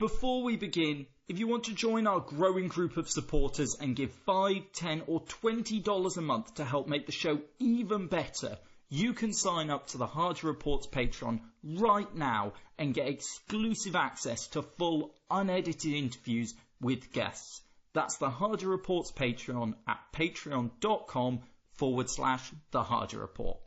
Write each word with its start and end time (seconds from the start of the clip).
Before 0.00 0.42
we 0.42 0.56
begin, 0.56 1.04
if 1.28 1.38
you 1.38 1.46
want 1.46 1.64
to 1.64 1.74
join 1.74 2.06
our 2.06 2.20
growing 2.20 2.68
group 2.68 2.96
of 2.96 3.10
supporters 3.10 3.76
and 3.78 3.94
give 3.94 4.10
5, 4.24 4.72
10 4.72 5.02
or 5.06 5.20
$20 5.20 6.16
a 6.16 6.20
month 6.22 6.54
to 6.54 6.64
help 6.64 6.88
make 6.88 7.04
the 7.04 7.12
show 7.12 7.38
even 7.58 8.06
better, 8.06 8.56
you 8.88 9.12
can 9.12 9.34
sign 9.34 9.68
up 9.68 9.88
to 9.88 9.98
the 9.98 10.06
Hardy 10.06 10.46
Reports 10.46 10.86
Patreon 10.86 11.40
right 11.62 12.14
now 12.14 12.54
and 12.78 12.94
get 12.94 13.08
exclusive 13.08 13.94
access 13.94 14.46
to 14.48 14.62
full 14.62 15.14
unedited 15.30 15.92
interviews 15.92 16.54
with 16.80 17.12
guests. 17.12 17.60
That's 17.92 18.16
the 18.16 18.30
Hardy 18.30 18.64
Reports 18.64 19.12
Patreon 19.12 19.74
at 19.86 20.00
patreon.com 20.14 21.40
forward 21.74 22.08
slash 22.08 22.50
the 22.70 22.82
Hardy 22.82 23.18
Report. 23.18 23.58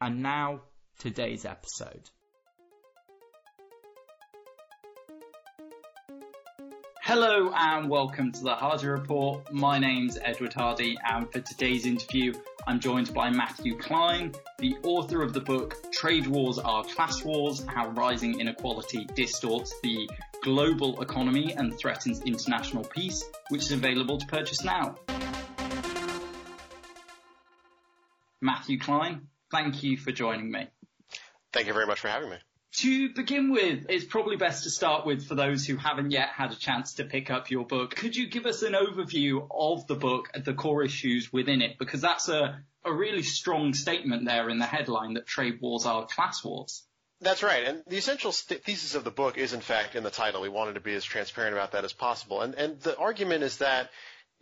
And 0.00 0.22
now, 0.22 0.60
today's 1.00 1.44
episode. 1.44 2.08
Hello 7.14 7.52
and 7.54 7.90
welcome 7.90 8.32
to 8.32 8.42
the 8.42 8.54
Hardy 8.54 8.86
Report. 8.86 9.52
My 9.52 9.78
name's 9.78 10.16
Edward 10.22 10.54
Hardy, 10.54 10.96
and 11.06 11.30
for 11.30 11.40
today's 11.40 11.84
interview, 11.84 12.32
I'm 12.66 12.80
joined 12.80 13.12
by 13.12 13.28
Matthew 13.28 13.76
Klein, 13.76 14.32
the 14.58 14.76
author 14.82 15.20
of 15.20 15.34
the 15.34 15.40
book 15.42 15.76
Trade 15.92 16.26
Wars 16.26 16.58
Are 16.58 16.82
Class 16.84 17.22
Wars 17.22 17.66
How 17.66 17.90
Rising 17.90 18.40
Inequality 18.40 19.04
Distorts 19.14 19.74
the 19.82 20.08
Global 20.42 21.02
Economy 21.02 21.52
and 21.52 21.78
Threatens 21.78 22.22
International 22.22 22.82
Peace, 22.82 23.22
which 23.50 23.60
is 23.60 23.72
available 23.72 24.16
to 24.16 24.24
purchase 24.24 24.64
now. 24.64 24.94
Matthew 28.40 28.78
Klein, 28.78 29.28
thank 29.50 29.82
you 29.82 29.98
for 29.98 30.12
joining 30.12 30.50
me. 30.50 30.66
Thank 31.52 31.66
you 31.66 31.74
very 31.74 31.86
much 31.86 32.00
for 32.00 32.08
having 32.08 32.30
me. 32.30 32.38
To 32.78 33.12
begin 33.12 33.52
with, 33.52 33.86
it's 33.90 34.04
probably 34.06 34.36
best 34.36 34.64
to 34.64 34.70
start 34.70 35.04
with 35.04 35.26
for 35.26 35.34
those 35.34 35.66
who 35.66 35.76
haven't 35.76 36.10
yet 36.10 36.30
had 36.30 36.52
a 36.52 36.56
chance 36.56 36.94
to 36.94 37.04
pick 37.04 37.30
up 37.30 37.50
your 37.50 37.66
book. 37.66 37.94
Could 37.94 38.16
you 38.16 38.28
give 38.28 38.46
us 38.46 38.62
an 38.62 38.72
overview 38.72 39.46
of 39.50 39.86
the 39.86 39.94
book 39.94 40.30
and 40.32 40.42
the 40.42 40.54
core 40.54 40.82
issues 40.82 41.30
within 41.30 41.60
it? 41.60 41.78
Because 41.78 42.00
that's 42.00 42.28
a, 42.30 42.62
a 42.82 42.92
really 42.92 43.22
strong 43.22 43.74
statement 43.74 44.24
there 44.24 44.48
in 44.48 44.58
the 44.58 44.64
headline 44.64 45.14
that 45.14 45.26
trade 45.26 45.60
wars 45.60 45.84
are 45.84 46.06
class 46.06 46.42
wars. 46.42 46.82
That's 47.20 47.42
right. 47.42 47.64
And 47.64 47.82
the 47.86 47.98
essential 47.98 48.32
st- 48.32 48.64
thesis 48.64 48.94
of 48.94 49.04
the 49.04 49.10
book 49.10 49.36
is, 49.36 49.52
in 49.52 49.60
fact, 49.60 49.94
in 49.94 50.02
the 50.02 50.10
title. 50.10 50.40
We 50.40 50.48
wanted 50.48 50.74
to 50.74 50.80
be 50.80 50.94
as 50.94 51.04
transparent 51.04 51.54
about 51.54 51.72
that 51.72 51.84
as 51.84 51.92
possible. 51.92 52.40
And, 52.40 52.54
and 52.54 52.80
the 52.80 52.96
argument 52.96 53.44
is 53.44 53.58
that 53.58 53.90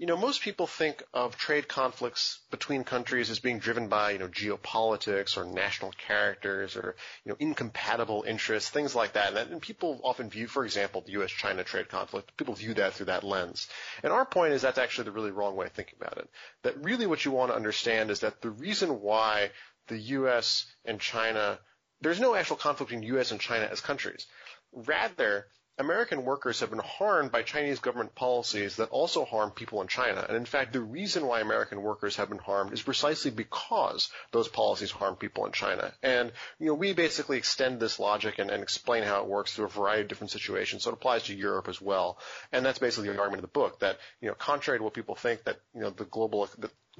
you 0.00 0.06
know, 0.06 0.16
most 0.16 0.40
people 0.40 0.66
think 0.66 1.02
of 1.12 1.36
trade 1.36 1.68
conflicts 1.68 2.40
between 2.50 2.84
countries 2.84 3.28
as 3.28 3.38
being 3.38 3.58
driven 3.58 3.88
by, 3.88 4.12
you 4.12 4.18
know, 4.18 4.28
geopolitics 4.28 5.36
or 5.36 5.44
national 5.44 5.92
characters 5.92 6.74
or, 6.74 6.96
you 7.22 7.28
know, 7.28 7.36
incompatible 7.38 8.24
interests, 8.26 8.70
things 8.70 8.94
like 8.94 9.12
that. 9.12 9.36
And, 9.36 9.60
people 9.60 10.00
often 10.02 10.30
view, 10.30 10.46
for 10.46 10.64
example, 10.64 11.02
the 11.04 11.12
U.S.-China 11.12 11.66
trade 11.66 11.90
conflict, 11.90 12.34
people 12.38 12.54
view 12.54 12.72
that 12.74 12.94
through 12.94 13.06
that 13.06 13.24
lens. 13.24 13.68
And 14.02 14.10
our 14.10 14.24
point 14.24 14.54
is 14.54 14.62
that's 14.62 14.78
actually 14.78 15.04
the 15.04 15.12
really 15.12 15.32
wrong 15.32 15.54
way 15.54 15.66
of 15.66 15.72
thinking 15.72 15.98
about 16.00 16.16
it. 16.16 16.30
That 16.62 16.82
really 16.82 17.06
what 17.06 17.26
you 17.26 17.32
want 17.32 17.50
to 17.50 17.56
understand 17.56 18.10
is 18.10 18.20
that 18.20 18.40
the 18.40 18.48
reason 18.48 19.02
why 19.02 19.50
the 19.88 19.98
U.S. 19.98 20.64
and 20.86 20.98
China, 20.98 21.58
there's 22.00 22.20
no 22.20 22.34
actual 22.34 22.56
conflict 22.56 22.88
between 22.88 23.06
U.S. 23.16 23.32
and 23.32 23.40
China 23.40 23.68
as 23.70 23.82
countries. 23.82 24.26
Rather, 24.72 25.44
American 25.80 26.24
workers 26.24 26.60
have 26.60 26.68
been 26.68 26.78
harmed 26.78 27.32
by 27.32 27.42
Chinese 27.42 27.78
government 27.78 28.14
policies 28.14 28.76
that 28.76 28.90
also 28.90 29.24
harm 29.24 29.50
people 29.50 29.80
in 29.80 29.88
China. 29.88 30.24
And 30.28 30.36
in 30.36 30.44
fact, 30.44 30.74
the 30.74 30.80
reason 30.80 31.26
why 31.26 31.40
American 31.40 31.80
workers 31.80 32.16
have 32.16 32.28
been 32.28 32.38
harmed 32.38 32.74
is 32.74 32.82
precisely 32.82 33.30
because 33.30 34.10
those 34.30 34.46
policies 34.46 34.90
harm 34.90 35.16
people 35.16 35.46
in 35.46 35.52
China. 35.52 35.90
And, 36.02 36.32
you 36.58 36.66
know, 36.66 36.74
we 36.74 36.92
basically 36.92 37.38
extend 37.38 37.80
this 37.80 37.98
logic 37.98 38.38
and, 38.38 38.50
and 38.50 38.62
explain 38.62 39.04
how 39.04 39.22
it 39.22 39.26
works 39.26 39.54
through 39.54 39.64
a 39.64 39.68
variety 39.68 40.02
of 40.02 40.08
different 40.08 40.32
situations. 40.32 40.84
So 40.84 40.90
it 40.90 40.94
applies 40.94 41.24
to 41.24 41.34
Europe 41.34 41.68
as 41.68 41.80
well. 41.80 42.18
And 42.52 42.64
that's 42.64 42.78
basically 42.78 43.08
the 43.08 43.18
argument 43.18 43.42
of 43.42 43.50
the 43.50 43.58
book 43.58 43.80
that, 43.80 43.98
you 44.20 44.28
know, 44.28 44.34
contrary 44.34 44.78
to 44.80 44.84
what 44.84 44.92
people 44.92 45.14
think 45.14 45.44
that, 45.44 45.60
you 45.74 45.80
know, 45.80 45.90
the 45.90 46.04
global, 46.04 46.46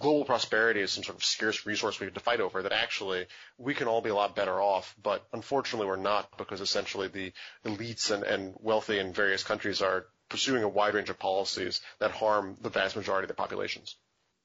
global 0.01 0.25
prosperity 0.25 0.81
is 0.81 0.93
some 0.93 1.05
sort 1.05 1.17
of 1.17 1.25
scarce 1.25 1.67
resource 1.67 2.01
we 2.01 2.07
have 2.07 2.15
to 2.15 2.21
fight 2.21 2.41
over, 2.41 2.63
that 2.63 2.73
actually 2.73 3.27
we 3.59 3.75
can 3.75 3.87
all 3.87 4.01
be 4.01 4.11
a 4.11 4.15
lot 4.15 4.35
better 4.35 4.61
off, 4.61 4.95
but 5.03 5.27
unfortunately 5.33 5.87
we're 5.87 5.97
not 5.97 6.37
because 6.39 6.61
essentially 6.61 7.09
the 7.09 7.33
elites 7.65 8.11
and, 8.11 8.25
and 8.25 8.55
wealthy 8.59 8.99
in 8.99 9.13
various 9.13 9.45
countries 9.45 9.83
are 9.83 10.07
pursuing 10.29 10.63
a 10.63 10.69
wide 10.69 10.95
range 10.95 11.11
of 11.11 11.19
policies 11.19 11.81
that 11.99 12.11
harm 12.11 12.57
the 12.61 12.71
vast 12.71 12.97
majority 12.97 13.25
of 13.25 13.29
the 13.29 13.35
populations. 13.35 13.97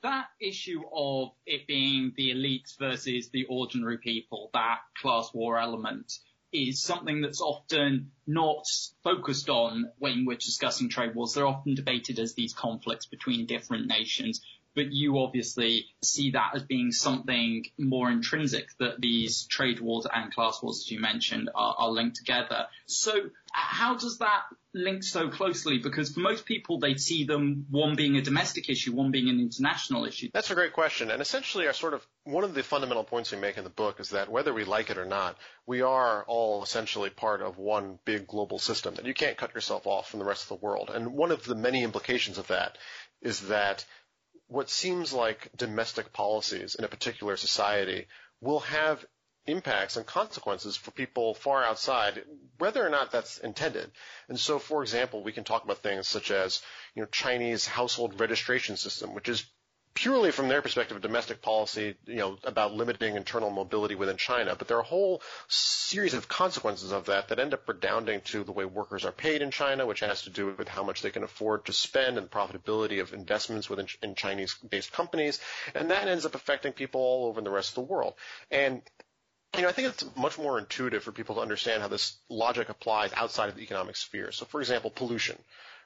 That 0.04 0.28
issue 0.40 0.82
of 0.94 1.32
it 1.46 1.66
being 1.68 2.14
the 2.16 2.32
elites 2.32 2.78
versus 2.78 3.30
the 3.30 3.46
ordinary 3.46 3.98
people, 3.98 4.52
that 4.54 4.80
class 5.02 5.32
war 5.34 5.58
element, 5.58 6.20
is 6.52 6.82
something 6.82 7.22
that's 7.22 7.42
often 7.42 8.12
not 8.28 8.66
focused 9.04 9.50
on 9.50 9.92
when 10.00 10.26
we're 10.26 10.38
discussing 10.38 10.90
trade 10.90 11.16
wars. 11.16 11.34
They're 11.34 11.48
often 11.48 11.76
debated 11.76 12.20
as 12.20 12.34
these 12.34 12.54
conflicts 12.54 13.06
between 13.06 13.46
different 13.46 13.88
nations 13.88 14.42
but 14.76 14.92
you 14.92 15.20
obviously 15.20 15.86
see 16.04 16.32
that 16.32 16.52
as 16.56 16.64
being 16.64 16.92
something 16.92 17.66
more 17.78 18.12
intrinsic 18.12 18.68
that 18.80 19.00
these 19.00 19.46
trade 19.48 19.80
wars 19.80 20.06
and 20.14 20.34
class 20.34 20.62
wars, 20.62 20.84
as 20.86 20.92
you 20.92 21.00
mentioned, 21.00 21.50
are, 21.56 21.76
are 21.78 21.90
linked 21.90 22.18
together. 22.18 22.68
So 22.86 23.14
how 23.52 23.96
does 23.96 24.20
that 24.20 24.44
link 24.74 25.04
so 25.04 25.30
closely? 25.30 25.78
Because 25.78 26.12
for 26.12 26.20
most 26.20 26.46
people, 26.46 26.80
they 26.80 26.96
see 26.96 27.24
them 27.24 27.66
one 27.72 27.96
being 27.96 28.18
a 28.18 28.22
domestic 28.22 28.70
issue, 28.70 28.94
one 28.94 29.12
being 29.12 29.30
an 29.30 29.40
international 29.40 30.04
issue. 30.04 30.30
That's 30.34 30.52
a 30.52 30.56
great 30.56 30.74
question. 30.74 31.10
And 31.10 31.22
essentially, 31.22 31.66
our 31.68 31.74
sort 31.74 31.94
of 31.94 32.06
one 32.26 32.44
of 32.44 32.54
the 32.54 32.62
fundamental 32.62 33.06
points 33.06 33.32
we 33.32 33.38
make 33.38 33.58
in 33.58 33.64
the 33.64 33.70
book 33.70 34.02
is 34.02 34.10
that 34.10 34.30
whether 34.30 34.54
we 34.54 34.66
like 34.66 34.90
it 34.90 34.98
or 34.98 35.06
not, 35.06 35.38
we 35.66 35.82
are 35.82 36.26
all 36.28 36.64
essentially 36.64 37.10
part 37.10 37.42
of 37.42 37.58
one 37.58 37.98
big 38.04 38.28
global 38.28 38.60
system 38.60 38.96
that 38.96 39.06
you 39.06 39.14
can't 39.14 39.38
cut 39.38 39.56
yourself 39.56 39.88
off 39.88 40.10
from 40.10 40.20
the 40.20 40.26
rest 40.26 40.44
of 40.44 40.50
the 40.50 40.66
world. 40.66 40.92
And 40.94 41.14
one 41.14 41.32
of 41.32 41.46
the 41.46 41.56
many 41.56 41.84
implications 41.84 42.38
of 42.38 42.48
that 42.48 42.78
is 43.22 43.48
that 43.48 43.86
what 44.48 44.70
seems 44.70 45.14
like 45.14 45.50
domestic 45.56 46.14
policies 46.14 46.76
in 46.76 46.86
a 46.86 46.90
particular 46.90 47.38
society 47.38 48.08
will 48.42 48.60
have 48.60 49.06
impacts 49.48 49.96
and 49.96 50.06
consequences 50.06 50.76
for 50.76 50.92
people 50.92 51.34
far 51.34 51.64
outside, 51.64 52.24
whether 52.58 52.86
or 52.86 52.90
not 52.90 53.12
that's 53.12 53.38
intended. 53.38 53.92
And 54.28 54.40
so, 54.40 54.60
for 54.60 54.82
example, 54.82 55.24
we 55.24 55.32
can 55.32 55.44
talk 55.44 55.64
about 55.64 55.80
things 55.80 56.08
such 56.08 56.32
as, 56.32 56.62
you 56.96 57.02
know, 57.02 57.08
Chinese 57.12 57.68
household 57.68 58.20
registration 58.20 58.76
system, 58.78 59.14
which 59.14 59.30
is 59.30 59.46
purely 59.96 60.30
from 60.30 60.50
their 60.50 60.62
perspective, 60.62 60.98
of 60.98 61.02
domestic 61.02 61.42
policy, 61.42 61.96
you 62.06 62.18
know, 62.18 62.38
about 62.44 62.74
limiting 62.74 63.16
internal 63.16 63.50
mobility 63.50 63.96
within 63.96 64.18
China. 64.18 64.54
But 64.56 64.68
there 64.68 64.78
are 64.78 64.82
a 64.82 64.84
whole 64.84 65.22
series 65.48 66.14
of 66.14 66.28
consequences 66.28 66.92
of 66.92 67.06
that 67.06 67.30
that 67.30 67.40
end 67.40 67.54
up 67.54 67.68
redounding 67.68 68.20
to 68.26 68.44
the 68.44 68.52
way 68.52 68.66
workers 68.66 69.06
are 69.06 69.14
paid 69.14 69.42
in 69.42 69.52
China, 69.52 69.86
which 69.86 70.02
has 70.02 70.24
to 70.24 70.30
do 70.30 70.54
with 70.58 70.68
how 70.68 70.84
much 70.84 71.02
they 71.02 71.12
can 71.12 71.24
afford 71.24 71.66
to 71.66 71.74
spend 71.74 72.18
and 72.18 72.28
the 72.28 72.30
profitability 72.30 73.02
of 73.02 73.14
investments 73.14 73.70
within 73.70 73.88
in 74.04 74.16
Chinese-based 74.16 74.92
companies. 74.92 75.40
And 75.74 75.90
that 75.92 76.10
ends 76.10 76.26
up 76.26 76.36
affecting 76.36 76.74
people 76.74 77.00
all 77.00 77.28
over 77.28 77.40
the 77.40 77.50
rest 77.50 77.70
of 77.70 77.76
the 77.76 77.94
world. 77.94 78.16
And 78.52 78.82
you 79.56 79.62
know, 79.62 79.70
I 79.70 79.72
think 79.72 79.88
it's 79.88 80.06
much 80.18 80.38
more 80.38 80.60
intuitive 80.60 81.04
for 81.04 81.14
people 81.14 81.36
to 81.36 81.42
understand 81.42 81.82
how 81.82 81.88
this 81.88 82.18
logic 82.28 82.68
applies 82.68 83.14
outside 83.14 83.48
of 83.48 83.56
the 83.56 83.62
economic 83.62 83.96
sphere. 83.96 84.34
So, 84.34 84.44
for 84.44 84.60
example, 84.60 84.90
pollution 84.90 85.38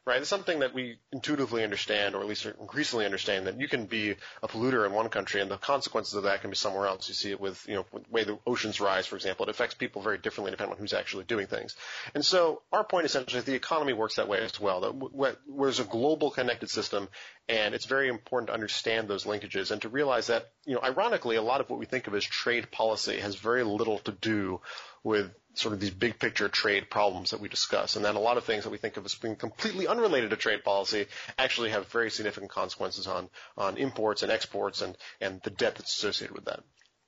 right? 0.10 0.22
It's 0.22 0.30
something 0.30 0.60
that 0.60 0.74
we 0.74 0.98
intuitively 1.12 1.64
understand, 1.64 2.16
or 2.16 2.22
at 2.22 2.28
least 2.28 2.46
increasingly 2.46 3.06
understand, 3.06 3.46
that 3.46 3.60
you 3.60 3.68
can 3.68 3.86
be 3.86 4.16
a 4.42 4.48
polluter 4.48 4.86
in 4.86 4.92
one 4.92 5.10
country, 5.10 5.40
and 5.40 5.52
the 5.52 5.58
consequences 5.58 6.16
of 6.16 6.24
that 6.24 6.42
can 6.42 6.50
be 6.50 6.56
somewhere 6.56 6.88
else. 6.88 7.08
You 7.08 7.14
see 7.14 7.30
it 7.30 7.40
with, 7.40 7.64
you 7.68 7.76
know, 7.76 7.86
the 7.94 8.02
way 8.10 8.24
the 8.24 8.40
oceans 8.46 8.82
rise, 8.82 9.06
for 9.06 9.16
example. 9.16 9.46
It 9.46 9.50
affects 9.52 9.76
people 9.76 10.02
very 10.02 10.18
differently 10.18 10.50
depending 10.50 10.74
on 10.74 10.80
who's 10.80 10.94
actually 10.94 11.26
doing 11.26 11.46
things. 11.46 11.76
And 12.16 12.26
so 12.26 12.64
our 12.72 12.84
point 12.84 13.06
essentially 13.06 13.38
is 13.38 13.46
the 13.46 13.54
economy 13.54 13.94
works 13.94 14.16
that 14.16 14.28
way 14.28 14.40
as 14.40 14.60
well. 14.60 14.82
That 14.82 15.38
there's 15.48 15.80
a 15.80 15.84
global 15.84 16.32
connected 16.32 16.72
system, 16.72 17.08
and 17.48 17.76
it's 17.76 17.86
very 17.86 18.10
important 18.10 18.48
to 18.48 18.54
understand 18.54 19.08
those 19.08 19.26
linkages 19.26 19.70
and 19.70 19.80
to 19.84 19.90
realize 19.90 20.28
that, 20.28 20.50
you 20.66 20.74
know, 20.74 20.82
ironically, 20.82 21.36
a 21.36 21.44
lot 21.44 21.62
of 21.62 21.70
what 21.70 21.78
we 21.78 21.86
think 21.86 22.08
of 22.08 22.16
as 22.16 22.24
trade 22.24 22.72
policy 22.72 23.20
has 23.20 23.36
very 23.36 23.64
little 23.64 24.00
to 24.00 24.12
do 24.12 24.60
with 25.04 25.32
sort 25.60 25.74
of 25.74 25.80
these 25.80 25.92
big 25.92 26.18
picture 26.18 26.48
trade 26.48 26.90
problems 26.90 27.32
that 27.32 27.42
we 27.42 27.50
discuss. 27.50 27.96
And 27.96 28.06
then 28.06 28.16
a 28.16 28.20
lot 28.20 28.38
of 28.38 28.46
things 28.46 28.64
that 28.64 28.70
we 28.70 28.78
think 28.78 28.96
of 28.96 29.06
as 29.06 29.16
being 29.16 29.36
completely 29.36 29.88
unrelated 29.88 30.30
to 30.30 30.38
trade 30.38 30.64
policy 30.64 31.08
actually 31.38 31.72
have 31.72 31.88
very 31.90 32.10
significant 32.10 32.50
consequences 32.50 33.08
on, 33.08 33.30
on 33.58 33.78
imports 33.78 34.24
and 34.24 34.32
exports 34.32 34.82
and, 34.82 34.98
and 35.20 35.42
the 35.44 35.50
debt 35.50 35.76
that's 35.76 35.94
associated 35.94 36.34
with 36.34 36.46
that. 36.46 36.62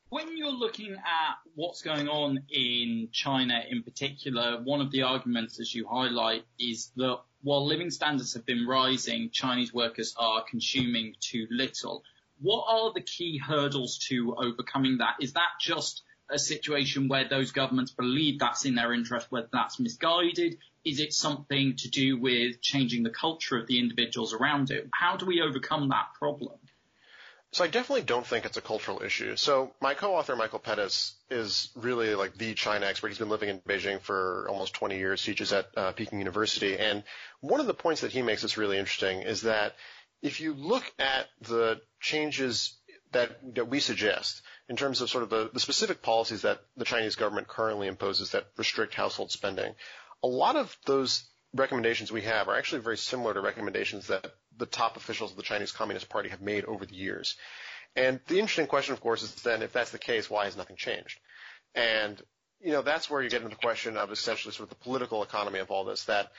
When 0.09 0.37
you're 0.37 0.51
looking 0.51 0.91
at 0.91 1.35
what's 1.55 1.81
going 1.81 2.09
on 2.09 2.43
in 2.49 3.07
China 3.13 3.63
in 3.69 3.83
particular, 3.83 4.61
one 4.61 4.81
of 4.81 4.91
the 4.91 5.03
arguments, 5.03 5.61
as 5.61 5.73
you 5.73 5.87
highlight, 5.87 6.43
is 6.59 6.91
that 6.97 7.19
while 7.43 7.65
living 7.65 7.89
standards 7.89 8.33
have 8.33 8.45
been 8.45 8.67
rising, 8.67 9.29
Chinese 9.31 9.73
workers 9.73 10.13
are 10.17 10.43
consuming 10.43 11.15
too 11.21 11.47
little. 11.49 12.03
What 12.41 12.65
are 12.67 12.91
the 12.93 13.01
key 13.01 13.37
hurdles 13.37 13.99
to 14.09 14.35
overcoming 14.35 14.97
that? 14.97 15.15
Is 15.21 15.33
that 15.33 15.51
just 15.61 16.03
a 16.31 16.39
situation 16.39 17.07
where 17.07 17.27
those 17.27 17.51
governments 17.51 17.91
believe 17.91 18.39
that's 18.39 18.65
in 18.65 18.75
their 18.75 18.93
interest, 18.93 19.27
whether 19.29 19.49
that's 19.51 19.79
misguided? 19.79 20.57
Is 20.83 20.99
it 20.99 21.13
something 21.13 21.75
to 21.77 21.89
do 21.89 22.17
with 22.17 22.61
changing 22.61 23.03
the 23.03 23.09
culture 23.09 23.57
of 23.57 23.67
the 23.67 23.79
individuals 23.79 24.33
around 24.33 24.71
it? 24.71 24.89
How 24.93 25.17
do 25.17 25.25
we 25.25 25.41
overcome 25.41 25.89
that 25.89 26.13
problem? 26.17 26.57
So 27.53 27.65
I 27.65 27.67
definitely 27.67 28.03
don't 28.03 28.25
think 28.25 28.45
it's 28.45 28.55
a 28.55 28.61
cultural 28.61 29.03
issue. 29.03 29.35
So 29.35 29.73
my 29.81 29.93
co-author 29.93 30.37
Michael 30.37 30.59
Pettis 30.59 31.15
is 31.29 31.69
really 31.75 32.15
like 32.15 32.35
the 32.35 32.53
China 32.53 32.85
expert. 32.85 33.09
He's 33.09 33.17
been 33.17 33.29
living 33.29 33.49
in 33.49 33.59
Beijing 33.59 33.99
for 33.99 34.47
almost 34.49 34.73
20 34.73 34.97
years, 34.97 35.21
teaches 35.21 35.51
at 35.51 35.67
uh, 35.75 35.91
Peking 35.91 36.19
University, 36.19 36.77
and 36.77 37.03
one 37.41 37.59
of 37.59 37.67
the 37.67 37.73
points 37.73 38.01
that 38.01 38.13
he 38.13 38.21
makes 38.21 38.41
that's 38.41 38.57
really 38.57 38.77
interesting 38.77 39.23
is 39.23 39.41
that 39.41 39.75
if 40.21 40.39
you 40.39 40.53
look 40.53 40.83
at 40.97 41.27
the 41.41 41.81
changes 41.99 42.77
that 43.11 43.37
that 43.55 43.67
we 43.67 43.81
suggest 43.81 44.41
in 44.69 44.75
terms 44.75 45.01
of 45.01 45.09
sort 45.09 45.23
of 45.23 45.29
the, 45.29 45.49
the 45.53 45.59
specific 45.59 46.01
policies 46.01 46.43
that 46.43 46.61
the 46.77 46.85
Chinese 46.85 47.15
government 47.15 47.47
currently 47.47 47.87
imposes 47.87 48.31
that 48.31 48.47
restrict 48.57 48.93
household 48.93 49.31
spending, 49.31 49.73
a 50.23 50.27
lot 50.27 50.55
of 50.55 50.75
those 50.85 51.23
recommendations 51.53 52.11
we 52.11 52.21
have 52.21 52.47
are 52.47 52.57
actually 52.57 52.81
very 52.81 52.97
similar 52.97 53.33
to 53.33 53.41
recommendations 53.41 54.07
that 54.07 54.33
the 54.57 54.65
top 54.65 54.95
officials 54.95 55.31
of 55.31 55.37
the 55.37 55.43
Chinese 55.43 55.71
Communist 55.71 56.09
Party 56.09 56.29
have 56.29 56.41
made 56.41 56.65
over 56.65 56.85
the 56.85 56.95
years. 56.95 57.35
And 57.95 58.19
the 58.27 58.39
interesting 58.39 58.67
question, 58.67 58.93
of 58.93 59.01
course, 59.01 59.21
is 59.21 59.33
then 59.35 59.61
if 59.61 59.73
that's 59.73 59.91
the 59.91 59.99
case, 59.99 60.29
why 60.29 60.45
has 60.45 60.55
nothing 60.55 60.77
changed? 60.77 61.19
And, 61.75 62.21
you 62.61 62.71
know, 62.71 62.81
that's 62.81 63.09
where 63.09 63.21
you 63.21 63.29
get 63.29 63.41
into 63.41 63.55
the 63.55 63.61
question 63.61 63.97
of 63.97 64.11
essentially 64.11 64.53
sort 64.53 64.71
of 64.71 64.77
the 64.77 64.83
political 64.83 65.23
economy 65.23 65.59
of 65.59 65.71
all 65.71 65.83
this, 65.83 66.05
that, 66.05 66.31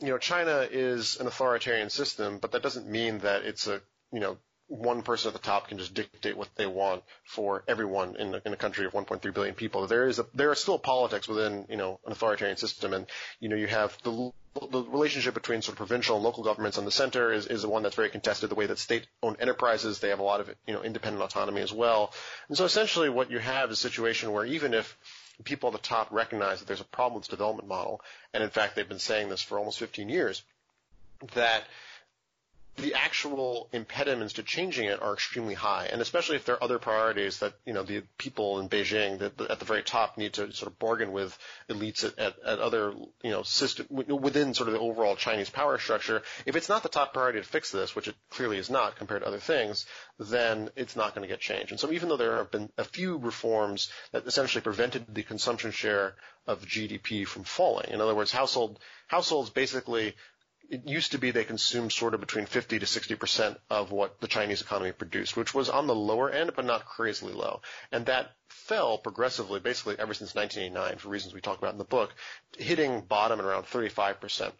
you 0.00 0.08
know, 0.08 0.18
China 0.18 0.66
is 0.68 1.16
an 1.20 1.26
authoritarian 1.26 1.90
system, 1.90 2.38
but 2.38 2.52
that 2.52 2.62
doesn't 2.62 2.88
mean 2.88 3.18
that 3.18 3.44
it's 3.44 3.66
a, 3.66 3.80
you 4.12 4.20
know, 4.20 4.36
one 4.68 5.02
person 5.02 5.28
at 5.28 5.34
the 5.34 5.40
top 5.40 5.68
can 5.68 5.78
just 5.78 5.94
dictate 5.94 6.36
what 6.36 6.48
they 6.56 6.66
want 6.66 7.02
for 7.24 7.62
everyone 7.68 8.16
in 8.16 8.34
a, 8.34 8.42
in 8.44 8.52
a 8.52 8.56
country 8.56 8.84
of 8.84 8.92
1.3 8.92 9.32
billion 9.32 9.54
people. 9.54 9.86
There 9.86 10.08
is 10.08 10.18
a, 10.18 10.26
there 10.34 10.50
are 10.50 10.56
still 10.56 10.78
politics 10.78 11.28
within, 11.28 11.66
you 11.68 11.76
know, 11.76 12.00
an 12.04 12.12
authoritarian 12.12 12.56
system. 12.56 12.92
And, 12.92 13.06
you 13.38 13.48
know, 13.48 13.54
you 13.54 13.68
have 13.68 13.96
the, 14.02 14.32
the 14.70 14.82
relationship 14.82 15.34
between 15.34 15.62
sort 15.62 15.74
of 15.74 15.76
provincial 15.76 16.16
and 16.16 16.24
local 16.24 16.42
governments 16.42 16.78
and 16.78 16.86
the 16.86 16.90
center 16.90 17.32
is, 17.32 17.46
is 17.46 17.62
the 17.62 17.68
one 17.68 17.84
that's 17.84 17.94
very 17.94 18.08
contested. 18.10 18.50
The 18.50 18.56
way 18.56 18.66
that 18.66 18.78
state-owned 18.78 19.36
enterprises, 19.38 20.00
they 20.00 20.08
have 20.08 20.18
a 20.18 20.24
lot 20.24 20.40
of, 20.40 20.52
you 20.66 20.74
know, 20.74 20.82
independent 20.82 21.22
autonomy 21.22 21.60
as 21.60 21.72
well. 21.72 22.12
And 22.48 22.56
so 22.56 22.64
essentially 22.64 23.08
what 23.08 23.30
you 23.30 23.38
have 23.38 23.70
is 23.70 23.78
a 23.78 23.88
situation 23.88 24.32
where 24.32 24.44
even 24.44 24.74
if 24.74 24.98
people 25.44 25.68
at 25.68 25.74
the 25.74 25.86
top 25.86 26.10
recognize 26.10 26.58
that 26.58 26.66
there's 26.66 26.80
a 26.80 26.84
problem 26.84 27.20
with 27.20 27.28
development 27.28 27.68
model, 27.68 28.00
and 28.34 28.42
in 28.42 28.50
fact 28.50 28.74
they've 28.74 28.88
been 28.88 28.98
saying 28.98 29.28
this 29.28 29.42
for 29.42 29.58
almost 29.58 29.78
15 29.78 30.08
years, 30.08 30.42
that 31.34 31.64
the 32.76 32.94
actual 32.94 33.68
impediments 33.72 34.34
to 34.34 34.42
changing 34.42 34.86
it 34.86 35.02
are 35.02 35.14
extremely 35.14 35.54
high, 35.54 35.88
and 35.90 36.02
especially 36.02 36.36
if 36.36 36.44
there 36.44 36.56
are 36.56 36.62
other 36.62 36.78
priorities 36.78 37.38
that 37.38 37.54
you 37.64 37.72
know 37.72 37.82
the 37.82 38.02
people 38.18 38.58
in 38.60 38.68
Beijing 38.68 39.18
that 39.18 39.40
at 39.40 39.58
the 39.58 39.64
very 39.64 39.82
top 39.82 40.18
need 40.18 40.34
to 40.34 40.52
sort 40.52 40.70
of 40.70 40.78
bargain 40.78 41.12
with 41.12 41.36
elites 41.70 42.04
at, 42.04 42.18
at, 42.18 42.38
at 42.44 42.58
other 42.58 42.92
you 43.22 43.30
know 43.30 43.42
system 43.42 43.86
within 43.90 44.52
sort 44.54 44.68
of 44.68 44.74
the 44.74 44.80
overall 44.80 45.16
Chinese 45.16 45.48
power 45.50 45.78
structure. 45.78 46.22
If 46.44 46.56
it's 46.56 46.68
not 46.68 46.82
the 46.82 46.88
top 46.88 47.14
priority 47.14 47.40
to 47.40 47.46
fix 47.46 47.70
this, 47.70 47.96
which 47.96 48.08
it 48.08 48.16
clearly 48.30 48.58
is 48.58 48.68
not 48.70 48.96
compared 48.96 49.22
to 49.22 49.28
other 49.28 49.38
things, 49.38 49.86
then 50.18 50.70
it's 50.76 50.96
not 50.96 51.14
going 51.14 51.26
to 51.26 51.32
get 51.32 51.40
changed. 51.40 51.70
And 51.70 51.80
so 51.80 51.90
even 51.92 52.08
though 52.08 52.16
there 52.16 52.36
have 52.36 52.50
been 52.50 52.70
a 52.76 52.84
few 52.84 53.16
reforms 53.16 53.90
that 54.12 54.26
essentially 54.26 54.62
prevented 54.62 55.14
the 55.14 55.22
consumption 55.22 55.70
share 55.70 56.14
of 56.46 56.64
GDP 56.64 57.26
from 57.26 57.44
falling, 57.44 57.90
in 57.90 58.00
other 58.00 58.14
words, 58.14 58.32
household 58.32 58.78
households 59.08 59.50
basically 59.50 60.14
it 60.70 60.86
used 60.86 61.12
to 61.12 61.18
be 61.18 61.30
they 61.30 61.44
consumed 61.44 61.92
sort 61.92 62.14
of 62.14 62.20
between 62.20 62.46
50 62.46 62.78
to 62.78 62.86
60 62.86 63.14
percent 63.14 63.58
of 63.70 63.90
what 63.90 64.20
the 64.20 64.28
Chinese 64.28 64.60
economy 64.62 64.92
produced, 64.92 65.36
which 65.36 65.54
was 65.54 65.68
on 65.68 65.86
the 65.86 65.94
lower 65.94 66.30
end, 66.30 66.52
but 66.56 66.64
not 66.64 66.84
crazily 66.84 67.32
low. 67.32 67.60
And 67.92 68.06
that 68.06 68.32
fell 68.48 68.98
progressively, 68.98 69.60
basically 69.60 69.96
ever 69.98 70.14
since 70.14 70.34
1989, 70.34 70.98
for 70.98 71.08
reasons 71.08 71.34
we 71.34 71.40
talk 71.40 71.58
about 71.58 71.72
in 71.72 71.78
the 71.78 71.84
book, 71.84 72.14
hitting 72.58 73.00
bottom 73.02 73.38
at 73.40 73.46
around 73.46 73.66
35 73.66 74.20
percent 74.20 74.54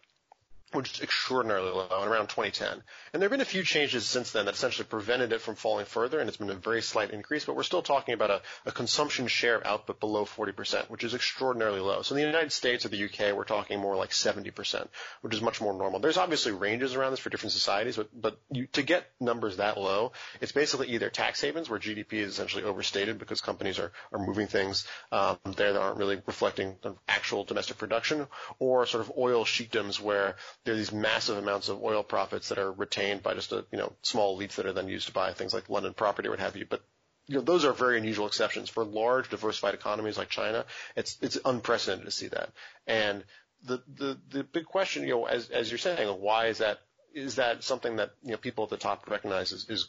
which 0.73 0.95
is 0.95 1.01
extraordinarily 1.01 1.71
low, 1.71 1.87
and 1.89 2.11
around 2.11 2.27
2010. 2.27 2.67
And 3.13 3.21
there 3.21 3.29
have 3.29 3.31
been 3.31 3.41
a 3.41 3.45
few 3.45 3.63
changes 3.63 4.05
since 4.05 4.31
then 4.31 4.45
that 4.45 4.55
essentially 4.55 4.85
prevented 4.85 5.31
it 5.31 5.41
from 5.41 5.55
falling 5.55 5.85
further, 5.85 6.19
and 6.19 6.27
it's 6.27 6.37
been 6.37 6.49
a 6.49 6.55
very 6.55 6.81
slight 6.81 7.11
increase, 7.11 7.45
but 7.45 7.55
we're 7.55 7.63
still 7.63 7.81
talking 7.81 8.13
about 8.13 8.31
a, 8.31 8.41
a 8.65 8.71
consumption 8.71 9.27
share 9.27 9.55
of 9.55 9.65
output 9.65 10.01
below 10.01 10.25
40%, 10.25 10.89
which 10.89 11.05
is 11.05 11.13
extraordinarily 11.13 11.79
low. 11.79 12.01
So 12.01 12.15
in 12.15 12.21
the 12.21 12.27
United 12.27 12.51
States 12.51 12.85
or 12.85 12.89
the 12.89 13.05
UK, 13.05 13.33
we're 13.33 13.45
talking 13.45 13.79
more 13.79 13.95
like 13.95 14.09
70%, 14.09 14.87
which 15.21 15.33
is 15.33 15.41
much 15.41 15.61
more 15.61 15.73
normal. 15.73 15.99
There's 15.99 16.17
obviously 16.17 16.51
ranges 16.51 16.95
around 16.95 17.11
this 17.11 17.21
for 17.21 17.29
different 17.29 17.53
societies, 17.53 17.95
but, 17.95 18.09
but 18.13 18.39
you, 18.51 18.67
to 18.73 18.83
get 18.83 19.09
numbers 19.21 19.57
that 19.57 19.77
low, 19.77 20.11
it's 20.41 20.51
basically 20.51 20.89
either 20.89 21.09
tax 21.09 21.39
havens 21.39 21.69
where 21.69 21.79
GDP 21.79 22.13
is 22.13 22.33
essentially 22.33 22.63
overstated 22.63 23.19
because 23.19 23.39
companies 23.39 23.79
are, 23.79 23.93
are 24.11 24.19
moving 24.19 24.47
things 24.47 24.85
um, 25.13 25.37
there 25.55 25.71
that 25.71 25.81
aren't 25.81 25.97
really 25.97 26.21
reflecting 26.25 26.75
actual 27.07 27.45
domestic 27.45 27.77
production, 27.77 28.27
or 28.59 28.85
sort 28.85 29.03
of 29.05 29.13
oil 29.17 29.45
sheikdoms 29.45 30.01
where 30.01 30.35
there 30.67 30.73
are 30.73 30.77
these 30.77 30.91
massive 30.91 31.37
amounts 31.37 31.69
of 31.69 31.81
oil 31.81 32.03
profits 32.03 32.49
that 32.49 32.57
are 32.57 32.73
retained 32.73 33.23
by 33.23 33.33
just 33.33 33.53
a 33.53 33.63
you 33.71 33.77
know 33.77 33.93
small 34.01 34.37
elites 34.37 34.55
that 34.55 34.65
are 34.65 34.73
then 34.73 34.89
used 34.89 35.07
to 35.07 35.13
buy 35.13 35.31
things 35.31 35.53
like 35.53 35.69
London 35.69 35.93
property 35.93 36.27
or 36.27 36.31
what 36.31 36.41
have 36.41 36.57
you. 36.57 36.65
But 36.69 36.81
you 37.25 37.35
know, 37.35 37.41
those 37.41 37.63
are 37.63 37.71
very 37.71 37.97
unusual 37.97 38.27
exceptions 38.27 38.69
for 38.69 38.83
large 38.83 39.29
diversified 39.29 39.75
economies 39.75 40.17
like 40.17 40.27
China. 40.27 40.65
It's 40.97 41.17
it's 41.21 41.37
unprecedented 41.45 42.03
to 42.03 42.11
see 42.11 42.27
that. 42.27 42.49
And 42.85 43.23
the 43.63 43.81
the 43.87 44.17
the 44.29 44.43
big 44.43 44.65
question, 44.65 45.03
you 45.03 45.11
know, 45.11 45.25
as 45.25 45.49
as 45.49 45.71
you're 45.71 45.77
saying, 45.77 46.09
why 46.19 46.47
is 46.47 46.57
that? 46.57 46.79
Is 47.13 47.35
that 47.35 47.63
something 47.63 47.95
that 47.95 48.11
you 48.21 48.31
know 48.31 48.37
people 48.37 48.65
at 48.65 48.69
the 48.69 48.75
top 48.75 49.09
recognize 49.09 49.53
is, 49.53 49.69
is 49.69 49.87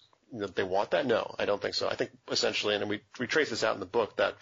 they 0.55 0.63
want 0.63 0.93
that? 0.93 1.07
No, 1.07 1.35
I 1.41 1.45
don't 1.45 1.61
think 1.61 1.75
so. 1.75 1.89
I 1.89 1.97
think 1.97 2.13
essentially, 2.31 2.77
and 2.77 2.89
we 2.89 3.01
we 3.19 3.27
trace 3.27 3.51
this 3.51 3.65
out 3.65 3.75
in 3.75 3.81
the 3.81 3.87
book 3.87 4.17
that 4.19 4.37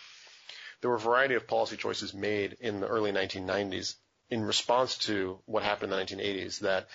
there 0.82 0.90
were 0.90 0.96
a 0.96 1.00
variety 1.00 1.34
of 1.34 1.46
policy 1.46 1.78
choices 1.78 2.12
made 2.12 2.58
in 2.60 2.80
the 2.80 2.86
early 2.86 3.10
1990s 3.10 3.94
in 4.31 4.44
response 4.44 4.99
to 4.99 5.38
what 5.46 5.62
happened 5.62 5.93
in 5.93 5.99
the 5.99 6.05
1980s 6.05 6.61
that 6.61 6.88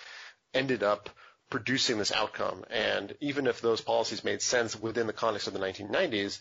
ended 0.54 0.84
up 0.84 1.10
producing 1.50 1.98
this 1.98 2.12
outcome. 2.12 2.64
And 2.70 3.16
even 3.20 3.48
if 3.48 3.62
those 3.62 3.82
policies 3.82 4.24
made 4.24 4.42
sense 4.42 4.80
within 4.80 5.08
the 5.08 5.14
context 5.14 5.48
of 5.48 5.54
the 5.54 5.60
1990s, 5.60 6.40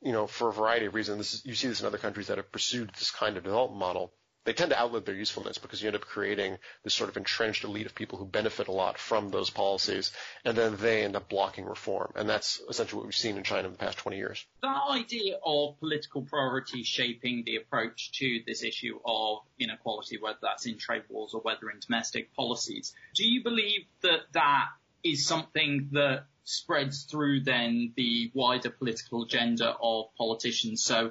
you 0.00 0.12
know, 0.12 0.26
for 0.26 0.48
a 0.48 0.52
variety 0.52 0.86
of 0.86 0.94
reasons, 0.94 1.42
you 1.44 1.54
see 1.54 1.68
this 1.68 1.80
in 1.80 1.86
other 1.86 1.98
countries 1.98 2.26
that 2.26 2.38
have 2.38 2.52
pursued 2.52 2.90
this 2.98 3.10
kind 3.10 3.36
of 3.36 3.44
development 3.44 3.78
model 3.78 4.12
they 4.44 4.52
tend 4.52 4.70
to 4.70 4.80
outlive 4.80 5.04
their 5.04 5.14
usefulness 5.14 5.58
because 5.58 5.80
you 5.80 5.88
end 5.88 5.96
up 5.96 6.02
creating 6.02 6.58
this 6.82 6.94
sort 6.94 7.10
of 7.10 7.16
entrenched 7.16 7.64
elite 7.64 7.86
of 7.86 7.94
people 7.94 8.18
who 8.18 8.24
benefit 8.24 8.68
a 8.68 8.72
lot 8.72 8.98
from 8.98 9.30
those 9.30 9.50
policies, 9.50 10.12
and 10.44 10.56
then 10.56 10.76
they 10.76 11.04
end 11.04 11.16
up 11.16 11.28
blocking 11.28 11.64
reform. 11.64 12.12
And 12.16 12.28
that's 12.28 12.60
essentially 12.68 12.98
what 12.98 13.06
we've 13.06 13.14
seen 13.14 13.36
in 13.36 13.44
China 13.44 13.68
in 13.68 13.72
the 13.72 13.78
past 13.78 13.98
20 13.98 14.16
years. 14.16 14.44
That 14.62 14.82
idea 14.90 15.36
of 15.44 15.78
political 15.78 16.22
priorities 16.22 16.86
shaping 16.86 17.44
the 17.44 17.56
approach 17.56 18.12
to 18.18 18.40
this 18.46 18.62
issue 18.62 18.98
of 19.04 19.38
inequality, 19.58 20.18
whether 20.20 20.38
that's 20.42 20.66
in 20.66 20.78
trade 20.78 21.04
wars 21.08 21.34
or 21.34 21.40
whether 21.40 21.70
in 21.70 21.78
domestic 21.80 22.34
policies, 22.34 22.94
do 23.14 23.24
you 23.24 23.42
believe 23.42 23.82
that 24.02 24.20
that 24.32 24.66
is 25.04 25.26
something 25.26 25.88
that 25.92 26.24
spreads 26.44 27.04
through 27.04 27.40
then 27.40 27.92
the 27.96 28.30
wider 28.34 28.70
political 28.70 29.22
agenda 29.22 29.76
of 29.80 30.14
politicians? 30.16 30.82
So 30.82 31.10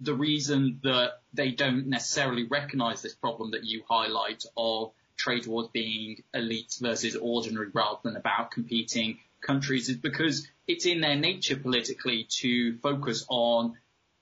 the 0.00 0.14
reason 0.14 0.80
that 0.82 1.20
they 1.32 1.50
don't 1.50 1.86
necessarily 1.86 2.44
recognize 2.44 3.02
this 3.02 3.14
problem 3.14 3.52
that 3.52 3.64
you 3.64 3.82
highlight 3.88 4.44
of 4.56 4.92
trade 5.16 5.46
wars 5.46 5.68
being 5.72 6.22
elites 6.34 6.80
versus 6.80 7.16
ordinary 7.16 7.68
rather 7.72 8.00
than 8.02 8.16
about 8.16 8.50
competing 8.50 9.18
countries 9.40 9.88
is 9.88 9.96
because 9.96 10.46
it's 10.66 10.86
in 10.86 11.00
their 11.00 11.16
nature 11.16 11.56
politically 11.56 12.26
to 12.28 12.76
focus 12.78 13.24
on 13.28 13.76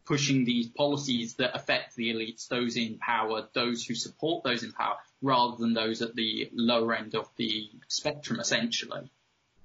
pushing 0.05 0.45
these 0.45 0.69
policies 0.69 1.35
that 1.35 1.55
affect 1.55 1.95
the 1.95 2.13
elites, 2.13 2.49
those 2.49 2.77
in 2.77 2.99
power, 2.99 3.49
those 3.55 3.85
who 3.85 3.95
support 3.95 4.43
those 4.43 4.63
in 4.63 4.73
power, 4.73 4.97
rather 5.23 5.57
than 5.57 5.75
those 5.75 6.03
at 6.03 6.15
the 6.15 6.51
lower 6.53 6.95
end 6.95 7.15
of 7.15 7.29
the 7.37 7.71
spectrum, 7.89 8.41
essentially. 8.41 9.11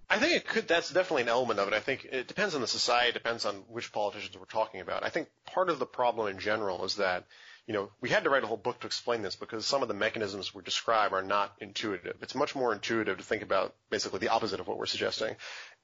I 0.10 0.20
think 0.20 0.34
it 0.34 0.48
could. 0.48 0.68
That's 0.68 0.90
definitely 0.90 1.24
an 1.24 1.30
element 1.30 1.60
of 1.60 1.68
it. 1.68 1.74
I 1.74 1.80
think 1.80 2.06
it 2.10 2.28
depends 2.28 2.56
on 2.56 2.62
the 2.62 2.68
society. 2.68 3.12
Depends 3.12 3.46
on 3.46 3.56
which 3.68 3.92
politicians 3.92 4.38
we're 4.38 4.46
talking 4.46 4.80
about. 4.80 5.04
I 5.04 5.10
think 5.10 5.28
part 5.46 5.70
of 5.70 5.80
the 5.80 5.86
problem 5.86 6.28
in 6.30 6.40
general 6.40 6.86
is 6.86 6.96
that 6.96 7.26
you 7.66 7.74
know 7.74 7.92
we 8.00 8.10
had 8.10 8.24
to 8.24 8.30
write 8.30 8.44
a 8.44 8.48
whole 8.48 8.56
book 8.58 8.80
to 8.80 8.88
explain 8.88 9.22
this 9.22 9.36
because 9.36 9.66
some 9.66 9.82
of 9.82 9.90
the 9.90 9.94
mechanisms 9.94 10.56
we 10.56 10.64
describe 10.64 11.14
are 11.14 11.24
not 11.24 11.54
intuitive. 11.60 12.16
It's 12.22 12.36
much 12.36 12.56
more 12.56 12.72
intuitive 12.72 13.18
to 13.18 13.24
think 13.24 13.44
about 13.44 13.76
basically 13.90 14.20
the 14.20 14.30
opposite 14.30 14.62
of 14.62 14.68
what 14.68 14.78
we're 14.78 14.86
suggesting. 14.86 15.36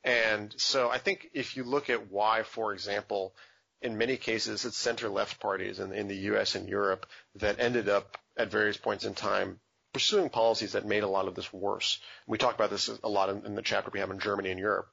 And 0.05 0.53
so 0.57 0.89
I 0.89 0.99
think 0.99 1.29
if 1.33 1.57
you 1.57 1.63
look 1.65 1.89
at 1.89 2.09
why, 2.09 2.43
for 2.43 2.73
example, 2.73 3.35
in 3.81 3.97
many 3.97 4.15
cases 4.15 4.63
it's 4.63 4.77
center-left 4.77 5.41
parties 5.41 5.79
in, 5.79 5.91
in 5.91 6.07
the 6.07 6.15
U.S. 6.31 6.55
and 6.55 6.69
Europe 6.69 7.07
that 7.35 7.59
ended 7.59 7.89
up 7.89 8.17
at 8.37 8.51
various 8.51 8.77
points 8.77 9.03
in 9.03 9.13
time 9.13 9.59
pursuing 9.93 10.29
policies 10.29 10.73
that 10.73 10.85
made 10.85 11.03
a 11.03 11.07
lot 11.07 11.27
of 11.27 11.35
this 11.35 11.53
worse. 11.53 11.99
We 12.27 12.37
talk 12.37 12.55
about 12.55 12.71
this 12.71 12.89
a 13.03 13.09
lot 13.09 13.29
in, 13.29 13.45
in 13.45 13.55
the 13.55 13.61
chapter 13.61 13.91
we 13.93 13.99
have 13.99 14.11
in 14.11 14.19
Germany 14.19 14.49
and 14.49 14.59
Europe. 14.59 14.89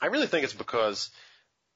I 0.00 0.06
really 0.06 0.26
think 0.26 0.44
it's 0.44 0.52
because 0.52 1.10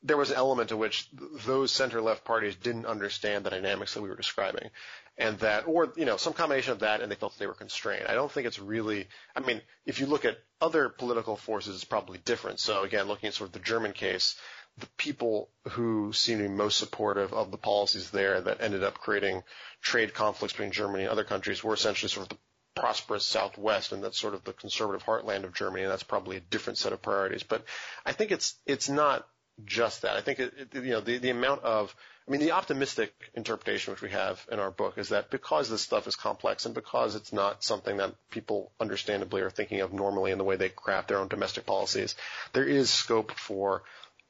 there 0.02 0.16
was 0.16 0.30
an 0.30 0.36
element 0.36 0.68
to 0.68 0.76
which 0.76 1.08
those 1.46 1.70
center-left 1.70 2.24
parties 2.24 2.54
didn't 2.56 2.86
understand 2.86 3.44
the 3.44 3.50
dynamics 3.50 3.94
that 3.94 4.02
we 4.02 4.08
were 4.08 4.16
describing, 4.16 4.70
and 5.16 5.38
that, 5.38 5.66
or 5.66 5.92
you 5.96 6.04
know, 6.04 6.16
some 6.16 6.32
combination 6.32 6.72
of 6.72 6.80
that, 6.80 7.00
and 7.00 7.10
they 7.10 7.16
felt 7.16 7.32
that 7.32 7.38
they 7.38 7.46
were 7.46 7.54
constrained. 7.54 8.06
I 8.08 8.14
don't 8.14 8.30
think 8.30 8.46
it's 8.46 8.58
really. 8.58 9.08
I 9.34 9.40
mean, 9.40 9.62
if 9.86 10.00
you 10.00 10.06
look 10.06 10.24
at 10.24 10.38
other 10.60 10.88
political 10.88 11.36
forces, 11.36 11.74
it's 11.74 11.84
probably 11.84 12.18
different. 12.18 12.60
So 12.60 12.82
again, 12.82 13.06
looking 13.06 13.28
at 13.28 13.34
sort 13.34 13.48
of 13.48 13.52
the 13.52 13.60
German 13.60 13.92
case, 13.92 14.36
the 14.78 14.88
people 14.98 15.48
who 15.70 16.12
seem 16.12 16.38
to 16.38 16.44
be 16.44 16.50
most 16.50 16.78
supportive 16.78 17.32
of 17.32 17.50
the 17.50 17.56
policies 17.56 18.10
there 18.10 18.40
that 18.40 18.60
ended 18.60 18.84
up 18.84 18.98
creating 18.98 19.42
trade 19.80 20.12
conflicts 20.12 20.52
between 20.52 20.70
Germany 20.70 21.04
and 21.04 21.12
other 21.12 21.24
countries 21.24 21.64
were 21.64 21.74
essentially 21.74 22.10
sort 22.10 22.24
of 22.24 22.30
the 22.30 22.80
prosperous 22.80 23.24
Southwest, 23.24 23.92
and 23.92 24.04
that's 24.04 24.18
sort 24.18 24.34
of 24.34 24.44
the 24.44 24.52
conservative 24.52 25.04
heartland 25.04 25.44
of 25.44 25.54
Germany, 25.54 25.84
and 25.84 25.90
that's 25.90 26.02
probably 26.02 26.36
a 26.36 26.40
different 26.40 26.78
set 26.78 26.92
of 26.92 27.00
priorities. 27.00 27.42
But 27.42 27.64
I 28.04 28.12
think 28.12 28.30
it's 28.30 28.54
it's 28.66 28.88
not 28.88 29.26
just 29.64 30.02
that. 30.02 30.16
I 30.16 30.20
think 30.20 30.38
it, 30.40 30.52
it, 30.58 30.84
you 30.84 30.90
know 30.90 31.00
the 31.00 31.16
the 31.18 31.30
amount 31.30 31.62
of 31.62 31.94
I 32.28 32.30
mean 32.30 32.40
the 32.40 32.52
optimistic 32.52 33.14
interpretation 33.34 33.92
which 33.92 34.02
we 34.02 34.10
have 34.10 34.44
in 34.52 34.58
our 34.58 34.70
book 34.70 34.98
is 34.98 35.08
that 35.08 35.30
because 35.30 35.70
this 35.70 35.80
stuff 35.80 36.06
is 36.06 36.16
complex 36.16 36.66
and 36.66 36.74
because 36.74 37.14
it's 37.14 37.32
not 37.32 37.64
something 37.64 37.96
that 37.96 38.14
people 38.30 38.72
understandably 38.78 39.40
are 39.40 39.50
thinking 39.50 39.80
of 39.80 39.92
normally 39.92 40.32
in 40.32 40.38
the 40.38 40.44
way 40.44 40.56
they 40.56 40.68
craft 40.68 41.08
their 41.08 41.18
own 41.18 41.28
domestic 41.28 41.64
policies, 41.64 42.14
there 42.52 42.64
is 42.64 42.90
scope 42.90 43.32
for 43.32 43.82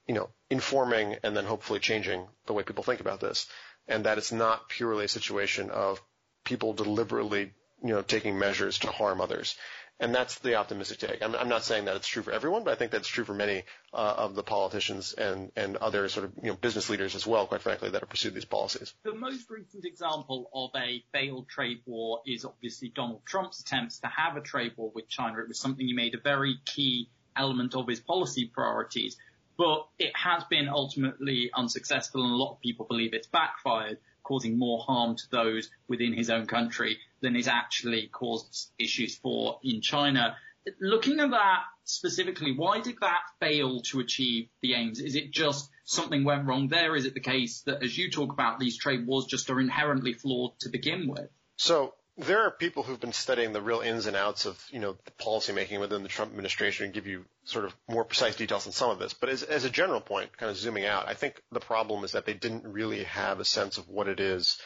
you 0.07 0.15
know 0.15 0.29
informing 0.51 1.17
and 1.23 1.37
then 1.37 1.45
hopefully 1.45 1.81
changing 1.81 2.27
the 2.47 2.53
way 2.53 2.63
people 2.63 2.85
think 2.85 3.01
about 3.01 3.21
this, 3.21 3.47
and 3.89 4.05
that 4.05 4.19
it's 4.19 4.33
not 4.33 4.69
purely 4.69 5.05
a 5.05 5.09
situation 5.09 5.71
of 5.71 6.01
people 6.45 6.73
deliberately 6.73 7.53
you 7.83 7.91
know 7.91 8.03
taking 8.03 8.39
measures 8.39 8.79
to 8.79 8.89
harm 8.89 9.21
others. 9.21 9.57
And 9.99 10.15
that's 10.15 10.39
the 10.41 10.57
optimistic 10.57 10.99
take. 10.99 11.23
I'm, 11.23 11.35
I'm, 11.35 11.49
not 11.49 11.65
saying 11.65 11.87
that 11.87 11.97
it's 11.97 12.07
true 12.07 12.23
for 12.23 12.31
everyone, 12.31 12.65
but 12.65 12.73
I 12.73 12.75
think 12.75 12.91
that's 12.91 13.09
true 13.09 13.25
for 13.25 13.33
many 13.33 13.65
uh, 13.95 14.15
of 14.19 14.35
the 14.35 14.43
politicians 14.43 15.15
and, 15.15 15.51
and 15.57 15.79
other 15.79 16.07
sort 16.11 16.27
of 16.27 16.33
you 16.43 16.51
know 16.51 16.55
business 16.55 16.91
leaders 16.91 17.15
as 17.15 17.27
well, 17.27 17.47
quite 17.47 17.63
frankly, 17.63 17.89
that 17.89 18.01
have 18.03 18.11
pursued 18.11 18.35
these 18.35 18.45
policies. 18.45 18.93
The 19.05 19.15
most 19.15 19.49
recent 19.49 19.87
example 19.87 20.51
of 20.53 20.71
a 20.77 21.03
failed 21.13 21.49
trade 21.49 21.79
war 21.87 22.21
is 22.27 22.45
obviously 22.45 22.91
Donald 22.91 23.23
Trump's 23.25 23.61
attempts 23.61 24.01
to 24.01 24.09
have 24.09 24.37
a 24.37 24.43
trade 24.43 24.73
war 24.77 24.93
with 24.95 25.09
China. 25.09 25.41
It 25.41 25.49
was 25.49 25.59
something 25.59 25.87
he 25.87 25.95
made 25.95 26.15
a 26.15 26.21
very 26.21 26.59
key 26.67 27.09
element 27.35 27.75
of 27.75 27.89
his 27.89 28.01
policy 28.01 28.51
priorities, 28.53 29.17
but 29.57 29.87
it 29.99 30.13
has 30.15 30.45
been 30.45 30.69
ultimately 30.69 31.51
unsuccessful, 31.55 32.23
and 32.23 32.33
a 32.33 32.37
lot 32.37 32.53
of 32.53 32.61
people 32.61 32.87
believe 32.87 33.15
it's 33.15 33.27
backfired 33.27 33.99
causing 34.27 34.59
more 34.59 34.81
harm 34.81 35.15
to 35.15 35.31
those 35.31 35.71
within 35.87 36.13
his 36.13 36.31
own 36.31 36.47
country 36.47 36.99
than 37.21 37.37
it's 37.37 37.47
actually 37.47 38.09
caused 38.09 38.71
issues 38.79 39.17
for 39.17 39.61
in 39.63 39.81
China. 39.81 40.37
Looking 40.81 41.21
at 41.21 41.31
that 41.31 41.61
specifically, 41.85 42.53
why 42.53 42.81
did 42.81 42.97
that 43.01 43.21
fail 43.39 43.81
to 43.83 44.01
achieve 44.01 44.49
the 44.63 44.75
aims? 44.75 44.99
Is 44.99 45.15
it 45.15 45.31
just 45.31 45.71
something 45.85 46.25
went 46.25 46.47
wrong 46.47 46.67
there? 46.69 46.97
Is 46.97 47.07
it 47.07 47.15
the 47.15 47.21
case 47.21 47.63
that, 47.67 47.85
as 47.85 47.97
you 47.97 48.11
talk 48.11 48.33
about, 48.33 48.59
these 48.59 48.77
trade 48.77 49.07
wars 49.07 49.27
just 49.27 49.49
are 49.49 49.61
inherently 49.61 50.13
flawed 50.13 50.59
to 50.61 50.71
begin 50.71 51.07
with? 51.07 51.31
So 51.57 51.95
there 52.19 52.47
are 52.47 52.51
people 52.51 52.83
who've 52.83 53.01
been 53.01 53.13
studying 53.13 53.53
the 53.53 53.61
real 53.61 53.81
ins 53.81 54.07
and 54.07 54.17
outs 54.17 54.47
of, 54.47 54.63
you 54.71 54.79
know, 54.81 54.97
the 55.05 55.11
policy 55.13 55.53
making 55.53 55.81
within 55.81 56.03
the 56.03 56.09
Trump 56.09 56.31
administration 56.31 56.87
and 56.87 56.95
give 56.95 57.07
you 57.07 57.25
sort 57.45 57.67
of 57.67 57.77
more 57.89 58.05
precise 58.05 58.37
details 58.37 58.67
on 58.67 58.73
some 58.73 58.91
of 58.91 58.99
this. 58.99 59.13
But 59.13 59.29
as, 59.29 59.43
as 59.43 59.65
a 59.65 59.71
general 59.71 60.01
point, 60.01 60.37
kind 60.37 60.51
of 60.51 60.57
zooming 60.57 60.87
out, 60.87 61.09
I 61.09 61.15
think 61.15 61.43
the 61.53 61.61
problem 61.61 62.05
is 62.05 62.13
that 62.13 62.25
they 62.25 62.33
didn't 62.33 62.65
really 62.65 63.05
have 63.05 63.39
a 63.39 63.45
sense 63.45 63.77
of 63.77 63.89
what 63.89 64.09
it 64.09 64.19
is 64.19 64.59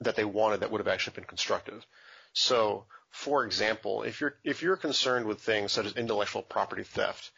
that 0.00 0.16
they 0.16 0.24
wanted 0.24 0.60
that 0.60 0.70
would 0.70 0.80
have 0.80 0.88
actually 0.88 1.14
been 1.16 1.24
constructive. 1.24 1.86
So, 2.32 2.86
for 3.10 3.44
example, 3.44 4.02
if 4.02 4.20
you're 4.20 4.34
if 4.44 4.62
you're 4.62 4.76
concerned 4.76 5.26
with 5.26 5.40
things 5.40 5.72
such 5.72 5.86
as 5.86 5.92
intellectual 5.92 6.42
property 6.42 6.84
theft, 6.84 7.30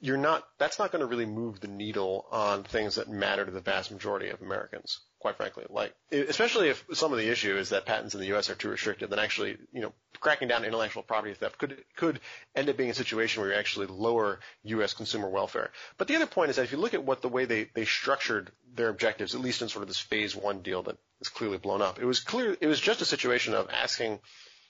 you're 0.00 0.16
not 0.16 0.44
that's 0.58 0.78
not 0.78 0.92
going 0.92 1.00
to 1.00 1.06
really 1.06 1.26
move 1.26 1.60
the 1.60 1.68
needle 1.68 2.26
on 2.30 2.64
things 2.64 2.96
that 2.96 3.08
matter 3.08 3.44
to 3.44 3.50
the 3.50 3.60
vast 3.60 3.90
majority 3.90 4.28
of 4.28 4.42
Americans 4.42 5.00
quite 5.24 5.38
frankly. 5.38 5.64
Like, 5.70 5.94
especially 6.12 6.68
if 6.68 6.84
some 6.92 7.10
of 7.10 7.18
the 7.18 7.30
issue 7.30 7.56
is 7.56 7.70
that 7.70 7.86
patents 7.86 8.12
in 8.12 8.20
the 8.20 8.26
U.S. 8.26 8.50
are 8.50 8.54
too 8.54 8.68
restrictive, 8.68 9.08
then 9.08 9.18
actually, 9.18 9.56
you 9.72 9.80
know, 9.80 9.94
cracking 10.20 10.48
down 10.48 10.66
intellectual 10.66 11.02
property 11.02 11.32
theft 11.32 11.56
could 11.56 11.82
could 11.96 12.20
end 12.54 12.68
up 12.68 12.76
being 12.76 12.90
a 12.90 12.94
situation 12.94 13.40
where 13.40 13.50
you 13.50 13.56
actually 13.56 13.86
lower 13.86 14.40
U.S. 14.64 14.92
consumer 14.92 15.30
welfare. 15.30 15.70
But 15.96 16.08
the 16.08 16.16
other 16.16 16.26
point 16.26 16.50
is 16.50 16.56
that 16.56 16.64
if 16.64 16.72
you 16.72 16.78
look 16.78 16.92
at 16.92 17.04
what 17.04 17.22
the 17.22 17.30
way 17.30 17.46
they 17.46 17.70
they 17.72 17.86
structured 17.86 18.52
their 18.74 18.90
objectives, 18.90 19.34
at 19.34 19.40
least 19.40 19.62
in 19.62 19.70
sort 19.70 19.82
of 19.82 19.88
this 19.88 19.98
phase 19.98 20.36
one 20.36 20.60
deal 20.60 20.82
that 20.82 20.98
is 21.22 21.30
clearly 21.30 21.56
blown 21.56 21.80
up, 21.80 21.98
it 21.98 22.04
was 22.04 22.20
clear 22.20 22.54
it 22.60 22.66
was 22.66 22.78
just 22.78 23.00
a 23.00 23.06
situation 23.06 23.54
of 23.54 23.70
asking 23.70 24.20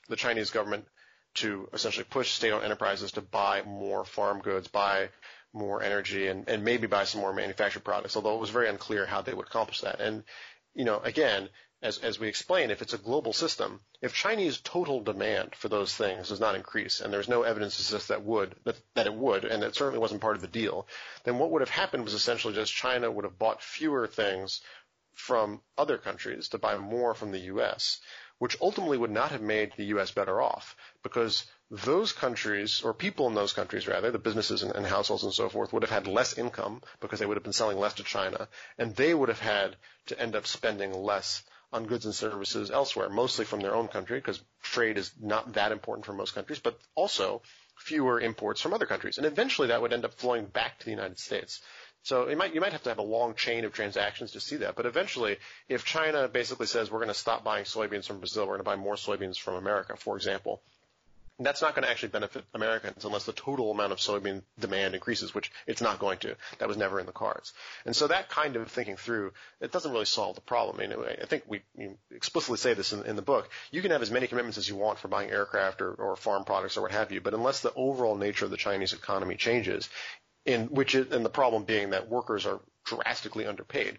the 0.08 0.14
Chinese 0.14 0.50
government 0.50 0.86
to 1.34 1.68
essentially 1.72 2.06
push 2.08 2.32
state-owned 2.32 2.64
enterprises 2.64 3.12
to 3.12 3.20
buy 3.20 3.62
more 3.62 4.04
farm 4.04 4.40
goods, 4.40 4.68
buy 4.68 5.08
more 5.52 5.82
energy 5.82 6.26
and, 6.26 6.48
and 6.48 6.64
maybe 6.64 6.86
buy 6.86 7.04
some 7.04 7.20
more 7.20 7.32
manufactured 7.32 7.84
products, 7.84 8.16
although 8.16 8.34
it 8.34 8.40
was 8.40 8.50
very 8.50 8.68
unclear 8.68 9.06
how 9.06 9.22
they 9.22 9.34
would 9.34 9.46
accomplish 9.46 9.80
that. 9.82 10.00
And, 10.00 10.24
you 10.74 10.84
know, 10.84 10.98
again, 10.98 11.48
as, 11.82 11.98
as 11.98 12.18
we 12.18 12.28
explained, 12.28 12.72
if 12.72 12.82
it's 12.82 12.94
a 12.94 12.98
global 12.98 13.32
system, 13.32 13.80
if 14.00 14.14
Chinese 14.14 14.58
total 14.60 15.02
demand 15.02 15.54
for 15.54 15.68
those 15.68 15.94
things 15.94 16.30
does 16.30 16.40
not 16.40 16.54
increase, 16.54 17.00
and 17.00 17.12
there's 17.12 17.28
no 17.28 17.42
evidence 17.42 17.76
to 17.76 17.82
suggest 17.82 18.08
that 18.08 18.24
would, 18.24 18.54
that, 18.64 18.80
that 18.94 19.06
it 19.06 19.14
would, 19.14 19.44
and 19.44 19.62
it 19.62 19.76
certainly 19.76 19.98
wasn't 19.98 20.20
part 20.20 20.34
of 20.34 20.42
the 20.42 20.48
deal, 20.48 20.88
then 21.24 21.38
what 21.38 21.50
would 21.50 21.60
have 21.62 21.68
happened 21.70 22.04
was 22.04 22.14
essentially 22.14 22.54
just 22.54 22.72
China 22.72 23.10
would 23.10 23.24
have 23.24 23.38
bought 23.38 23.62
fewer 23.62 24.06
things 24.06 24.62
from 25.12 25.60
other 25.76 25.98
countries 25.98 26.48
to 26.48 26.58
buy 26.58 26.76
more 26.76 27.14
from 27.14 27.30
the 27.30 27.38
U.S., 27.40 28.00
which 28.38 28.56
ultimately 28.60 28.98
would 28.98 29.10
not 29.10 29.30
have 29.30 29.42
made 29.42 29.72
the 29.76 29.84
U.S. 29.86 30.10
better 30.10 30.40
off 30.40 30.76
because 31.02 31.44
those 31.70 32.12
countries, 32.12 32.82
or 32.82 32.92
people 32.92 33.26
in 33.26 33.34
those 33.34 33.52
countries 33.52 33.88
rather, 33.88 34.10
the 34.10 34.18
businesses 34.18 34.62
and, 34.62 34.72
and, 34.72 34.86
households 34.86 35.24
and 35.24 35.32
so 35.32 35.48
forth, 35.48 35.72
would 35.72 35.82
have 35.82 35.90
had 35.90 36.06
less 36.06 36.36
income 36.36 36.82
because 37.00 37.18
they 37.18 37.26
would 37.26 37.36
have 37.36 37.44
been 37.44 37.52
selling 37.52 37.78
less 37.78 37.94
to 37.94 38.04
China, 38.04 38.48
and 38.78 38.94
they 38.96 39.14
would 39.14 39.28
have 39.28 39.40
had 39.40 39.76
to 40.06 40.20
end 40.20 40.36
up 40.36 40.46
spending 40.46 40.92
less 40.92 41.42
on 41.72 41.86
goods 41.86 42.04
and 42.04 42.14
services 42.14 42.70
elsewhere, 42.70 43.08
mostly 43.08 43.44
from 43.44 43.60
their 43.60 43.74
own 43.74 43.88
country, 43.88 44.18
because 44.18 44.40
trade 44.62 44.96
is 44.96 45.12
not 45.20 45.54
that 45.54 45.72
important 45.72 46.06
for 46.06 46.12
most 46.12 46.34
countries, 46.34 46.60
but 46.60 46.78
also 46.94 47.42
fewer 47.76 48.20
imports 48.20 48.60
from 48.60 48.72
other 48.72 48.86
countries. 48.86 49.18
And 49.18 49.26
eventually 49.26 49.68
that 49.68 49.82
would 49.82 49.92
end 49.92 50.04
up 50.04 50.14
flowing 50.14 50.46
back 50.46 50.78
to 50.78 50.84
the 50.84 50.92
United 50.92 51.18
States. 51.18 51.60
So 52.04 52.28
you 52.28 52.36
might 52.36 52.54
you 52.54 52.60
might 52.60 52.72
have 52.72 52.82
to 52.84 52.90
have 52.90 52.98
a 52.98 53.02
long 53.02 53.34
chain 53.34 53.64
of 53.64 53.72
transactions 53.72 54.32
to 54.32 54.40
see 54.40 54.56
that. 54.56 54.76
But 54.76 54.86
eventually, 54.86 55.38
if 55.68 55.84
China 55.84 56.28
basically 56.28 56.66
says 56.66 56.90
we're 56.90 56.98
going 56.98 57.08
to 57.08 57.14
stop 57.14 57.42
buying 57.42 57.64
soybeans 57.64 58.06
from 58.06 58.18
Brazil, 58.18 58.44
we're 58.44 58.58
going 58.58 58.58
to 58.58 58.64
buy 58.64 58.76
more 58.76 58.94
soybeans 58.94 59.38
from 59.38 59.54
America, 59.54 59.96
for 59.96 60.14
example, 60.14 60.60
that's 61.40 61.62
not 61.62 61.74
going 61.74 61.82
to 61.82 61.90
actually 61.90 62.10
benefit 62.10 62.44
Americans 62.54 63.04
unless 63.04 63.24
the 63.24 63.32
total 63.32 63.72
amount 63.72 63.90
of 63.90 63.98
soybean 63.98 64.42
demand 64.60 64.94
increases, 64.94 65.34
which 65.34 65.50
it's 65.66 65.80
not 65.80 65.98
going 65.98 66.18
to. 66.18 66.36
That 66.58 66.68
was 66.68 66.76
never 66.76 67.00
in 67.00 67.06
the 67.06 67.12
cards. 67.12 67.52
And 67.84 67.96
so 67.96 68.06
that 68.06 68.28
kind 68.28 68.54
of 68.54 68.70
thinking 68.70 68.96
through, 68.96 69.32
it 69.60 69.72
doesn't 69.72 69.90
really 69.90 70.04
solve 70.04 70.36
the 70.36 70.42
problem. 70.42 70.76
I, 70.78 70.86
mean, 70.86 71.06
I 71.20 71.26
think 71.26 71.44
we 71.48 71.62
explicitly 72.12 72.58
say 72.58 72.74
this 72.74 72.92
in, 72.92 73.04
in, 73.04 73.16
the 73.16 73.22
book. 73.22 73.48
You 73.72 73.82
can 73.82 73.90
have 73.90 74.02
as 74.02 74.12
many 74.12 74.28
commitments 74.28 74.58
as 74.58 74.68
you 74.68 74.76
want 74.76 75.00
for 75.00 75.08
buying 75.08 75.30
aircraft 75.30 75.82
or, 75.82 75.92
or 75.94 76.14
farm 76.14 76.44
products 76.44 76.76
or 76.76 76.82
what 76.82 76.92
have 76.92 77.10
you, 77.10 77.20
but 77.20 77.34
unless 77.34 77.60
the 77.60 77.72
overall 77.74 78.14
nature 78.14 78.44
of 78.44 78.52
the 78.52 78.56
Chinese 78.56 78.92
economy 78.92 79.34
changes, 79.34 79.88
in 80.44 80.66
which 80.66 80.94
is, 80.94 81.12
and 81.12 81.24
the 81.24 81.30
problem 81.30 81.64
being 81.64 81.90
that 81.90 82.08
workers 82.08 82.46
are 82.46 82.60
drastically 82.84 83.46
underpaid, 83.46 83.98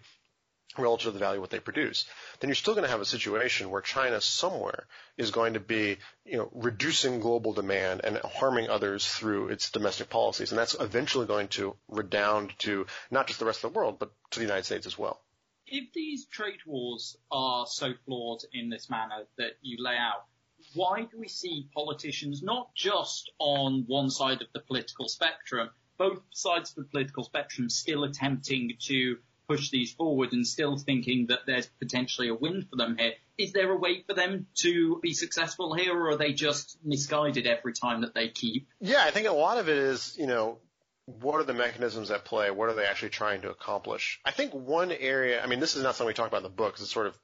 relative 0.78 1.06
to 1.06 1.12
the 1.12 1.20
value 1.20 1.38
of 1.38 1.42
what 1.42 1.50
they 1.50 1.60
produce, 1.60 2.06
then 2.40 2.50
you're 2.50 2.56
still 2.56 2.74
going 2.74 2.84
to 2.84 2.90
have 2.90 3.02
a 3.02 3.06
situation 3.06 3.70
where 3.70 3.82
China 3.82 4.20
somewhere 4.22 4.86
is 5.18 5.32
going 5.32 5.54
to 5.54 5.60
be, 5.60 5.98
you 6.26 6.38
know, 6.38 6.50
reducing 6.54 7.20
global 7.20 7.54
demand 7.54 8.02
and 8.04 8.18
harming 8.18 8.70
others 8.70 9.08
through 9.08 9.50
its 9.50 9.72
domestic 9.72 10.10
policies. 10.10 10.52
And 10.52 10.60
that's 10.60 10.76
eventually 10.80 11.26
going 11.26 11.48
to 11.50 11.76
redound 11.88 12.58
to 12.60 12.86
not 13.12 13.28
just 13.28 13.40
the 13.40 13.46
rest 13.46 13.64
of 13.64 13.74
the 13.74 13.78
world, 13.78 14.00
but 14.00 14.12
to 14.32 14.40
the 14.40 14.46
United 14.46 14.66
States 14.66 14.86
as 14.86 14.98
well. 14.98 15.22
If 15.68 15.94
these 15.94 16.26
trade 16.26 16.60
wars 16.66 17.18
are 17.32 17.66
so 17.68 17.94
flawed 18.06 18.42
in 18.54 18.70
this 18.70 18.90
manner 18.90 19.24
that 19.38 19.54
you 19.62 19.84
lay 19.84 19.98
out, 19.98 20.26
why 20.74 21.02
do 21.02 21.18
we 21.18 21.28
see 21.28 21.68
politicians 21.74 22.44
not 22.44 22.74
just 22.76 23.32
on 23.40 23.86
one 23.88 24.10
side 24.10 24.42
of 24.42 24.48
the 24.54 24.60
political 24.60 25.08
spectrum, 25.08 25.70
both 25.98 26.22
sides 26.32 26.72
of 26.72 26.76
the 26.76 26.84
political 26.84 27.24
spectrum 27.24 27.70
still 27.70 28.04
attempting 28.04 28.74
to 28.88 29.18
push 29.48 29.70
these 29.70 29.94
forward 29.94 30.34
and 30.34 30.46
still 30.46 30.78
thinking 30.78 31.28
that 31.28 31.40
there's 31.46 31.68
potentially 31.80 32.30
a 32.30 32.34
win 32.34 32.66
for 32.70 32.76
them 32.76 32.98
here. 32.98 33.14
Is 33.38 33.52
there 33.54 33.72
a 33.72 33.78
way 33.78 34.04
for 34.08 34.14
them 34.14 34.48
to 34.56 35.00
be 35.02 35.14
successful 35.14 35.74
here 35.74 35.96
or 35.96 36.12
are 36.12 36.18
they 36.18 36.34
just 36.34 36.78
misguided 36.84 37.46
every 37.46 37.74
time 37.74 38.02
that 38.02 38.14
they 38.14 38.30
keep? 38.30 38.68
Yeah, 38.80 39.04
I 39.04 39.12
think 39.12 39.28
a 39.28 39.34
lot 39.34 39.58
of 39.58 39.70
it 39.70 39.78
is, 39.78 40.16
you 40.18 40.28
know, 40.28 40.60
what 41.06 41.36
are 41.36 41.44
the 41.44 41.54
mechanisms 41.54 42.10
at 42.10 42.26
play? 42.26 42.50
What 42.50 42.70
are 42.70 42.74
they 42.74 42.86
actually 42.86 43.10
trying 43.10 43.42
to 43.42 43.52
accomplish? 43.52 44.20
I 44.26 44.32
think 44.32 44.54
one 44.54 44.92
area, 44.92 45.44
I 45.44 45.48
mean, 45.48 45.60
this 45.60 45.76
is 45.76 45.84
not 45.84 45.96
something 45.96 46.08
we 46.08 46.14
talk 46.14 46.28
about 46.28 46.38
in 46.38 46.44
the 46.44 46.50
book 46.50 46.76
it's 46.80 46.92
sort 46.92 47.08
of, 47.08 47.18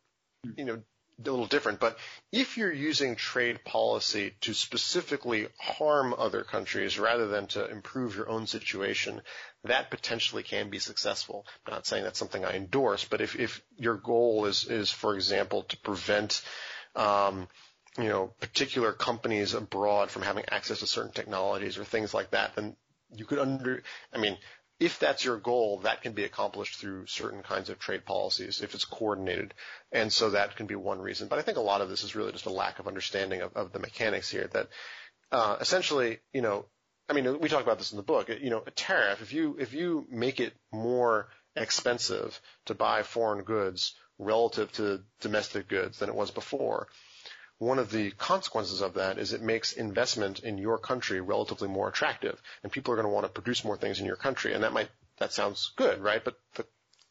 you 0.56 0.66
know, 0.66 0.82
a 1.28 1.32
little 1.32 1.46
different, 1.48 1.80
but 1.80 1.98
if 2.32 2.58
you're 2.58 2.72
using 2.72 3.16
trade 3.16 3.64
policy 3.64 4.34
to 4.42 4.54
specifically 4.54 5.48
harm 5.60 6.14
other 6.18 6.44
countries 6.44 7.00
rather 7.00 7.28
than 7.28 7.48
to 7.48 7.70
improve 7.70 8.16
your 8.16 8.30
own 8.30 8.48
situation, 8.48 9.22
that 9.64 9.92
potentially 9.92 10.44
can 10.44 10.70
be 10.70 10.80
successful. 10.80 11.46
I'm 11.66 11.74
not 11.74 11.86
saying 11.86 12.04
that's 12.04 12.20
something 12.20 12.44
I 12.44 12.56
endorse, 12.56 13.06
but 13.06 13.22
if, 13.22 13.36
if 13.36 13.62
your 13.78 13.96
goal 13.96 14.46
is, 14.46 14.66
is, 14.66 14.92
for 14.92 15.16
example, 15.16 15.64
to 15.64 15.78
prevent, 15.78 16.42
um, 16.96 17.48
you 17.98 18.10
know, 18.10 18.34
particular 18.40 18.92
companies 18.94 19.54
abroad 19.54 20.10
from 20.10 20.22
having 20.22 20.46
access 20.50 20.80
to 20.80 20.88
certain 20.88 21.12
technologies 21.12 21.78
or 21.78 21.84
things 21.84 22.14
like 22.14 22.32
that, 22.32 22.56
then 22.56 22.76
you 23.16 23.26
could 23.26 23.40
under, 23.40 23.84
I 24.14 24.18
mean, 24.18 24.38
if 24.82 24.98
that's 24.98 25.24
your 25.24 25.38
goal, 25.38 25.82
that 25.84 26.02
can 26.02 26.14
be 26.14 26.24
accomplished 26.24 26.80
through 26.80 27.06
certain 27.06 27.44
kinds 27.44 27.70
of 27.70 27.78
trade 27.78 28.04
policies 28.04 28.62
if 28.62 28.74
it's 28.74 28.84
coordinated. 28.84 29.54
And 29.92 30.12
so 30.12 30.32
that 30.32 30.56
can 30.56 30.66
be 30.66 30.74
one 30.74 31.00
reason. 31.00 31.28
But 31.28 31.38
I 31.38 31.44
think 31.44 31.60
a 31.60 31.62
lot 31.62 31.82
of 31.82 31.90
this 31.90 32.04
is 32.04 32.16
really 32.16 32.32
just 32.32 32.48
a 32.48 32.52
lack 32.52 32.80
of 32.80 32.88
understanding 32.88 33.42
of, 33.42 33.56
of 33.56 33.72
the 33.72 33.78
mechanics 33.78 34.32
here 34.32 34.50
that 34.54 34.70
uh, 35.32 35.58
essentially, 35.62 36.18
you 36.34 36.42
know, 36.42 36.66
I 37.08 37.14
mean, 37.14 37.40
we 37.40 37.48
talk 37.48 37.62
about 37.62 37.78
this 37.78 37.92
in 37.92 37.98
the 37.98 38.04
book. 38.04 38.30
You 38.30 38.50
know, 38.50 38.64
a 38.66 38.72
tariff, 38.72 39.22
if 39.22 39.34
you 39.34 39.56
if 39.60 39.74
you 39.74 40.08
make 40.10 40.40
it 40.40 40.54
more 40.72 41.28
expensive 41.56 42.42
to 42.66 42.74
buy 42.74 43.04
foreign 43.04 43.44
goods 43.44 43.94
relative 44.18 44.72
to 44.74 45.02
domestic 45.20 45.68
goods 45.68 46.00
than 46.00 46.10
it 46.10 46.16
was 46.16 46.32
before, 46.32 46.88
one 47.62 47.78
of 47.78 47.92
the 47.92 48.10
consequences 48.10 48.82
of 48.82 48.96
that 48.96 49.20
is 49.20 49.34
it 49.34 49.42
makes 49.44 49.74
investment 49.74 50.40
in 50.40 50.58
your 50.58 50.80
country 50.80 51.22
relatively 51.22 51.68
more 51.68 51.88
attractive, 51.88 52.42
and 52.64 52.72
people 52.72 52.92
are 52.92 52.96
going 52.96 53.08
to 53.08 53.14
want 53.14 53.28
to 53.28 53.32
produce 53.32 53.64
more 53.64 53.78
things 53.78 54.00
in 54.00 54.08
your 54.08 54.16
country, 54.16 54.54
and 54.54 54.64
that 54.64 54.74
might 54.74 54.90
that 55.20 55.32
sounds 55.32 55.72
good, 55.76 56.02
right? 56.02 56.26
But 56.26 56.40
the 56.56 56.66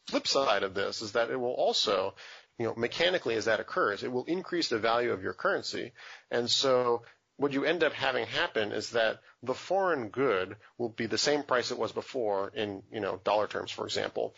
flip 0.07 0.27
side 0.27 0.63
of 0.63 0.73
this 0.73 1.01
is 1.01 1.13
that 1.13 1.29
it 1.29 1.39
will 1.39 1.53
also, 1.53 2.15
you 2.59 2.65
know, 2.65 2.75
mechanically 2.75 3.35
as 3.35 3.45
that 3.45 3.61
occurs, 3.61 4.03
it 4.03 4.11
will 4.11 4.25
increase 4.25 4.67
the 4.67 4.77
value 4.77 5.13
of 5.13 5.23
your 5.23 5.31
currency, 5.31 5.93
and 6.29 6.49
so 6.49 7.03
what 7.37 7.53
you 7.53 7.63
end 7.63 7.81
up 7.81 7.93
having 7.93 8.25
happen 8.25 8.73
is 8.73 8.89
that 8.89 9.21
the 9.41 9.53
foreign 9.53 10.09
good 10.09 10.57
will 10.77 10.89
be 10.89 11.05
the 11.05 11.17
same 11.17 11.43
price 11.43 11.71
it 11.71 11.79
was 11.79 11.93
before 11.93 12.51
in, 12.53 12.83
you 12.91 12.99
know, 12.99 13.21
dollar 13.23 13.47
terms, 13.47 13.71
for 13.71 13.85
example. 13.85 14.35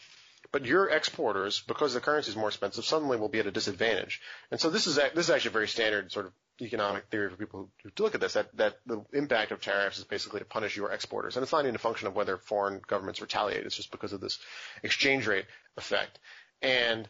But 0.53 0.67
your 0.67 0.87
exporters, 0.87 1.63
because 1.67 1.95
the 1.95 1.99
currency 1.99 2.29
is 2.29 2.35
more 2.35 2.49
expensive, 2.49 2.85
suddenly 2.85 3.17
will 3.17 3.27
be 3.27 3.39
at 3.39 3.47
a 3.47 3.51
disadvantage. 3.51 4.21
And 4.51 4.59
so 4.59 4.69
this 4.69 4.85
is 4.85 4.95
this 4.97 5.25
is 5.25 5.29
actually 5.31 5.49
a 5.49 5.53
very 5.53 5.67
standard 5.67 6.11
sort 6.11 6.27
of 6.27 6.33
economic 6.61 7.07
theory 7.07 7.31
for 7.31 7.35
people 7.37 7.71
who, 7.83 7.89
look 7.97 8.13
at 8.13 8.21
this. 8.21 8.33
That 8.33 8.55
that 8.57 8.75
the 8.85 9.03
impact 9.13 9.51
of 9.51 9.61
tariffs 9.61 9.97
is 9.97 10.03
basically 10.03 10.41
to 10.41 10.45
punish 10.45 10.77
your 10.77 10.91
exporters, 10.91 11.35
and 11.35 11.43
it's 11.43 11.51
not 11.51 11.65
even 11.65 11.73
a 11.73 11.79
function 11.79 12.07
of 12.07 12.15
whether 12.15 12.37
foreign 12.37 12.81
governments 12.85 13.19
retaliate. 13.19 13.65
It's 13.65 13.75
just 13.75 13.89
because 13.89 14.13
of 14.13 14.21
this 14.21 14.37
exchange 14.83 15.25
rate 15.25 15.45
effect. 15.75 16.19
And 16.61 17.09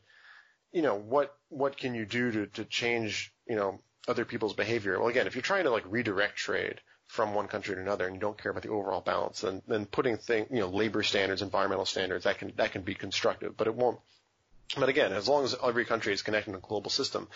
you 0.72 0.82
know 0.82 0.96
what 0.96 1.36
what 1.50 1.76
can 1.76 1.96
you 1.96 2.06
do 2.06 2.32
to 2.32 2.48
to 2.48 2.64
change 2.64 3.34
you 3.46 3.58
know 3.58 3.82
other 4.08 4.24
people's 4.24 4.54
behavior. 4.54 4.98
Well, 4.98 5.10
again, 5.10 5.28
if 5.28 5.36
you're 5.36 5.42
trying 5.42 5.66
to 5.66 5.70
like 5.70 5.84
redirect 5.90 6.38
trade 6.38 6.80
from 7.14 7.36
one 7.36 7.48
country 7.48 7.76
to 7.76 7.82
another 7.82 8.08
and 8.08 8.16
you 8.16 8.20
don't 8.20 8.42
care 8.42 8.50
about 8.50 8.64
the 8.64 8.70
overall 8.70 9.00
balance, 9.00 9.42
then, 9.42 9.62
then 9.68 9.86
putting 9.86 10.18
thing, 10.18 10.48
you 10.50 10.62
know, 10.62 10.68
labor 10.68 11.04
standards, 11.04 11.44
environmental 11.44 11.86
standards, 11.86 12.24
that 12.24 12.40
can, 12.40 12.52
that 12.56 12.72
can 12.72 12.82
be 12.82 12.96
constructive, 12.96 13.56
but 13.56 13.68
it 13.68 13.76
won't. 13.76 14.00
But 14.76 14.90
again, 14.90 15.14
as 15.14 15.28
long 15.28 15.44
as 15.44 15.56
every 15.64 15.86
country 15.86 16.12
is 16.12 16.24
connected 16.24 16.54
to 16.54 16.58
a 16.58 16.60
global 16.60 16.90
system, 16.90 17.28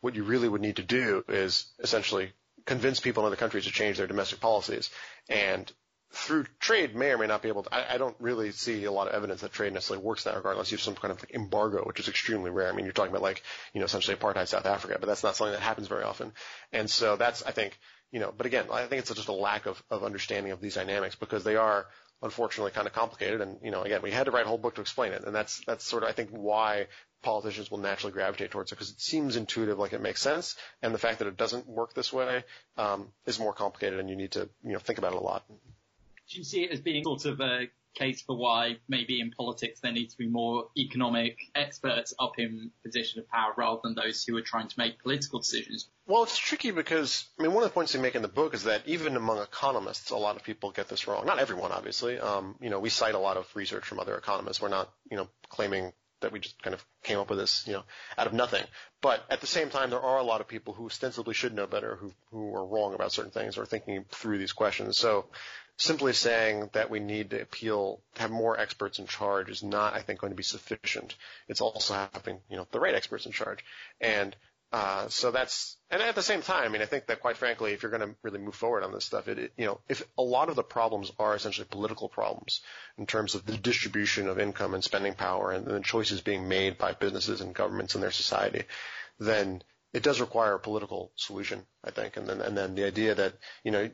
what 0.00 0.14
you 0.14 0.24
really 0.24 0.48
would 0.48 0.62
need 0.62 0.76
to 0.76 0.82
do 0.82 1.22
is 1.28 1.66
essentially 1.80 2.32
convince 2.64 2.98
people 2.98 3.24
in 3.24 3.26
other 3.26 3.36
countries 3.36 3.66
to 3.66 3.70
change 3.70 3.98
their 3.98 4.06
domestic 4.06 4.40
policies 4.40 4.88
and 5.28 5.70
through 6.12 6.46
trade 6.58 6.96
may 6.96 7.10
or 7.10 7.18
may 7.18 7.26
not 7.26 7.42
be 7.42 7.48
able 7.48 7.64
to. 7.64 7.74
I, 7.74 7.96
I, 7.96 7.98
don't 7.98 8.16
really 8.18 8.52
see 8.52 8.84
a 8.84 8.92
lot 8.92 9.06
of 9.06 9.12
evidence 9.12 9.42
that 9.42 9.52
trade 9.52 9.74
necessarily 9.74 10.02
works 10.02 10.24
in 10.24 10.32
that 10.32 10.38
regard 10.38 10.54
unless 10.54 10.72
you 10.72 10.78
have 10.78 10.82
some 10.82 10.94
kind 10.94 11.12
of 11.12 11.20
like 11.20 11.34
embargo, 11.34 11.82
which 11.84 12.00
is 12.00 12.08
extremely 12.08 12.50
rare. 12.50 12.72
I 12.72 12.72
mean, 12.72 12.86
you're 12.86 12.94
talking 12.94 13.10
about 13.10 13.22
like, 13.22 13.42
you 13.74 13.80
know, 13.80 13.84
essentially 13.84 14.16
apartheid 14.16 14.48
South 14.48 14.64
Africa, 14.64 14.96
but 14.98 15.06
that's 15.06 15.22
not 15.22 15.36
something 15.36 15.52
that 15.52 15.60
happens 15.60 15.88
very 15.88 16.04
often. 16.04 16.32
And 16.72 16.88
so 16.88 17.16
that's, 17.16 17.42
I 17.42 17.50
think, 17.50 17.78
you 18.10 18.20
know, 18.20 18.32
but 18.36 18.46
again, 18.46 18.66
I 18.72 18.86
think 18.86 19.00
it's 19.00 19.14
just 19.14 19.28
a 19.28 19.32
lack 19.32 19.66
of, 19.66 19.82
of 19.90 20.04
understanding 20.04 20.52
of 20.52 20.60
these 20.60 20.74
dynamics 20.74 21.16
because 21.16 21.44
they 21.44 21.56
are 21.56 21.86
unfortunately 22.22 22.72
kind 22.72 22.86
of 22.86 22.92
complicated. 22.92 23.40
And, 23.40 23.58
you 23.62 23.70
know, 23.70 23.82
again, 23.82 24.00
we 24.02 24.10
had 24.10 24.24
to 24.24 24.30
write 24.30 24.46
a 24.46 24.48
whole 24.48 24.58
book 24.58 24.76
to 24.76 24.80
explain 24.80 25.12
it. 25.12 25.24
And 25.24 25.34
that's, 25.34 25.62
that's 25.66 25.84
sort 25.84 26.02
of, 26.02 26.08
I 26.08 26.12
think, 26.12 26.30
why 26.30 26.86
politicians 27.22 27.70
will 27.70 27.78
naturally 27.78 28.12
gravitate 28.12 28.50
towards 28.50 28.72
it 28.72 28.76
because 28.76 28.90
it 28.90 29.00
seems 29.00 29.36
intuitive, 29.36 29.78
like 29.78 29.92
it 29.92 30.00
makes 30.00 30.22
sense. 30.22 30.56
And 30.82 30.94
the 30.94 30.98
fact 30.98 31.18
that 31.18 31.28
it 31.28 31.36
doesn't 31.36 31.66
work 31.66 31.94
this 31.94 32.12
way, 32.12 32.44
um, 32.78 33.08
is 33.26 33.38
more 33.38 33.52
complicated 33.52 34.00
and 34.00 34.08
you 34.08 34.16
need 34.16 34.32
to, 34.32 34.48
you 34.64 34.72
know, 34.72 34.78
think 34.78 34.98
about 34.98 35.12
it 35.12 35.18
a 35.18 35.22
lot 35.22 35.44
do 36.28 36.38
you 36.38 36.44
see 36.44 36.62
it 36.64 36.72
as 36.72 36.80
being 36.80 37.04
sort 37.04 37.24
of 37.26 37.40
a 37.40 37.68
case 37.96 38.22
for 38.22 38.36
why 38.36 38.76
maybe 38.88 39.20
in 39.20 39.30
politics 39.30 39.80
there 39.80 39.92
needs 39.92 40.14
to 40.14 40.18
be 40.18 40.28
more 40.28 40.68
economic 40.76 41.38
experts 41.54 42.14
up 42.18 42.38
in 42.38 42.70
position 42.84 43.20
of 43.20 43.28
power 43.28 43.52
rather 43.56 43.80
than 43.82 43.94
those 43.94 44.24
who 44.24 44.36
are 44.36 44.42
trying 44.42 44.68
to 44.68 44.74
make 44.78 45.02
political 45.02 45.40
decisions? 45.40 45.88
Well, 46.06 46.22
it's 46.22 46.38
tricky 46.38 46.70
because, 46.70 47.26
I 47.38 47.42
mean, 47.42 47.52
one 47.52 47.64
of 47.64 47.70
the 47.70 47.74
points 47.74 47.94
we 47.94 48.00
make 48.00 48.14
in 48.14 48.22
the 48.22 48.28
book 48.28 48.54
is 48.54 48.64
that 48.64 48.82
even 48.86 49.16
among 49.16 49.38
economists, 49.38 50.10
a 50.10 50.16
lot 50.16 50.36
of 50.36 50.44
people 50.44 50.70
get 50.70 50.88
this 50.88 51.08
wrong. 51.08 51.26
Not 51.26 51.38
everyone, 51.38 51.72
obviously. 51.72 52.18
Um, 52.18 52.54
you 52.60 52.70
know, 52.70 52.78
we 52.78 52.90
cite 52.90 53.14
a 53.14 53.18
lot 53.18 53.36
of 53.36 53.46
research 53.56 53.84
from 53.84 53.98
other 53.98 54.16
economists. 54.16 54.60
We're 54.60 54.68
not, 54.68 54.92
you 55.10 55.16
know, 55.16 55.28
claiming 55.48 55.92
that 56.20 56.32
we 56.32 56.40
just 56.40 56.62
kind 56.62 56.74
of 56.74 56.84
came 57.02 57.18
up 57.18 57.28
with 57.28 57.38
this, 57.38 57.64
you 57.66 57.74
know, 57.74 57.82
out 58.16 58.26
of 58.26 58.32
nothing. 58.32 58.64
But 59.02 59.24
at 59.30 59.40
the 59.40 59.46
same 59.46 59.68
time, 59.68 59.90
there 59.90 60.00
are 60.00 60.18
a 60.18 60.22
lot 60.22 60.40
of 60.40 60.48
people 60.48 60.74
who 60.74 60.86
ostensibly 60.86 61.34
should 61.34 61.54
know 61.54 61.66
better, 61.66 61.96
who 61.96 62.12
who 62.30 62.54
are 62.54 62.66
wrong 62.66 62.94
about 62.94 63.12
certain 63.12 63.30
things 63.30 63.58
or 63.58 63.66
thinking 63.66 64.04
through 64.10 64.38
these 64.38 64.52
questions. 64.52 64.96
So 64.96 65.26
simply 65.76 66.12
saying 66.12 66.70
that 66.72 66.90
we 66.90 67.00
need 67.00 67.30
to 67.30 67.40
appeal, 67.40 68.00
have 68.16 68.30
more 68.30 68.58
experts 68.58 68.98
in 68.98 69.06
charge 69.06 69.50
is 69.50 69.62
not, 69.62 69.94
I 69.94 70.00
think, 70.00 70.20
going 70.20 70.32
to 70.32 70.36
be 70.36 70.42
sufficient. 70.42 71.14
It's 71.48 71.60
also 71.60 72.08
having, 72.12 72.40
you 72.48 72.56
know, 72.56 72.66
the 72.70 72.80
right 72.80 72.94
experts 72.94 73.26
in 73.26 73.32
charge. 73.32 73.64
And 74.00 74.34
uh, 74.72 75.08
so 75.08 75.30
that's, 75.30 75.76
and 75.90 76.02
at 76.02 76.14
the 76.14 76.22
same 76.22 76.42
time, 76.42 76.64
I 76.64 76.68
mean, 76.68 76.82
I 76.82 76.86
think 76.86 77.06
that 77.06 77.20
quite 77.20 77.36
frankly, 77.36 77.72
if 77.72 77.82
you're 77.82 77.90
going 77.90 78.08
to 78.08 78.16
really 78.22 78.38
move 78.38 78.54
forward 78.54 78.82
on 78.82 78.92
this 78.92 79.04
stuff, 79.04 79.28
it, 79.28 79.38
it, 79.38 79.52
you 79.56 79.66
know, 79.66 79.80
if 79.88 80.02
a 80.18 80.22
lot 80.22 80.48
of 80.48 80.56
the 80.56 80.62
problems 80.62 81.12
are 81.18 81.34
essentially 81.34 81.66
political 81.70 82.08
problems 82.08 82.62
in 82.98 83.06
terms 83.06 83.34
of 83.34 83.46
the 83.46 83.56
distribution 83.56 84.28
of 84.28 84.40
income 84.40 84.74
and 84.74 84.82
spending 84.82 85.14
power 85.14 85.52
and 85.52 85.66
the 85.66 85.80
choices 85.80 86.20
being 86.20 86.48
made 86.48 86.78
by 86.78 86.92
businesses 86.92 87.40
and 87.40 87.54
governments 87.54 87.94
in 87.94 88.00
their 88.00 88.10
society, 88.10 88.64
then 89.20 89.62
it 89.92 90.02
does 90.02 90.20
require 90.20 90.54
a 90.54 90.60
political 90.60 91.12
solution, 91.16 91.64
I 91.84 91.90
think. 91.90 92.16
And 92.16 92.26
then, 92.26 92.40
and 92.40 92.56
then 92.56 92.74
the 92.74 92.84
idea 92.84 93.14
that, 93.14 93.34
you 93.62 93.70
know, 93.70 93.88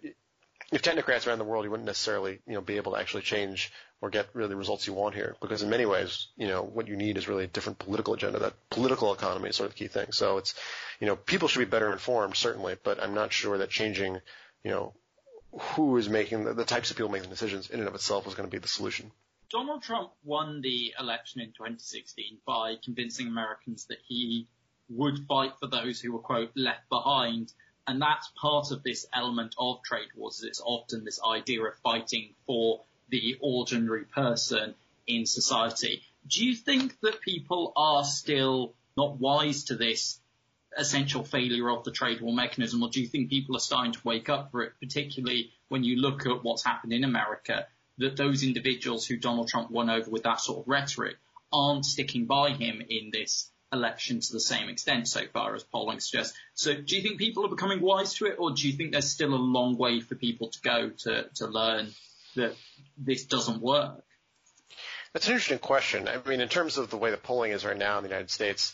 if 0.73 0.81
technocrats 0.81 1.27
around 1.27 1.39
the 1.39 1.45
world, 1.45 1.65
you 1.65 1.71
wouldn't 1.71 1.87
necessarily, 1.87 2.41
you 2.47 2.55
know, 2.55 2.63
be 2.63 2.79
able 2.79 2.93
to 2.93 2.99
actually 2.99 3.23
change 3.23 3.71
or 4.01 4.09
get 4.09 4.27
really 4.33 4.49
the 4.49 4.57
results 4.57 4.87
you 4.87 4.95
want 4.95 5.15
here. 5.15 5.37
Because 5.41 5.63
in 5.63 5.69
many 5.69 5.85
ways, 5.85 6.29
you 6.37 6.49
know, 6.49 6.63
what 6.63 6.89
you 6.89 6.97
need 6.97 7.19
is 7.19 7.29
really 7.29 7.45
a 7.45 7.49
different 7.49 7.79
political 7.79 8.15
agenda. 8.15 8.39
That 8.39 8.55
political 8.71 9.13
economy 9.13 9.51
is 9.51 9.57
sort 9.57 9.69
of 9.69 9.75
the 9.75 9.79
key 9.79 9.89
thing. 9.89 10.13
So 10.13 10.39
it's, 10.39 10.55
you 10.99 11.07
know, 11.07 11.15
people 11.15 11.47
should 11.47 11.59
be 11.59 11.67
better 11.67 11.93
informed, 11.93 12.37
certainly, 12.37 12.77
but 12.83 13.03
I'm 13.03 13.15
not 13.15 13.35
sure 13.35 13.59
that 13.59 13.69
changing, 13.69 14.21
you 14.65 14.71
know, 14.71 14.95
who 15.75 15.99
is 15.99 16.09
making 16.09 16.45
the, 16.45 16.55
the 16.55 16.65
types 16.65 16.91
of 16.91 16.97
people 16.97 17.13
making 17.13 17.29
decisions 17.29 17.69
in 17.69 17.79
and 17.81 17.89
of 17.89 17.95
itself 17.95 18.27
is 18.27 18.35
going 18.35 18.49
to 18.49 18.51
be 18.51 18.59
the 18.59 18.67
solution. 18.67 19.13
Donald 19.51 19.83
Trump 19.83 20.11
won 20.25 20.63
the 20.63 20.95
election 20.99 21.43
in 21.43 21.49
2016 21.49 22.39
by 22.47 22.77
convincing 22.83 23.27
Americans 23.27 23.85
that 23.91 23.99
he 24.07 24.49
would 24.89 25.27
fight 25.29 25.53
for 25.61 25.67
those 25.67 26.01
who 26.01 26.13
were, 26.13 26.21
quote, 26.21 26.51
left 26.57 26.89
behind 26.89 27.53
and 27.87 28.01
that's 28.01 28.31
part 28.41 28.71
of 28.71 28.83
this 28.83 29.07
element 29.13 29.55
of 29.59 29.83
trade 29.83 30.09
wars. 30.17 30.43
It's 30.45 30.61
often 30.65 31.05
this 31.05 31.21
idea 31.23 31.63
of 31.63 31.77
fighting 31.83 32.35
for 32.47 32.83
the 33.09 33.37
ordinary 33.41 34.05
person 34.05 34.75
in 35.07 35.27
society. 35.27 36.03
Do 36.27 36.45
you 36.45 36.55
think 36.55 36.99
that 37.01 37.21
people 37.21 37.73
are 37.77 38.05
still 38.05 38.75
not 38.97 39.19
wise 39.19 39.65
to 39.65 39.77
this 39.77 40.21
essential 40.77 41.25
failure 41.25 41.69
of 41.71 41.85
the 41.85 41.91
trade 41.91 42.21
war 42.21 42.33
mechanism, 42.33 42.83
or 42.83 42.89
do 42.89 43.01
you 43.01 43.07
think 43.07 43.31
people 43.31 43.57
are 43.57 43.61
starting 43.61 43.93
to 43.93 44.01
wake 44.05 44.29
up 44.29 44.51
for 44.51 44.63
it, 44.63 44.73
particularly 44.81 45.51
when 45.69 45.85
you 45.85 45.97
look 45.97 46.27
at 46.27 46.43
what's 46.43 46.65
happened 46.65 46.93
in 46.93 47.05
America, 47.05 47.67
that 47.99 48.17
those 48.17 48.43
individuals 48.43 49.07
who 49.07 49.17
Donald 49.17 49.49
Trump 49.49 49.71
won 49.71 49.91
over 49.91 50.11
with 50.11 50.23
that 50.23 50.41
sort 50.41 50.61
of 50.61 50.69
rhetoric 50.69 51.17
aren't 51.53 51.85
sticking 51.85 52.25
by 52.25 52.51
him 52.51 52.83
in 52.89 53.11
this 53.13 53.51
election 53.73 54.21
to 54.21 54.33
the 54.33 54.41
same 54.41 54.69
extent 54.69 55.09
so 55.09 55.23
far 55.33 55.55
as 55.55 55.65
polling 55.65 56.01
suggests. 56.01 56.37
So 56.55 56.75
do 56.75 56.97
you 56.97 57.03
think 57.03 57.19
people 57.19 57.45
are 57.47 57.49
becoming 57.49 57.81
wise 57.81 58.15
to 58.15 58.27
it 58.27 58.37
or 58.39 58.51
do 58.51 58.69
you 58.69 58.77
think 58.77 58.93
there's 58.93 59.11
still 59.11 59.35
a 59.35 59.37
long 59.37 59.77
way 59.77 60.01
for 60.01 60.15
people 60.15 60.49
to 60.49 60.61
go 60.61 60.91
to, 61.05 61.27
to 61.37 61.47
learn 61.47 61.89
that 62.37 62.55
this 62.99 63.25
doesn't 63.25 63.61
work? 63.61 64.03
That's 65.13 65.27
an 65.27 65.33
interesting 65.33 65.59
question. 65.59 66.09
I 66.09 66.27
mean, 66.27 66.41
in 66.41 66.49
terms 66.49 66.79
of 66.79 66.91
the 66.91 66.97
way 66.97 67.11
the 67.11 67.17
polling 67.17 67.53
is 67.53 67.65
right 67.65 67.77
now 67.77 67.99
in 67.99 68.05
the 68.05 68.09
United 68.09 68.31
States, 68.31 68.73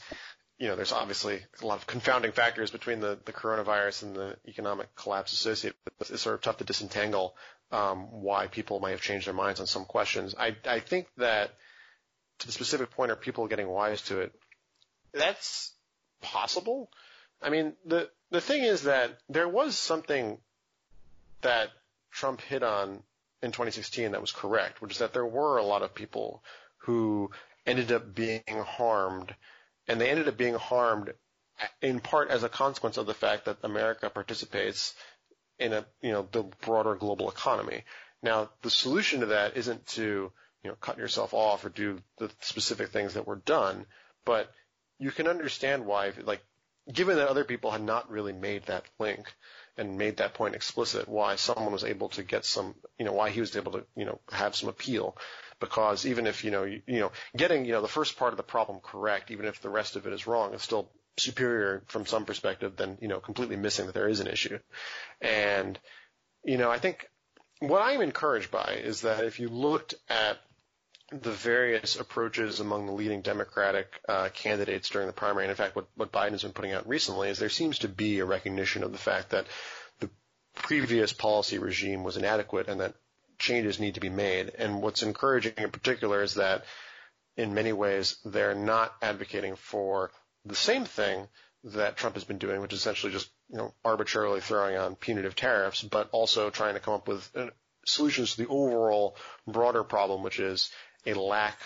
you 0.58 0.68
know, 0.68 0.76
there's 0.76 0.92
obviously 0.92 1.40
a 1.62 1.66
lot 1.66 1.78
of 1.78 1.86
confounding 1.86 2.32
factors 2.32 2.70
between 2.70 3.00
the, 3.00 3.18
the 3.24 3.32
coronavirus 3.32 4.02
and 4.04 4.16
the 4.16 4.36
economic 4.46 4.94
collapse 4.96 5.32
associated 5.32 5.76
with 5.84 5.98
this. 5.98 6.10
It's 6.10 6.22
sort 6.22 6.34
of 6.34 6.40
tough 6.40 6.58
to 6.58 6.64
disentangle 6.64 7.36
um, 7.70 8.22
why 8.22 8.46
people 8.48 8.80
might 8.80 8.92
have 8.92 9.00
changed 9.00 9.26
their 9.26 9.34
minds 9.34 9.60
on 9.60 9.66
some 9.66 9.84
questions. 9.84 10.34
I, 10.38 10.56
I 10.64 10.80
think 10.80 11.06
that 11.16 11.50
to 12.40 12.46
the 12.46 12.52
specific 12.52 12.90
point, 12.90 13.10
are 13.10 13.16
people 13.16 13.46
getting 13.48 13.68
wise 13.68 14.02
to 14.02 14.20
it? 14.20 14.32
That's 15.12 15.72
possible. 16.20 16.90
I 17.42 17.50
mean, 17.50 17.74
the 17.84 18.10
the 18.30 18.40
thing 18.40 18.62
is 18.62 18.82
that 18.82 19.18
there 19.28 19.48
was 19.48 19.78
something 19.78 20.38
that 21.42 21.70
Trump 22.10 22.40
hit 22.40 22.62
on 22.62 23.02
in 23.42 23.52
2016 23.52 24.12
that 24.12 24.20
was 24.20 24.32
correct, 24.32 24.82
which 24.82 24.92
is 24.92 24.98
that 24.98 25.12
there 25.12 25.26
were 25.26 25.58
a 25.58 25.64
lot 25.64 25.82
of 25.82 25.94
people 25.94 26.42
who 26.78 27.30
ended 27.66 27.92
up 27.92 28.14
being 28.14 28.42
harmed, 28.66 29.34
and 29.86 30.00
they 30.00 30.10
ended 30.10 30.28
up 30.28 30.36
being 30.36 30.54
harmed 30.54 31.12
in 31.82 32.00
part 32.00 32.30
as 32.30 32.42
a 32.42 32.48
consequence 32.48 32.96
of 32.96 33.06
the 33.06 33.14
fact 33.14 33.44
that 33.44 33.58
America 33.62 34.10
participates 34.10 34.94
in 35.58 35.72
a 35.72 35.84
you 36.00 36.12
know 36.12 36.26
the 36.30 36.44
broader 36.62 36.94
global 36.94 37.30
economy. 37.30 37.84
Now, 38.22 38.50
the 38.62 38.70
solution 38.70 39.20
to 39.20 39.26
that 39.26 39.56
isn't 39.56 39.86
to 39.88 40.32
you 40.62 40.70
know 40.70 40.76
cut 40.80 40.98
yourself 40.98 41.34
off 41.34 41.64
or 41.64 41.68
do 41.68 42.00
the 42.18 42.30
specific 42.40 42.90
things 42.90 43.14
that 43.14 43.26
were 43.26 43.36
done, 43.36 43.86
but 44.24 44.52
you 44.98 45.10
can 45.10 45.28
understand 45.28 45.86
why, 45.86 46.12
like, 46.24 46.42
given 46.92 47.16
that 47.16 47.28
other 47.28 47.44
people 47.44 47.70
had 47.70 47.82
not 47.82 48.10
really 48.10 48.32
made 48.32 48.64
that 48.66 48.84
link 48.98 49.32
and 49.76 49.98
made 49.98 50.16
that 50.16 50.34
point 50.34 50.54
explicit, 50.54 51.08
why 51.08 51.36
someone 51.36 51.72
was 51.72 51.84
able 51.84 52.08
to 52.08 52.22
get 52.22 52.44
some, 52.44 52.74
you 52.98 53.04
know, 53.04 53.12
why 53.12 53.30
he 53.30 53.40
was 53.40 53.56
able 53.56 53.72
to, 53.72 53.84
you 53.94 54.04
know, 54.04 54.18
have 54.30 54.56
some 54.56 54.68
appeal. 54.68 55.16
Because 55.60 56.06
even 56.06 56.26
if, 56.26 56.44
you 56.44 56.50
know, 56.50 56.64
you, 56.64 56.82
you 56.86 57.00
know, 57.00 57.12
getting, 57.36 57.64
you 57.64 57.72
know, 57.72 57.82
the 57.82 57.88
first 57.88 58.16
part 58.16 58.32
of 58.32 58.36
the 58.36 58.42
problem 58.42 58.80
correct, 58.80 59.30
even 59.30 59.46
if 59.46 59.60
the 59.60 59.68
rest 59.68 59.96
of 59.96 60.06
it 60.06 60.12
is 60.12 60.26
wrong, 60.26 60.54
is 60.54 60.62
still 60.62 60.90
superior 61.16 61.82
from 61.86 62.06
some 62.06 62.24
perspective 62.24 62.76
than, 62.76 62.96
you 63.00 63.08
know, 63.08 63.20
completely 63.20 63.56
missing 63.56 63.86
that 63.86 63.94
there 63.94 64.08
is 64.08 64.20
an 64.20 64.28
issue. 64.28 64.58
And, 65.20 65.78
you 66.44 66.58
know, 66.58 66.70
I 66.70 66.78
think 66.78 67.08
what 67.60 67.82
I'm 67.82 68.00
encouraged 68.00 68.50
by 68.50 68.80
is 68.82 69.02
that 69.02 69.24
if 69.24 69.40
you 69.40 69.48
looked 69.48 69.94
at 70.08 70.38
the 71.10 71.30
various 71.30 71.98
approaches 71.98 72.60
among 72.60 72.86
the 72.86 72.92
leading 72.92 73.22
Democratic 73.22 74.00
uh, 74.08 74.28
candidates 74.34 74.90
during 74.90 75.06
the 75.06 75.12
primary, 75.12 75.44
and 75.44 75.50
in 75.50 75.56
fact, 75.56 75.74
what, 75.74 75.86
what 75.94 76.12
Biden 76.12 76.32
has 76.32 76.42
been 76.42 76.52
putting 76.52 76.72
out 76.72 76.88
recently 76.88 77.30
is 77.30 77.38
there 77.38 77.48
seems 77.48 77.78
to 77.78 77.88
be 77.88 78.18
a 78.18 78.24
recognition 78.24 78.82
of 78.82 78.92
the 78.92 78.98
fact 78.98 79.30
that 79.30 79.46
the 80.00 80.10
previous 80.54 81.12
policy 81.12 81.58
regime 81.58 82.04
was 82.04 82.16
inadequate 82.16 82.68
and 82.68 82.80
that 82.80 82.94
changes 83.38 83.80
need 83.80 83.94
to 83.94 84.00
be 84.00 84.10
made. 84.10 84.52
And 84.58 84.82
what's 84.82 85.02
encouraging 85.02 85.54
in 85.56 85.70
particular 85.70 86.22
is 86.22 86.34
that 86.34 86.64
in 87.36 87.54
many 87.54 87.72
ways 87.72 88.16
they're 88.24 88.54
not 88.54 88.94
advocating 89.00 89.56
for 89.56 90.10
the 90.44 90.56
same 90.56 90.84
thing 90.84 91.28
that 91.64 91.96
Trump 91.96 92.16
has 92.16 92.24
been 92.24 92.38
doing, 92.38 92.60
which 92.60 92.72
is 92.72 92.80
essentially 92.80 93.12
just 93.12 93.30
you 93.48 93.56
know 93.56 93.72
arbitrarily 93.84 94.40
throwing 94.40 94.76
on 94.76 94.94
punitive 94.94 95.34
tariffs, 95.34 95.82
but 95.82 96.08
also 96.12 96.50
trying 96.50 96.74
to 96.74 96.80
come 96.80 96.94
up 96.94 97.08
with 97.08 97.30
uh, 97.34 97.46
solutions 97.86 98.34
to 98.34 98.42
the 98.42 98.48
overall 98.48 99.16
broader 99.46 99.82
problem, 99.82 100.22
which 100.22 100.38
is 100.38 100.70
a 101.08 101.20
lack, 101.20 101.58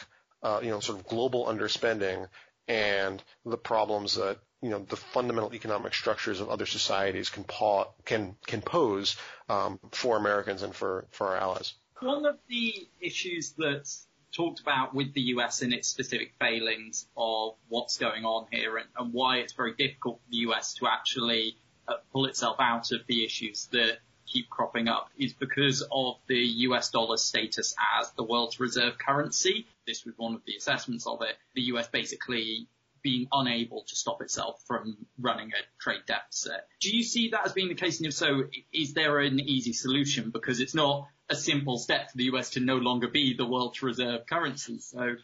uh, 0.43 0.61
you 0.63 0.71
know, 0.71 0.81
sort 0.81 0.99
of 0.99 1.07
global 1.07 1.47
underspending 1.47 2.29
and 2.69 3.23
the 3.45 3.57
problems 3.57 4.15
that 4.15 4.39
you 4.61 4.71
know 4.71 4.79
the 4.89 4.97
fundamental 4.97 5.53
economic 5.55 5.93
structures 5.93 6.41
of 6.41 6.49
other 6.49 6.67
societies 6.67 7.29
can 7.29 7.45
pa- 7.45 7.89
can 8.05 8.37
can 8.47 8.61
pose 8.63 9.17
um, 9.49 9.79
for 9.91 10.17
Americans 10.17 10.63
and 10.63 10.75
for 10.75 11.07
for 11.11 11.29
our 11.29 11.37
allies. 11.37 11.75
One 12.01 12.27
of 12.27 12.39
the 12.49 12.89
issues 13.01 13.55
that's 13.57 14.07
talked 14.33 14.61
about 14.61 14.95
with 14.95 15.13
the 15.13 15.21
US 15.37 15.63
and 15.63 15.73
its 15.73 15.89
specific 15.89 16.33
failings 16.39 17.07
of 17.17 17.55
what's 17.69 17.99
going 17.99 18.25
on 18.25 18.47
here 18.51 18.77
and, 18.79 18.89
and 18.97 19.13
why 19.13 19.39
it's 19.39 19.53
very 19.53 19.75
difficult 19.75 20.21
for 20.25 20.31
the 20.31 20.39
US 20.39 20.75
to 20.75 20.87
actually 20.87 21.57
uh, 21.87 21.95
pull 22.13 22.27
itself 22.27 22.57
out 22.59 22.93
of 22.93 23.07
the 23.07 23.25
issues 23.25 23.67
that 23.73 23.99
keep 24.33 24.49
cropping 24.49 24.89
up 24.89 25.11
is 25.19 25.33
because 25.33 25.83
of 25.91 26.17
the 26.27 26.39
US 26.69 26.91
dollar 26.91 27.17
status 27.17 27.75
as 27.99 28.11
the 28.13 28.23
world's 28.23 28.61
reserve 28.61 28.99
currency. 28.99 29.67
This 29.87 30.05
was 30.05 30.15
one 30.17 30.35
of 30.35 30.43
the 30.47 30.57
assessments 30.57 31.07
of 31.07 31.23
it. 31.23 31.37
The 31.55 31.63
US 31.73 31.89
basically 31.89 32.67
being 33.03 33.27
unable 33.33 33.83
to 33.83 33.97
stop 33.97 34.23
itself 34.23 34.63
from 34.67 34.97
running 35.19 35.51
a 35.51 35.83
trade 35.83 36.03
deficit. 36.07 36.67
Do 36.81 36.97
you 36.97 37.03
see 37.03 37.31
that 37.31 37.47
as 37.47 37.53
being 37.53 37.69
the 37.69 37.75
case? 37.75 37.99
And 37.99 38.07
if 38.07 38.15
so, 38.15 38.45
is 38.73 38.95
there 38.95 39.19
an 39.19 39.41
easy 39.41 39.73
solution? 39.73 40.31
Because 40.31 40.61
it's 40.61 40.75
not 40.75 41.09
a 41.29 41.35
simple 41.35 41.79
step 41.79 42.11
for 42.11 42.17
the 42.17 42.25
US 42.25 42.51
to 42.51 42.61
no 42.61 42.77
longer 42.77 43.09
be 43.09 43.35
the 43.35 43.47
world's 43.47 43.83
reserve 43.83 44.27
currency. 44.27 44.79
So 44.79 45.17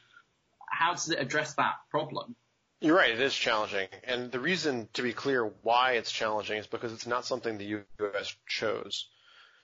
how 0.68 0.92
does 0.92 1.09
it 1.11 1.18
address 1.18 1.55
that 1.55 1.75
problem? 1.90 2.35
You're 2.81 2.97
right. 2.97 3.11
It 3.11 3.21
is 3.21 3.35
challenging. 3.35 3.88
And 4.05 4.31
the 4.31 4.38
reason, 4.38 4.88
to 4.93 5.03
be 5.03 5.12
clear, 5.12 5.45
why 5.62 5.93
it's 5.93 6.12
challenging 6.12 6.59
is 6.59 6.67
because 6.67 6.93
it's 6.93 7.07
not 7.07 7.25
something 7.25 7.59
the 7.59 7.64
U.S. 8.01 8.37
chose. 8.47 9.09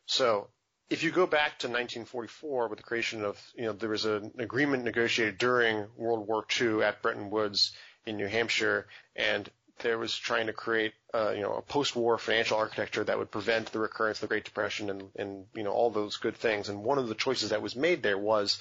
So 0.06 0.48
if 0.90 1.02
you 1.02 1.10
go 1.10 1.26
back 1.26 1.60
to 1.60 1.68
1944 1.68 2.68
with 2.68 2.78
the 2.78 2.82
creation 2.82 3.24
of, 3.24 3.40
you 3.54 3.66
know, 3.66 3.72
there 3.72 3.88
was 3.88 4.04
an 4.04 4.32
agreement 4.38 4.84
negotiated 4.84 5.38
during 5.38 5.86
World 5.96 6.26
War 6.26 6.44
II 6.60 6.82
at 6.82 7.02
Bretton 7.02 7.30
Woods 7.30 7.72
in 8.04 8.16
New 8.16 8.26
Hampshire, 8.26 8.86
and 9.14 9.48
there 9.78 9.98
was 9.98 10.16
trying 10.16 10.46
to 10.46 10.52
create, 10.52 10.92
uh, 11.14 11.32
you 11.34 11.42
know, 11.42 11.54
a 11.54 11.62
post-war 11.62 12.18
financial 12.18 12.58
architecture 12.58 13.04
that 13.04 13.18
would 13.18 13.30
prevent 13.30 13.72
the 13.72 13.78
recurrence 13.78 14.18
of 14.18 14.22
the 14.22 14.26
Great 14.26 14.44
Depression 14.44 14.90
and, 14.90 15.02
and, 15.16 15.46
you 15.54 15.62
know, 15.62 15.72
all 15.72 15.90
those 15.90 16.16
good 16.16 16.36
things. 16.36 16.68
And 16.68 16.84
one 16.84 16.98
of 16.98 17.08
the 17.08 17.14
choices 17.14 17.50
that 17.50 17.62
was 17.62 17.74
made 17.74 18.02
there 18.02 18.18
was 18.18 18.60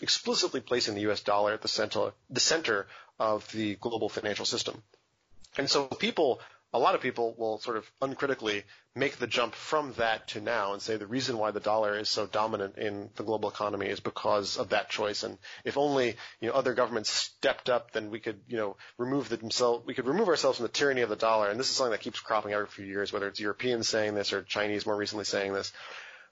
explicitly 0.00 0.60
placing 0.60 0.94
the 0.94 1.02
U.S. 1.02 1.20
dollar 1.20 1.52
at 1.52 1.62
the 1.62 1.68
center, 1.68 2.12
the 2.30 2.40
center 2.40 2.86
of 3.18 3.50
the 3.52 3.74
global 3.76 4.08
financial 4.08 4.46
system. 4.46 4.82
And 5.58 5.68
so 5.68 5.84
people, 5.84 6.40
a 6.72 6.78
lot 6.78 6.94
of 6.94 7.02
people 7.02 7.34
will 7.36 7.58
sort 7.58 7.76
of 7.76 7.90
uncritically 8.00 8.64
make 8.94 9.16
the 9.16 9.26
jump 9.26 9.54
from 9.54 9.92
that 9.94 10.28
to 10.28 10.40
now 10.40 10.72
and 10.72 10.80
say 10.80 10.96
the 10.96 11.06
reason 11.06 11.38
why 11.38 11.50
the 11.50 11.60
dollar 11.60 11.98
is 11.98 12.08
so 12.08 12.26
dominant 12.26 12.78
in 12.78 13.10
the 13.16 13.22
global 13.22 13.50
economy 13.50 13.86
is 13.86 14.00
because 14.00 14.56
of 14.56 14.70
that 14.70 14.88
choice. 14.88 15.22
And 15.22 15.38
if 15.64 15.76
only, 15.76 16.16
you 16.40 16.48
know, 16.48 16.54
other 16.54 16.74
governments 16.74 17.10
stepped 17.10 17.68
up, 17.68 17.92
then 17.92 18.10
we 18.10 18.20
could, 18.20 18.40
you 18.48 18.56
know, 18.56 18.76
remove 18.98 19.28
themselves, 19.28 19.86
we 19.86 19.94
could 19.94 20.06
remove 20.06 20.28
ourselves 20.28 20.58
from 20.58 20.64
the 20.64 20.72
tyranny 20.72 21.02
of 21.02 21.10
the 21.10 21.16
dollar. 21.16 21.48
And 21.48 21.60
this 21.60 21.70
is 21.70 21.76
something 21.76 21.92
that 21.92 22.00
keeps 22.00 22.20
cropping 22.20 22.52
every 22.52 22.66
few 22.66 22.86
years, 22.86 23.12
whether 23.12 23.28
it's 23.28 23.40
Europeans 23.40 23.88
saying 23.88 24.14
this 24.14 24.32
or 24.32 24.42
Chinese 24.42 24.86
more 24.86 24.96
recently 24.96 25.24
saying 25.24 25.52
this. 25.52 25.72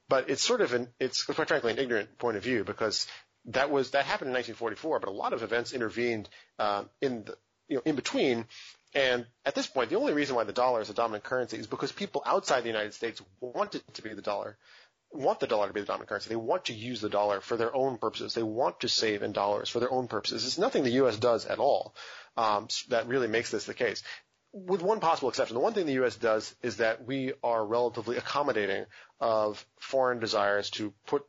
But 0.09 0.29
it's 0.29 0.42
sort 0.42 0.61
of 0.61 0.73
an, 0.73 0.88
it's 0.99 1.23
quite 1.23 1.49
frankly 1.49 1.73
an 1.73 1.79
ignorant 1.79 2.18
point 2.18 2.37
of 2.37 2.42
view 2.42 2.64
because 2.64 3.07
that 3.46 3.70
was 3.70 3.90
that 3.92 4.05
happened 4.05 4.29
in 4.29 4.35
1944, 4.35 5.00
but 5.00 5.09
a 5.09 5.12
lot 5.12 5.33
of 5.33 5.42
events 5.42 5.72
intervened 5.72 6.29
uh, 6.59 6.85
in 7.00 7.24
the 7.24 7.37
you 7.68 7.76
know 7.76 7.83
in 7.85 7.96
between. 7.96 8.46
And 8.94 9.26
at 9.44 9.55
this 9.55 9.68
point, 9.68 9.90
the 9.90 9.96
only 9.96 10.12
reason 10.12 10.35
why 10.35 10.44
the 10.44 10.53
dollar 10.53 10.81
is 10.81 10.90
a 10.90 10.94
dominant 10.94 11.22
currency 11.22 11.57
is 11.57 11.68
because 11.68 11.92
people 11.92 12.22
outside 12.26 12.62
the 12.62 12.68
United 12.68 12.92
States 12.92 13.22
want 13.40 13.76
it 13.76 13.85
to 13.94 14.03
be 14.03 14.14
the 14.14 14.22
dollar, 14.22 14.57
want 15.12 15.38
the 15.38 15.46
dollar 15.46 15.68
to 15.68 15.72
be 15.72 15.81
the 15.81 15.87
dominant 15.87 16.09
currency. 16.09 16.29
They 16.29 16.37
want 16.37 16.64
to 16.66 16.74
use 16.74 17.00
the 17.00 17.09
dollar 17.09 17.40
for 17.40 17.57
their 17.57 17.74
own 17.74 17.98
purposes. 17.98 18.35
They 18.35 18.42
want 18.42 18.81
to 18.81 18.88
save 18.88 19.22
in 19.22 19.31
dollars 19.33 19.68
for 19.68 19.79
their 19.79 19.92
own 19.92 20.09
purposes. 20.09 20.44
It's 20.44 20.59
nothing 20.59 20.83
the 20.83 20.90
U.S. 21.03 21.16
does 21.16 21.46
at 21.46 21.61
all 21.61 21.94
um, 22.37 22.66
that 22.88 23.07
really 23.07 23.29
makes 23.29 23.53
this 23.53 23.64
the 23.64 23.74
case 23.74 24.03
with 24.53 24.83
one 24.83 25.00
possible 25.00 25.29
exception. 25.29 25.55
The 25.55 25.61
one 25.61 25.72
thing 25.74 25.87
the 25.87 25.92
U.S. 25.94 26.16
does 26.16 26.55
is 26.62 26.79
that 26.79 27.07
we 27.07 27.33
are 27.42 27.64
relatively 27.64 28.16
accommodating 28.16 28.87
of 29.20 29.64
foreign 29.79 30.18
desires 30.18 30.70
to 30.70 30.92
put 31.07 31.24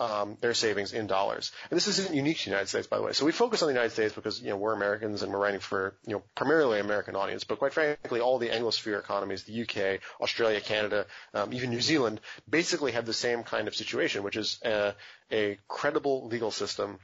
um, 0.00 0.36
their 0.40 0.54
savings 0.54 0.92
in 0.92 1.06
dollars. 1.06 1.52
And 1.70 1.76
this 1.76 1.86
isn't 1.86 2.14
unique 2.14 2.38
to 2.38 2.44
the 2.44 2.50
United 2.50 2.68
States, 2.68 2.86
by 2.86 2.96
the 2.96 3.02
way. 3.02 3.12
So 3.12 3.24
we 3.24 3.32
focus 3.32 3.62
on 3.62 3.68
the 3.68 3.74
United 3.74 3.90
States 3.90 4.14
because 4.14 4.40
you 4.40 4.48
know 4.48 4.56
we're 4.56 4.72
Americans 4.72 5.22
and 5.22 5.32
we're 5.32 5.38
writing 5.38 5.60
for 5.60 5.96
you 6.06 6.14
know 6.14 6.22
primarily 6.34 6.80
American 6.80 7.16
audience. 7.16 7.44
But 7.44 7.58
quite 7.58 7.72
frankly, 7.72 8.20
all 8.20 8.38
the 8.38 8.48
Anglosphere 8.48 8.98
economies, 8.98 9.44
the 9.44 9.62
UK, 9.62 10.00
Australia, 10.20 10.60
Canada, 10.60 11.06
um, 11.32 11.52
even 11.52 11.70
New 11.70 11.80
Zealand, 11.80 12.20
basically 12.48 12.92
have 12.92 13.06
the 13.06 13.12
same 13.12 13.42
kind 13.42 13.68
of 13.68 13.74
situation, 13.74 14.22
which 14.22 14.36
is 14.36 14.58
a, 14.64 14.94
a 15.30 15.58
credible 15.68 16.26
legal 16.26 16.50
system 16.50 16.98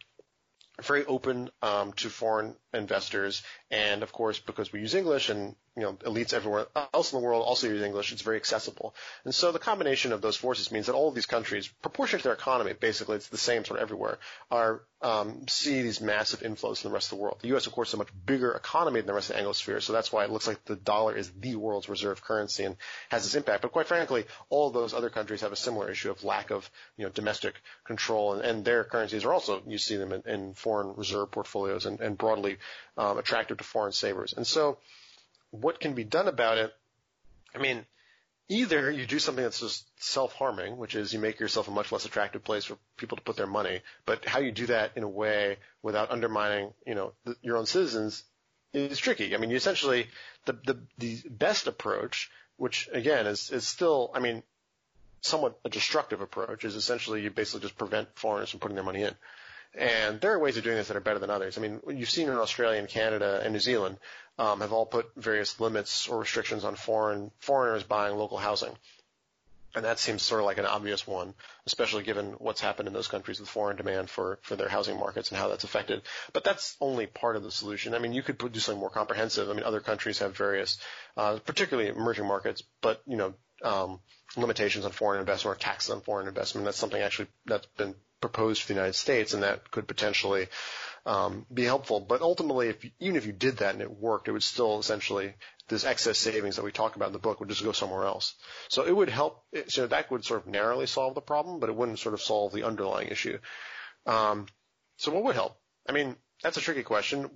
very 0.83 1.05
open 1.05 1.51
um, 1.63 1.93
to 1.95 2.09
foreign 2.09 2.55
investors, 2.73 3.43
and 3.71 4.03
of 4.03 4.13
course, 4.13 4.39
because 4.39 4.73
we 4.73 4.81
use 4.81 4.95
English 4.95 5.29
and 5.29 5.55
you 5.77 5.83
know, 5.83 5.93
elites 5.93 6.33
everywhere 6.33 6.67
else 6.93 7.13
in 7.13 7.21
the 7.21 7.25
world 7.25 7.45
also 7.45 7.69
use 7.69 7.83
English. 7.83 8.13
It's 8.13 8.23
very 8.23 8.37
accessible. 8.37 8.95
And 9.25 9.35
so 9.35 9.53
the 9.53 9.59
combination 9.59 10.13
of 10.13 10.21
those 10.21 10.37
forces 10.37 10.73
means 10.73 10.87
that 10.87 10.95
all 10.95 11.09
of 11.09 11.15
these 11.15 11.27
countries, 11.27 11.69
proportionate 11.81 12.23
to 12.23 12.29
their 12.29 12.35
economy, 12.35 12.73
basically 12.73 13.17
it's 13.17 13.29
the 13.29 13.39
same 13.39 13.65
sort 13.65 13.79
of 13.79 13.83
everywhere, 13.83 14.19
are 14.51 14.83
um, 15.03 15.47
see 15.49 15.81
these 15.83 16.01
massive 16.01 16.41
inflows 16.41 16.81
from 16.81 16.91
the 16.91 16.95
rest 16.95 17.11
of 17.11 17.17
the 17.17 17.23
world. 17.23 17.39
The 17.41 17.49
U.S., 17.49 17.67
of 17.67 17.73
course, 17.73 17.89
is 17.89 17.95
a 17.95 17.99
much 17.99 18.11
bigger 18.27 18.53
economy 18.53 19.01
than 19.01 19.07
the 19.07 19.15
rest 19.15 19.31
of 19.31 19.37
the 19.37 19.43
Anglosphere, 19.43 19.81
so 19.81 19.93
that's 19.93 20.13
why 20.13 20.25
it 20.25 20.31
looks 20.31 20.47
like 20.47 20.63
the 20.65 20.77
dollar 20.77 21.17
is 21.17 21.31
the 21.31 21.57
world's 21.57 21.89
reserve 21.89 22.23
currency 22.23 22.65
and 22.65 22.77
has 23.09 23.23
this 23.23 23.35
impact. 23.35 23.63
But 23.63 23.73
quite 23.73 23.87
frankly, 23.87 24.27
all 24.51 24.71
those 24.71 24.93
other 24.93 25.09
countries 25.09 25.41
have 25.41 25.53
a 25.53 25.57
similar 25.57 25.91
issue 25.91 26.11
of 26.11 26.23
lack 26.25 26.51
of 26.51 26.71
you 26.99 27.07
know 27.07 27.11
domestic 27.11 27.55
control, 27.85 28.35
and, 28.35 28.43
and 28.43 28.65
their 28.65 28.85
currencies 28.85 29.25
are 29.25 29.33
also 29.33 29.63
you 29.67 29.79
see 29.79 29.97
them 29.97 30.13
in, 30.13 30.23
in 30.27 30.55
foreign 30.55 30.95
reserve 30.97 31.31
portfolios 31.31 31.87
and, 31.87 32.01
and 32.01 32.19
broadly 32.19 32.59
um, 32.99 33.17
attractive 33.17 33.57
to 33.59 33.65
foreign 33.65 33.93
savers. 33.93 34.35
And 34.37 34.47
so 34.47 34.79
what 35.51 35.81
can 35.81 35.95
be 35.95 36.05
done 36.05 36.29
about 36.29 36.59
it? 36.59 36.73
I 37.55 37.59
mean, 37.59 37.85
either 38.49 38.91
you 38.91 39.07
do 39.07 39.19
something 39.19 39.45
that's 39.45 39.61
just 39.61 39.87
self-harming, 40.03 40.77
which 40.77 40.95
is 40.95 41.13
you 41.13 41.21
make 41.21 41.41
yourself 41.41 41.69
a 41.69 41.71
much 41.71 41.93
less 41.93 42.05
attractive 42.05 42.43
place 42.45 42.65
for 42.65 42.77
people 42.97 43.17
to 43.17 43.23
put 43.23 43.37
their 43.37 43.47
money, 43.47 43.81
but 44.05 44.25
how 44.25 44.41
you 44.41 44.53
do 44.53 44.67
that 44.67 44.93
in 44.97 45.03
a 45.03 45.09
way 45.09 45.57
without 45.83 46.11
undermining, 46.11 46.73
you 46.87 46.95
know, 46.95 47.13
the, 47.25 47.37
your 47.43 47.57
own 47.57 47.67
citizens 47.67 48.25
is 48.73 48.99
tricky. 48.99 49.35
I 49.35 49.39
mean, 49.39 49.51
you 49.51 49.57
essentially, 49.57 50.09
the, 50.47 50.53
the, 50.53 50.79
the 50.99 51.23
best 51.29 51.67
approach, 51.67 52.31
which 52.57 52.89
again 52.93 53.27
is, 53.27 53.51
is 53.51 53.67
still, 53.67 54.11
I 54.15 54.21
mean, 54.21 54.43
somewhat 55.21 55.59
a 55.65 55.69
destructive 55.69 56.21
approach, 56.21 56.65
is 56.65 56.75
essentially 56.75 57.23
you 57.23 57.31
basically 57.31 57.61
just 57.61 57.79
prevent 57.79 58.09
foreigners 58.17 58.51
from 58.51 58.61
putting 58.61 58.75
their 58.75 58.85
money 58.85 59.03
in. 59.03 59.15
And 59.79 60.21
there 60.21 60.33
are 60.33 60.39
ways 60.39 60.57
of 60.57 60.65
doing 60.65 60.77
this 60.77 60.89
that 60.89 60.97
are 60.97 61.01
better 61.01 61.21
than 61.21 61.31
others. 61.31 61.57
I 61.57 61.61
mean, 61.61 61.81
you've 61.89 62.11
seen 62.11 62.29
in 62.29 62.35
Australia 62.35 62.81
and 62.81 62.89
Canada 62.89 63.41
and 63.43 63.53
New 63.53 63.61
Zealand 63.61 63.99
um, 64.39 64.61
have 64.61 64.73
all 64.73 64.87
put 64.87 65.11
various 65.17 65.61
limits 65.61 66.09
or 66.09 66.19
restrictions 66.19 66.65
on 66.65 66.75
foreign 66.75 67.31
foreigners 67.39 67.85
buying 67.85 68.17
local 68.17 68.39
housing. 68.39 68.73
And 69.75 69.85
that 69.85 70.01
seems 70.01 70.23
sort 70.23 70.41
of 70.41 70.47
like 70.47 70.59
an 70.59 70.67
obvious 70.67 71.07
one, 71.07 71.35
especially 71.67 72.03
given 72.03 72.33
what's 72.39 72.61
happened 72.61 72.89
in 72.89 72.95
those 72.95 73.07
countries 73.07 73.39
with 73.39 73.49
foreign 73.49 73.77
demand 73.77 74.11
for, 74.11 74.41
for 74.43 74.57
their 74.57 74.69
housing 74.69 74.99
markets 74.99 75.31
and 75.31 75.39
how 75.39 75.47
that's 75.47 75.63
affected. 75.63 76.03
But 76.33 76.43
that's 76.43 76.77
only 76.81 77.07
part 77.07 77.37
of 77.37 77.45
the 77.45 77.53
solution. 77.53 77.95
I 77.95 78.01
mean, 78.01 78.13
you 78.13 78.23
could 78.23 78.39
do 78.39 78.59
something 78.59 78.81
more 78.81 78.91
comprehensive. 78.91 79.49
I 79.49 79.53
mean, 79.53 79.63
other 79.63 79.79
countries 79.79 80.19
have 80.19 80.37
various, 80.37 80.79
uh, 81.17 81.39
particularly 81.45 81.89
emerging 81.89 82.27
markets, 82.27 82.65
but, 82.81 83.01
you 83.07 83.17
know, 83.17 83.35
um, 83.63 84.01
limitations 84.37 84.85
on 84.85 84.91
foreign 84.91 85.21
investment 85.21 85.57
or 85.57 85.61
taxes 85.61 85.91
on 85.91 86.01
foreign 86.01 86.27
investment. 86.27 86.65
That's 86.65 86.79
something 86.79 87.01
actually 87.01 87.29
that's 87.47 87.67
been 87.77 87.95
proposed 88.21 88.63
for 88.63 88.69
the 88.69 88.75
United 88.75 88.95
States, 88.95 89.35
and 89.35 89.43
that 89.43 89.71
could 89.71 89.89
potentially 89.89 90.49
um, 91.07 91.47
be 91.53 91.65
helpful. 91.65 92.01
But 92.01 92.23
ultimately, 92.23 92.69
if 92.69 92.85
you, 92.85 92.91
even 93.01 93.17
if 93.17 93.27
you 93.27 93.33
did 93.33 93.59
that 93.59 93.75
and 93.75 93.83
it 93.83 93.91
worked, 93.91 94.29
it 94.29 94.33
would 94.33 94.43
still 94.43 94.79
essentially 94.79 95.35
this 95.69 95.85
excess 95.85 96.19
savings 96.19 96.57
that 96.57 96.65
we 96.65 96.73
talk 96.73 96.97
about 96.97 97.09
in 97.09 97.13
the 97.13 97.19
book 97.19 97.41
would 97.41 97.49
just 97.49 97.65
go 97.65 97.73
somewhere 97.73 98.05
else. 98.05 98.35
So 98.69 98.87
it 98.87 98.95
would 98.95 99.09
help. 99.09 99.45
So 99.69 99.87
that 99.87 100.11
would 100.11 100.25
sort 100.25 100.43
of 100.43 100.47
narrowly 100.49 100.87
solve 100.87 101.15
the 101.15 101.21
problem, 101.21 101.61
but 101.61 101.69
it 101.69 101.77
wouldn't 101.77 101.99
sort 101.99 102.15
of 102.15 102.21
solve 102.21 102.53
the 102.53 102.65
underlying 102.65 103.09
issue. 103.09 103.39
Um, 104.07 104.47
so 104.97 105.13
what 105.13 105.25
would 105.25 105.37
help? 105.37 105.59
I 105.89 105.93
mean, 105.93 106.17
that's 106.43 106.57
a 106.57 106.61
tricky 106.61 106.83
question. 106.83 107.31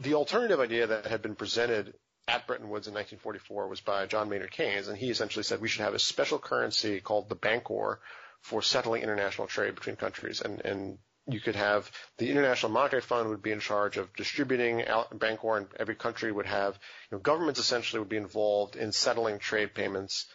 The 0.00 0.14
alternative 0.14 0.60
idea 0.60 0.86
that 0.86 1.06
had 1.06 1.20
been 1.20 1.34
presented 1.34 1.94
at 2.28 2.46
Bretton 2.46 2.68
Woods 2.68 2.86
in 2.86 2.94
1944 2.94 3.68
was 3.68 3.80
by 3.80 4.06
John 4.06 4.28
Maynard 4.28 4.52
Keynes, 4.52 4.88
and 4.88 4.96
he 4.96 5.10
essentially 5.10 5.42
said 5.42 5.60
we 5.60 5.68
should 5.68 5.82
have 5.82 5.94
a 5.94 5.98
special 5.98 6.38
currency 6.38 7.00
called 7.00 7.28
the 7.28 7.36
Bancor 7.36 7.98
for 8.40 8.62
settling 8.62 9.02
international 9.02 9.46
trade 9.46 9.74
between 9.74 9.96
countries. 9.96 10.40
And, 10.40 10.60
and 10.64 10.98
you 11.26 11.40
could 11.40 11.56
have 11.56 11.90
the 12.18 12.30
International 12.30 12.72
Monetary 12.72 13.02
Fund 13.02 13.28
would 13.28 13.42
be 13.42 13.52
in 13.52 13.60
charge 13.60 13.96
of 13.96 14.14
distributing. 14.16 14.84
Bancor 15.14 15.58
in 15.58 15.66
every 15.78 15.94
country 15.94 16.32
would 16.32 16.46
have, 16.46 16.78
you 17.10 17.16
know, 17.16 17.20
governments 17.20 17.60
essentially 17.60 18.00
would 18.00 18.08
be 18.08 18.16
involved 18.16 18.76
in 18.76 18.92
settling 18.92 19.38
trade 19.38 19.74
payments, 19.74 20.26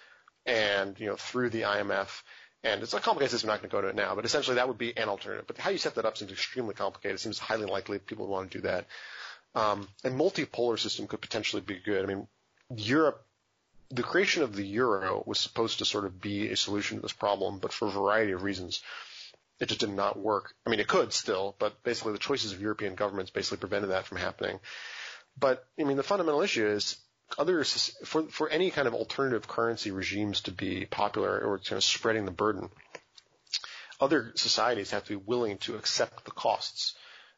and 0.45 0.99
you 0.99 1.07
know 1.07 1.15
through 1.15 1.49
the 1.49 1.61
IMF. 1.61 2.21
And 2.63 2.81
it's 2.81 2.93
a 2.93 2.99
complicated 2.99 3.31
system. 3.31 3.49
I'm 3.49 3.55
not 3.55 3.61
going 3.61 3.69
to 3.69 3.75
go 3.75 3.81
to 3.81 3.87
it 3.89 3.95
now, 3.95 4.15
but 4.15 4.25
essentially 4.25 4.55
that 4.55 4.67
would 4.67 4.79
be 4.79 4.95
an 4.97 5.07
alternative. 5.07 5.45
But 5.45 5.59
how 5.59 5.69
you 5.69 5.77
set 5.77 5.95
that 5.95 6.05
up 6.05 6.17
seems 6.17 6.31
extremely 6.31 6.73
complicated. 6.73 7.15
It 7.15 7.19
seems 7.19 7.37
highly 7.37 7.65
likely 7.65 7.99
people 7.99 8.25
would 8.25 8.31
want 8.31 8.51
to 8.51 8.57
do 8.57 8.61
that. 8.63 8.87
Um, 9.53 9.87
a 10.03 10.09
multipolar 10.09 10.79
system 10.79 11.05
could 11.05 11.21
potentially 11.21 11.61
be 11.61 11.79
good. 11.79 12.03
I 12.03 12.07
mean, 12.07 12.27
Europe, 12.75 13.23
the 13.89 14.03
creation 14.03 14.43
of 14.43 14.55
the 14.55 14.65
euro 14.65 15.23
was 15.25 15.39
supposed 15.39 15.79
to 15.79 15.85
sort 15.85 16.05
of 16.05 16.19
be 16.21 16.49
a 16.51 16.55
solution 16.57 16.97
to 16.97 17.01
this 17.01 17.13
problem, 17.13 17.59
but 17.59 17.71
for 17.73 17.87
a 17.87 17.91
variety 17.91 18.31
of 18.31 18.43
reasons, 18.43 18.81
it 19.59 19.67
just 19.67 19.79
did 19.79 19.89
not 19.89 20.17
work. 20.17 20.53
I 20.65 20.69
mean, 20.69 20.79
it 20.79 20.87
could 20.87 21.13
still, 21.13 21.55
but 21.59 21.81
basically 21.83 22.13
the 22.13 22.19
choices 22.19 22.51
of 22.51 22.61
European 22.61 22.95
governments 22.95 23.31
basically 23.31 23.57
prevented 23.59 23.91
that 23.91 24.05
from 24.05 24.17
happening. 24.17 24.59
But 25.37 25.65
I 25.79 25.83
mean, 25.83 25.97
the 25.97 26.03
fundamental 26.03 26.41
issue 26.41 26.67
is 26.67 26.97
others 27.37 27.95
for 28.05 28.23
for 28.23 28.49
any 28.49 28.71
kind 28.71 28.87
of 28.87 28.93
alternative 28.93 29.47
currency 29.47 29.91
regimes 29.91 30.41
to 30.41 30.51
be 30.51 30.85
popular 30.85 31.39
or 31.39 31.59
kind 31.59 31.77
of 31.77 31.83
spreading 31.83 32.25
the 32.25 32.31
burden. 32.31 32.69
Other 33.99 34.31
societies 34.35 34.91
have 34.91 35.03
to 35.05 35.09
be 35.17 35.23
willing 35.25 35.57
to 35.59 35.75
accept 35.75 36.25
the 36.25 36.31
costs 36.31 36.95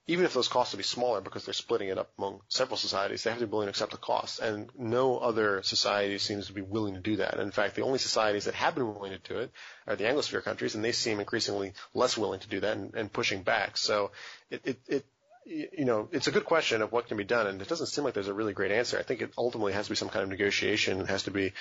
even 0.07 0.23
if 0.23 0.33
those 0.33 0.47
costs 0.47 0.73
will 0.73 0.77
be 0.77 0.83
smaller 0.83 1.19
because 1.19 1.45
they're 1.45 1.53
splitting 1.53 1.89
it 1.89 1.97
up 1.97 2.09
among 2.17 2.41
several 2.47 2.77
societies, 2.77 3.23
they 3.23 3.29
have 3.29 3.39
to 3.39 3.45
be 3.45 3.51
willing 3.51 3.67
to 3.67 3.71
accept 3.71 3.91
the 3.91 3.97
costs. 3.97 4.39
And 4.39 4.69
no 4.77 5.17
other 5.17 5.61
society 5.63 6.17
seems 6.17 6.47
to 6.47 6.53
be 6.53 6.61
willing 6.61 6.93
to 6.93 7.01
do 7.01 7.17
that. 7.17 7.33
And 7.33 7.41
in 7.41 7.51
fact, 7.51 7.75
the 7.75 7.83
only 7.83 7.99
societies 7.99 8.45
that 8.45 8.53
have 8.55 8.75
been 8.75 8.93
willing 8.93 9.11
to 9.11 9.19
do 9.19 9.39
it 9.39 9.51
are 9.85 9.97
the 9.97 10.05
Anglosphere 10.05 10.43
countries, 10.43 10.75
and 10.75 10.83
they 10.83 10.93
seem 10.93 11.19
increasingly 11.19 11.73
less 11.93 12.17
willing 12.17 12.39
to 12.39 12.47
do 12.47 12.61
that 12.61 12.77
and, 12.77 12.95
and 12.95 13.11
pushing 13.11 13.43
back. 13.43 13.75
So 13.75 14.11
it, 14.49 14.61
it, 14.63 14.79
it 14.87 15.05
you 15.45 15.85
know, 15.85 16.09
it's 16.11 16.27
a 16.27 16.31
good 16.31 16.45
question 16.45 16.81
of 16.81 16.91
what 16.91 17.07
can 17.07 17.17
be 17.17 17.23
done, 17.23 17.47
and 17.47 17.61
it 17.61 17.67
doesn't 17.67 17.87
seem 17.87 18.03
like 18.03 18.13
there's 18.13 18.27
a 18.27 18.33
really 18.33 18.53
great 18.53 18.71
answer. 18.71 18.97
I 18.97 19.03
think 19.03 19.21
it 19.21 19.33
ultimately 19.37 19.73
has 19.73 19.85
to 19.87 19.91
be 19.91 19.95
some 19.95 20.09
kind 20.09 20.23
of 20.23 20.29
negotiation. 20.29 20.99
It 20.99 21.07
has 21.07 21.23
to 21.23 21.31
be, 21.31 21.53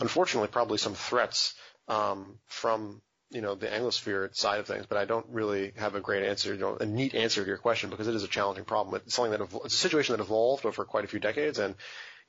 unfortunately, 0.00 0.48
probably 0.48 0.78
some 0.78 0.94
threats 0.94 1.54
um, 1.88 2.38
from 2.46 3.02
you 3.34 3.40
know, 3.40 3.56
the 3.56 3.66
Anglosphere 3.66 4.34
side 4.34 4.60
of 4.60 4.66
things, 4.66 4.86
but 4.86 4.96
I 4.96 5.06
don't 5.06 5.26
really 5.28 5.72
have 5.76 5.96
a 5.96 6.00
great 6.00 6.22
answer, 6.22 6.54
you 6.54 6.60
know, 6.60 6.76
a 6.76 6.86
neat 6.86 7.16
answer 7.16 7.42
to 7.42 7.46
your 7.46 7.58
question 7.58 7.90
because 7.90 8.06
it 8.06 8.14
is 8.14 8.22
a 8.22 8.28
challenging 8.28 8.64
problem. 8.64 8.94
It's 8.94 9.14
something 9.14 9.32
that 9.32 9.40
it's 9.64 9.74
a 9.74 9.76
situation 9.76 10.16
that 10.16 10.22
evolved 10.22 10.64
over 10.64 10.84
quite 10.84 11.04
a 11.04 11.08
few 11.08 11.18
decades, 11.18 11.58
and 11.58 11.74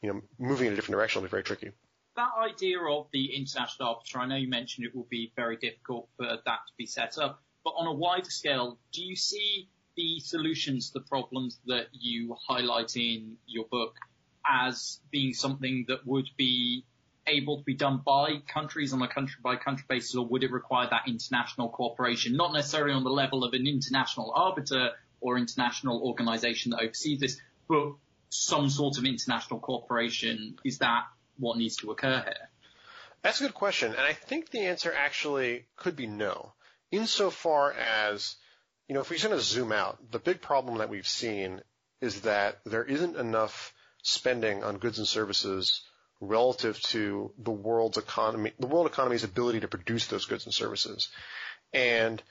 you 0.02 0.12
know, 0.12 0.22
moving 0.40 0.68
in 0.68 0.74
a 0.74 0.76
different 0.76 0.98
direction 0.98 1.22
will 1.22 1.28
be 1.28 1.32
very 1.32 1.44
tricky. 1.44 1.70
That 2.16 2.32
idea 2.40 2.80
of 2.80 3.08
the 3.14 3.36
international 3.36 3.90
arbiter, 3.90 4.20
I 4.20 4.26
know 4.26 4.36
you 4.36 4.50
mentioned 4.50 4.88
it 4.88 4.96
will 4.96 5.08
be 5.10 5.32
very 5.36 5.58
difficult 5.58 6.10
for 6.18 6.26
that 6.26 6.44
to 6.46 6.74
be 6.76 6.88
set 6.88 7.20
up, 7.20 7.44
but 7.64 7.72
on 7.78 7.86
a 7.86 7.94
wider 7.94 8.30
scale, 8.32 8.80
do 8.92 9.04
you 9.04 9.16
see 9.16 9.70
the 9.96 10.20
solutions 10.20 10.90
to 10.90 11.00
the 11.00 11.06
problems 11.06 11.60
that 11.68 11.88
you 11.92 12.36
highlight 12.48 12.98
in 12.98 13.38
your 13.46 13.66
book 13.66 13.96
as 14.48 15.00
being 15.12 15.34
something 15.34 15.86
that 15.88 16.06
would 16.06 16.30
be 16.36 16.84
able 17.28 17.58
to 17.58 17.64
be 17.64 17.74
done 17.74 18.02
by 18.06 18.38
countries 18.48 18.94
on 18.94 19.02
a 19.02 19.08
country 19.08 19.38
by 19.44 19.56
country 19.56 19.86
basis, 19.88 20.16
or 20.16 20.26
would 20.28 20.44
it 20.44 20.52
require 20.52 20.88
that 20.90 21.04
international 21.08 21.70
cooperation? 21.70 22.36
Not 22.36 22.54
necessarily 22.54 22.94
on 22.94 23.04
the 23.04 23.10
level 23.10 23.44
of 23.44 23.54
an 23.54 23.68
international 23.68 24.32
arbiter 24.36 24.92
or 25.22 25.38
international 25.38 26.02
organization 26.02 26.72
that 26.72 26.82
oversees 26.82 27.20
this, 27.20 27.42
but 27.68 27.94
some 28.30 28.70
sort 28.70 28.98
of 28.98 29.06
international 29.06 29.60
cooperation. 29.60 30.58
Is 30.64 30.80
that 30.80 31.04
what 31.38 31.58
needs 31.58 31.78
to 31.78 31.92
occur 31.92 32.22
here? 32.24 32.50
That's 33.22 33.42
a 33.42 33.46
good 33.46 33.54
question. 33.54 33.92
And 33.92 34.02
I 34.02 34.14
think 34.14 34.50
the 34.50 34.68
answer 34.68 34.94
actually 34.96 35.66
could 35.78 35.96
be 35.96 36.06
no. 36.06 36.54
Insofar 36.92 37.74
as, 37.74 38.36
you 38.88 38.94
know, 38.94 39.02
if 39.02 39.10
we 39.10 39.18
kind 39.18 39.34
of 39.34 39.42
zoom 39.42 39.72
out, 39.72 40.12
the 40.12 40.20
big 40.20 40.42
problem 40.42 40.78
that 40.78 40.90
we've 40.90 41.08
seen 41.08 41.62
is 42.02 42.22
that 42.22 42.60
there 42.66 42.84
isn't 42.84 43.16
enough 43.16 43.74
spending 44.04 44.64
on 44.64 44.78
goods 44.78 45.00
and 45.00 45.08
services 45.08 45.82
relative 46.22 46.80
to 46.82 47.32
the 47.38 47.52
world's 47.52 47.98
economy, 47.98 48.54
the 48.60 48.68
world 48.68 48.88
economy's 48.88 49.24
ability 49.24 49.62
to 49.62 49.68
produce 49.68 50.08
those 50.08 50.26
goods 50.26 50.46
and 50.46 50.54
services. 50.54 51.10
And 51.74 52.22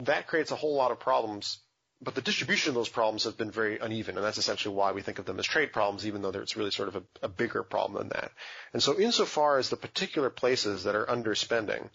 that 0.00 0.26
creates 0.26 0.50
a 0.50 0.56
whole 0.56 0.74
lot 0.74 0.90
of 0.90 1.00
problems, 1.00 1.58
but 2.00 2.14
the 2.14 2.20
distribution 2.20 2.70
of 2.70 2.74
those 2.74 2.88
problems 2.88 3.24
has 3.24 3.32
been 3.32 3.50
very 3.50 3.78
uneven, 3.78 4.16
and 4.16 4.24
that's 4.24 4.38
essentially 4.38 4.74
why 4.74 4.92
we 4.92 5.02
think 5.02 5.18
of 5.18 5.24
them 5.24 5.38
as 5.38 5.46
trade 5.46 5.72
problems, 5.72 6.06
even 6.06 6.22
though 6.22 6.28
it's 6.28 6.56
really 6.56 6.70
sort 6.70 6.88
of 6.88 6.96
a, 6.96 7.02
a 7.22 7.28
bigger 7.28 7.62
problem 7.62 7.98
than 7.98 8.08
that. 8.10 8.30
And 8.72 8.82
so 8.82 8.98
insofar 8.98 9.58
as 9.58 9.70
the 9.70 9.76
particular 9.76 10.30
places 10.30 10.84
that 10.84 10.94
are 10.94 11.06
underspending 11.06 11.88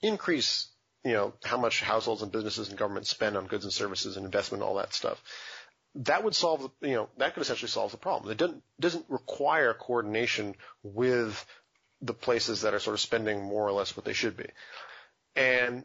increase, 0.00 0.68
you 1.04 1.12
know, 1.12 1.34
how 1.44 1.58
much 1.58 1.82
households 1.82 2.22
and 2.22 2.30
businesses 2.30 2.68
and 2.68 2.78
governments 2.78 3.10
spend 3.10 3.36
on 3.36 3.46
goods 3.46 3.64
and 3.64 3.72
services 3.72 4.16
and 4.16 4.24
investment 4.24 4.62
and 4.62 4.68
all 4.68 4.76
that 4.76 4.94
stuff, 4.94 5.20
that 5.96 6.24
would 6.24 6.34
solve, 6.34 6.70
the, 6.80 6.88
you 6.88 6.94
know, 6.94 7.08
that 7.18 7.34
could 7.34 7.42
essentially 7.42 7.68
solve 7.68 7.92
the 7.92 7.96
problem. 7.96 8.30
It 8.32 8.38
doesn't, 8.38 8.62
doesn't 8.80 9.04
require 9.08 9.74
coordination 9.74 10.54
with 10.82 11.44
the 12.02 12.14
places 12.14 12.62
that 12.62 12.74
are 12.74 12.80
sort 12.80 12.94
of 12.94 13.00
spending 13.00 13.42
more 13.42 13.66
or 13.66 13.72
less 13.72 13.96
what 13.96 14.04
they 14.04 14.12
should 14.12 14.36
be. 14.36 14.46
And, 15.36 15.84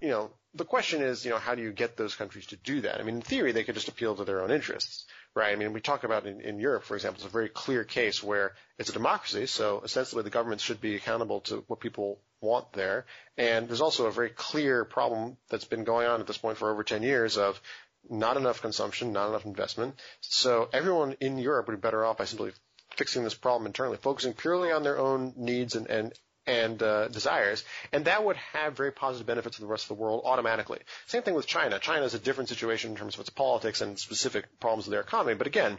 you 0.00 0.08
know, 0.08 0.30
the 0.54 0.64
question 0.64 1.02
is, 1.02 1.24
you 1.24 1.30
know, 1.30 1.38
how 1.38 1.54
do 1.54 1.62
you 1.62 1.72
get 1.72 1.96
those 1.96 2.14
countries 2.14 2.46
to 2.46 2.56
do 2.56 2.82
that? 2.82 3.00
I 3.00 3.04
mean, 3.04 3.16
in 3.16 3.22
theory, 3.22 3.52
they 3.52 3.64
could 3.64 3.74
just 3.74 3.88
appeal 3.88 4.14
to 4.16 4.24
their 4.24 4.42
own 4.42 4.50
interests, 4.50 5.06
right? 5.34 5.52
I 5.52 5.56
mean, 5.56 5.72
we 5.72 5.80
talk 5.80 6.04
about 6.04 6.26
in, 6.26 6.40
in 6.40 6.58
Europe, 6.58 6.84
for 6.84 6.94
example, 6.94 7.18
it's 7.18 7.26
a 7.26 7.32
very 7.32 7.48
clear 7.48 7.84
case 7.84 8.22
where 8.22 8.52
it's 8.78 8.90
a 8.90 8.92
democracy, 8.92 9.46
so 9.46 9.80
essentially 9.82 10.22
the 10.22 10.30
government 10.30 10.60
should 10.60 10.80
be 10.80 10.94
accountable 10.94 11.40
to 11.42 11.64
what 11.68 11.80
people 11.80 12.18
want 12.40 12.72
there. 12.72 13.06
And 13.38 13.68
there's 13.68 13.80
also 13.80 14.06
a 14.06 14.12
very 14.12 14.30
clear 14.30 14.84
problem 14.84 15.36
that's 15.48 15.64
been 15.64 15.84
going 15.84 16.06
on 16.06 16.20
at 16.20 16.26
this 16.26 16.38
point 16.38 16.58
for 16.58 16.70
over 16.70 16.82
10 16.84 17.02
years 17.02 17.38
of 17.38 17.60
not 18.08 18.36
enough 18.36 18.62
consumption, 18.62 19.12
not 19.12 19.28
enough 19.28 19.44
investment. 19.44 20.00
So 20.20 20.68
everyone 20.72 21.16
in 21.20 21.38
Europe 21.38 21.68
would 21.68 21.76
be 21.76 21.80
better 21.80 22.04
off 22.04 22.18
by 22.18 22.24
simply 22.24 22.52
fixing 22.96 23.24
this 23.24 23.34
problem 23.34 23.66
internally, 23.66 23.96
focusing 23.96 24.34
purely 24.34 24.70
on 24.70 24.82
their 24.82 24.98
own 24.98 25.32
needs 25.36 25.74
and, 25.76 25.86
and 25.88 26.12
and 26.44 26.82
uh, 26.82 27.06
desires, 27.06 27.64
and 27.92 28.06
that 28.06 28.24
would 28.24 28.36
have 28.36 28.76
very 28.76 28.90
positive 28.90 29.26
benefits 29.26 29.56
for 29.56 29.62
the 29.62 29.68
rest 29.68 29.84
of 29.84 29.96
the 29.96 30.02
world 30.02 30.22
automatically. 30.24 30.80
Same 31.06 31.22
thing 31.22 31.34
with 31.34 31.46
China. 31.46 31.78
China 31.78 32.04
is 32.04 32.14
a 32.14 32.18
different 32.18 32.48
situation 32.48 32.90
in 32.90 32.96
terms 32.96 33.14
of 33.14 33.20
its 33.20 33.30
politics 33.30 33.80
and 33.80 33.96
specific 33.98 34.46
problems 34.58 34.86
of 34.86 34.90
their 34.90 35.00
economy. 35.00 35.34
But 35.34 35.46
again, 35.46 35.78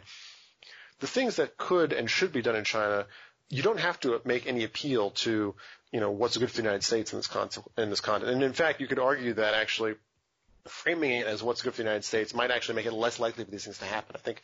the 1.00 1.06
things 1.06 1.36
that 1.36 1.58
could 1.58 1.92
and 1.92 2.08
should 2.08 2.32
be 2.32 2.40
done 2.40 2.56
in 2.56 2.64
China, 2.64 3.06
you 3.50 3.62
don't 3.62 3.80
have 3.80 4.00
to 4.00 4.20
make 4.24 4.46
any 4.46 4.64
appeal 4.64 5.10
to, 5.10 5.54
you 5.92 6.00
know, 6.00 6.10
what's 6.10 6.38
good 6.38 6.50
for 6.50 6.56
the 6.56 6.62
United 6.62 6.82
States 6.82 7.12
in 7.12 7.18
this, 7.18 7.26
con- 7.26 7.50
in 7.76 7.90
this 7.90 8.00
continent. 8.00 8.36
And 8.36 8.42
in 8.42 8.54
fact, 8.54 8.80
you 8.80 8.86
could 8.86 8.98
argue 8.98 9.34
that 9.34 9.52
actually 9.52 9.96
framing 10.66 11.10
it 11.12 11.26
as 11.26 11.42
what's 11.42 11.60
good 11.62 11.72
for 11.74 11.78
the 11.78 11.82
United 11.82 12.04
States 12.04 12.34
might 12.34 12.50
actually 12.50 12.76
make 12.76 12.86
it 12.86 12.92
less 12.92 13.20
likely 13.20 13.44
for 13.44 13.50
these 13.50 13.64
things 13.64 13.78
to 13.78 13.84
happen. 13.84 14.16
I 14.16 14.18
think, 14.18 14.40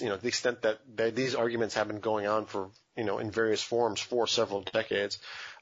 you 0.00 0.08
know, 0.08 0.16
the 0.16 0.28
extent 0.28 0.62
that 0.62 0.80
these 1.16 1.34
arguments 1.34 1.74
have 1.76 1.88
been 1.88 2.00
going 2.00 2.26
on 2.26 2.44
for, 2.44 2.70
you 2.96 3.04
know, 3.04 3.18
in 3.18 3.30
various 3.30 3.62
forms 3.62 4.00
for 4.00 4.26
several 4.26 4.62
decades, 4.62 5.18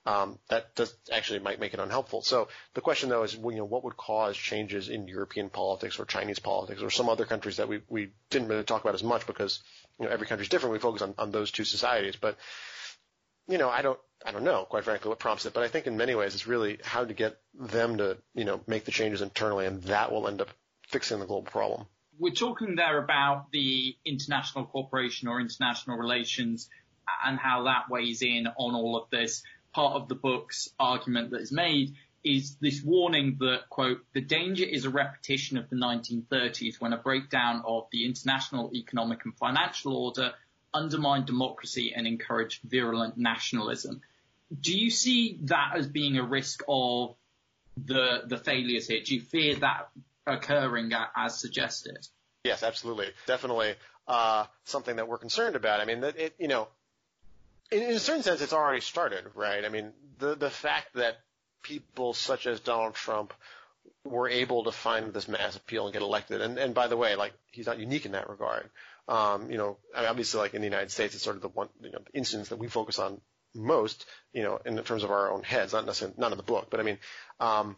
um, 0.06 0.38
that 0.48 0.74
does 0.74 0.92
actually 1.12 1.38
might 1.38 1.60
make 1.60 1.74
it 1.74 1.80
unhelpful. 1.80 2.22
So 2.22 2.48
the 2.74 2.80
question 2.80 3.08
though 3.08 3.22
is, 3.22 3.34
you 3.34 3.50
know, 3.52 3.64
what 3.64 3.84
would 3.84 3.96
cause 3.96 4.36
changes 4.36 4.88
in 4.88 5.06
European 5.06 5.48
politics 5.48 5.98
or 6.00 6.06
Chinese 6.06 6.40
politics 6.40 6.82
or 6.82 6.90
some 6.90 7.08
other 7.08 7.24
countries 7.24 7.58
that 7.58 7.68
we, 7.68 7.82
we 7.88 8.10
didn't 8.30 8.48
really 8.48 8.64
talk 8.64 8.82
about 8.82 8.94
as 8.94 9.04
much 9.04 9.26
because, 9.26 9.62
you 9.98 10.06
know, 10.06 10.10
every 10.12 10.26
country 10.26 10.42
is 10.42 10.48
different. 10.48 10.72
We 10.72 10.78
focus 10.80 11.02
on, 11.02 11.14
on 11.18 11.30
those 11.30 11.52
two 11.52 11.64
societies, 11.64 12.16
but, 12.16 12.36
you 13.46 13.58
know, 13.58 13.68
I 13.68 13.82
don't, 13.82 13.98
I 14.24 14.32
don't 14.32 14.44
know, 14.44 14.64
quite 14.64 14.84
frankly, 14.84 15.08
what 15.08 15.18
prompts 15.18 15.46
it. 15.46 15.54
But 15.54 15.62
I 15.62 15.68
think 15.68 15.86
in 15.86 15.96
many 15.96 16.14
ways 16.14 16.34
it's 16.34 16.46
really 16.46 16.78
how 16.84 17.04
to 17.04 17.14
get 17.14 17.38
them 17.54 17.98
to, 17.98 18.18
you 18.34 18.44
know, 18.44 18.60
make 18.66 18.84
the 18.84 18.90
changes 18.90 19.22
internally, 19.22 19.66
and 19.66 19.82
that 19.84 20.12
will 20.12 20.28
end 20.28 20.40
up 20.40 20.50
fixing 20.88 21.20
the 21.20 21.26
global 21.26 21.50
problem. 21.50 21.86
We're 22.18 22.34
talking 22.34 22.74
there 22.74 23.02
about 23.02 23.50
the 23.50 23.96
international 24.04 24.66
cooperation 24.66 25.28
or 25.28 25.40
international 25.40 25.96
relations 25.96 26.68
and 27.24 27.38
how 27.38 27.64
that 27.64 27.88
weighs 27.88 28.22
in 28.22 28.46
on 28.46 28.74
all 28.74 28.96
of 28.96 29.08
this. 29.10 29.42
Part 29.72 29.94
of 29.94 30.08
the 30.08 30.14
book's 30.14 30.68
argument 30.78 31.30
that 31.30 31.40
is 31.40 31.52
made 31.52 31.94
is 32.22 32.56
this 32.56 32.82
warning 32.82 33.36
that, 33.40 33.70
quote, 33.70 34.04
the 34.12 34.20
danger 34.20 34.64
is 34.64 34.84
a 34.84 34.90
repetition 34.90 35.56
of 35.56 35.70
the 35.70 35.76
1930s 35.76 36.80
when 36.80 36.92
a 36.92 36.98
breakdown 36.98 37.62
of 37.64 37.86
the 37.90 38.04
international 38.04 38.70
economic 38.74 39.24
and 39.24 39.34
financial 39.38 39.96
order 39.96 40.34
undermined 40.74 41.26
democracy 41.26 41.94
and 41.96 42.06
encouraged 42.06 42.60
virulent 42.64 43.16
nationalism. 43.16 44.02
Do 44.58 44.76
you 44.76 44.90
see 44.90 45.38
that 45.42 45.72
as 45.76 45.86
being 45.86 46.16
a 46.16 46.24
risk 46.24 46.62
of 46.68 47.14
the 47.76 48.22
the 48.26 48.36
failures 48.36 48.88
here? 48.88 49.00
Do 49.04 49.14
you 49.14 49.20
fear 49.20 49.56
that 49.56 49.88
occurring 50.26 50.92
as 51.16 51.38
suggested? 51.38 52.06
Yes, 52.44 52.62
absolutely, 52.62 53.08
definitely 53.26 53.74
uh, 54.08 54.46
something 54.64 54.96
that 54.96 55.08
we're 55.08 55.18
concerned 55.18 55.56
about. 55.56 55.80
I 55.80 55.84
mean, 55.84 56.02
it, 56.02 56.34
you 56.38 56.48
know, 56.48 56.68
in, 57.70 57.82
in 57.82 57.92
a 57.92 57.98
certain 57.98 58.22
sense, 58.22 58.40
it's 58.40 58.52
already 58.52 58.80
started, 58.80 59.24
right? 59.34 59.64
I 59.64 59.68
mean, 59.68 59.92
the 60.18 60.34
the 60.34 60.50
fact 60.50 60.94
that 60.94 61.20
people 61.62 62.14
such 62.14 62.46
as 62.46 62.60
Donald 62.60 62.94
Trump 62.94 63.32
were 64.04 64.28
able 64.28 64.64
to 64.64 64.72
find 64.72 65.12
this 65.12 65.28
mass 65.28 65.56
appeal 65.56 65.84
and 65.84 65.92
get 65.92 66.02
elected, 66.02 66.40
and 66.40 66.58
and 66.58 66.74
by 66.74 66.88
the 66.88 66.96
way, 66.96 67.14
like 67.14 67.32
he's 67.52 67.66
not 67.66 67.78
unique 67.78 68.06
in 68.06 68.12
that 68.12 68.28
regard. 68.28 68.68
Um, 69.08 69.50
you 69.50 69.58
know, 69.58 69.76
obviously, 69.96 70.40
like 70.40 70.54
in 70.54 70.60
the 70.60 70.66
United 70.66 70.90
States, 70.90 71.14
it's 71.14 71.24
sort 71.24 71.36
of 71.36 71.42
the 71.42 71.48
one 71.48 71.68
you 71.82 71.90
know, 71.90 71.98
instance 72.14 72.48
that 72.48 72.58
we 72.58 72.68
focus 72.68 72.98
on 72.98 73.20
most, 73.54 74.06
you 74.32 74.42
know, 74.42 74.58
in 74.64 74.76
terms 74.82 75.02
of 75.02 75.10
our 75.10 75.30
own 75.30 75.42
heads, 75.42 75.72
not 75.72 75.86
necessarily 75.86 76.14
not 76.18 76.32
in 76.32 76.38
the 76.38 76.44
book, 76.44 76.68
but 76.70 76.80
I 76.80 76.82
mean, 76.82 76.98
um, 77.38 77.76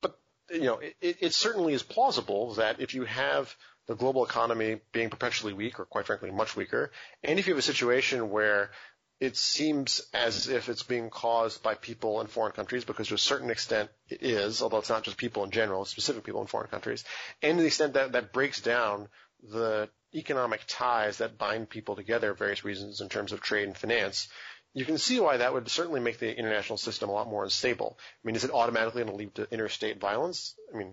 but 0.00 0.18
you 0.50 0.62
know, 0.62 0.78
it, 0.78 1.18
it 1.20 1.34
certainly 1.34 1.72
is 1.72 1.82
plausible 1.82 2.54
that 2.54 2.80
if 2.80 2.94
you 2.94 3.04
have 3.04 3.54
the 3.86 3.94
global 3.94 4.24
economy 4.24 4.80
being 4.92 5.10
perpetually 5.10 5.52
weak, 5.52 5.78
or 5.78 5.84
quite 5.84 6.06
frankly, 6.06 6.30
much 6.30 6.56
weaker, 6.56 6.90
and 7.22 7.38
if 7.38 7.46
you 7.46 7.54
have 7.54 7.58
a 7.58 7.62
situation 7.62 8.30
where 8.30 8.70
it 9.18 9.36
seems 9.36 10.02
as 10.12 10.48
if 10.48 10.68
it's 10.68 10.82
being 10.82 11.08
caused 11.08 11.62
by 11.62 11.74
people 11.74 12.20
in 12.20 12.26
foreign 12.26 12.52
countries 12.52 12.84
because 12.84 13.08
to 13.08 13.14
a 13.14 13.18
certain 13.18 13.48
extent 13.48 13.88
it 14.08 14.22
is, 14.22 14.60
although 14.60 14.78
it's 14.78 14.90
not 14.90 15.04
just 15.04 15.16
people 15.16 15.44
in 15.44 15.50
general, 15.50 15.82
it's 15.82 15.90
specific 15.90 16.24
people 16.24 16.42
in 16.42 16.46
foreign 16.46 16.68
countries, 16.68 17.04
and 17.42 17.56
to 17.56 17.62
the 17.62 17.68
extent 17.68 17.94
that 17.94 18.12
that 18.12 18.32
breaks 18.32 18.60
down 18.60 19.08
the 19.42 19.88
economic 20.14 20.62
ties 20.66 21.18
that 21.18 21.38
bind 21.38 21.68
people 21.68 21.96
together 21.96 22.32
for 22.32 22.38
various 22.38 22.64
reasons 22.64 23.00
in 23.00 23.08
terms 23.08 23.32
of 23.32 23.40
trade 23.40 23.66
and 23.66 23.76
finance, 23.76 24.28
you 24.76 24.84
can 24.84 24.98
see 24.98 25.18
why 25.20 25.38
that 25.38 25.54
would 25.54 25.70
certainly 25.70 26.00
make 26.00 26.18
the 26.18 26.36
international 26.38 26.76
system 26.76 27.08
a 27.08 27.12
lot 27.12 27.30
more 27.30 27.44
unstable. 27.44 27.96
I 27.98 28.26
mean, 28.26 28.36
is 28.36 28.44
it 28.44 28.50
automatically 28.50 29.02
going 29.02 29.10
to 29.12 29.16
lead 29.16 29.34
to 29.36 29.48
interstate 29.50 29.98
violence? 29.98 30.54
I 30.72 30.76
mean, 30.76 30.92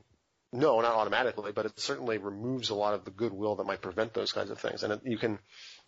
no, 0.53 0.79
not 0.79 0.93
automatically, 0.93 1.51
but 1.51 1.65
it 1.65 1.77
certainly 1.77 2.17
removes 2.17 2.69
a 2.69 2.75
lot 2.75 2.93
of 2.93 3.03
the 3.03 3.11
goodwill 3.11 3.57
that 3.57 3.65
might 3.65 3.81
prevent 3.81 4.13
those 4.13 4.31
kinds 4.31 4.51
of 4.51 4.57
things. 4.57 4.83
And 4.83 4.93
it, 4.93 5.01
you 5.03 5.17
can, 5.17 5.37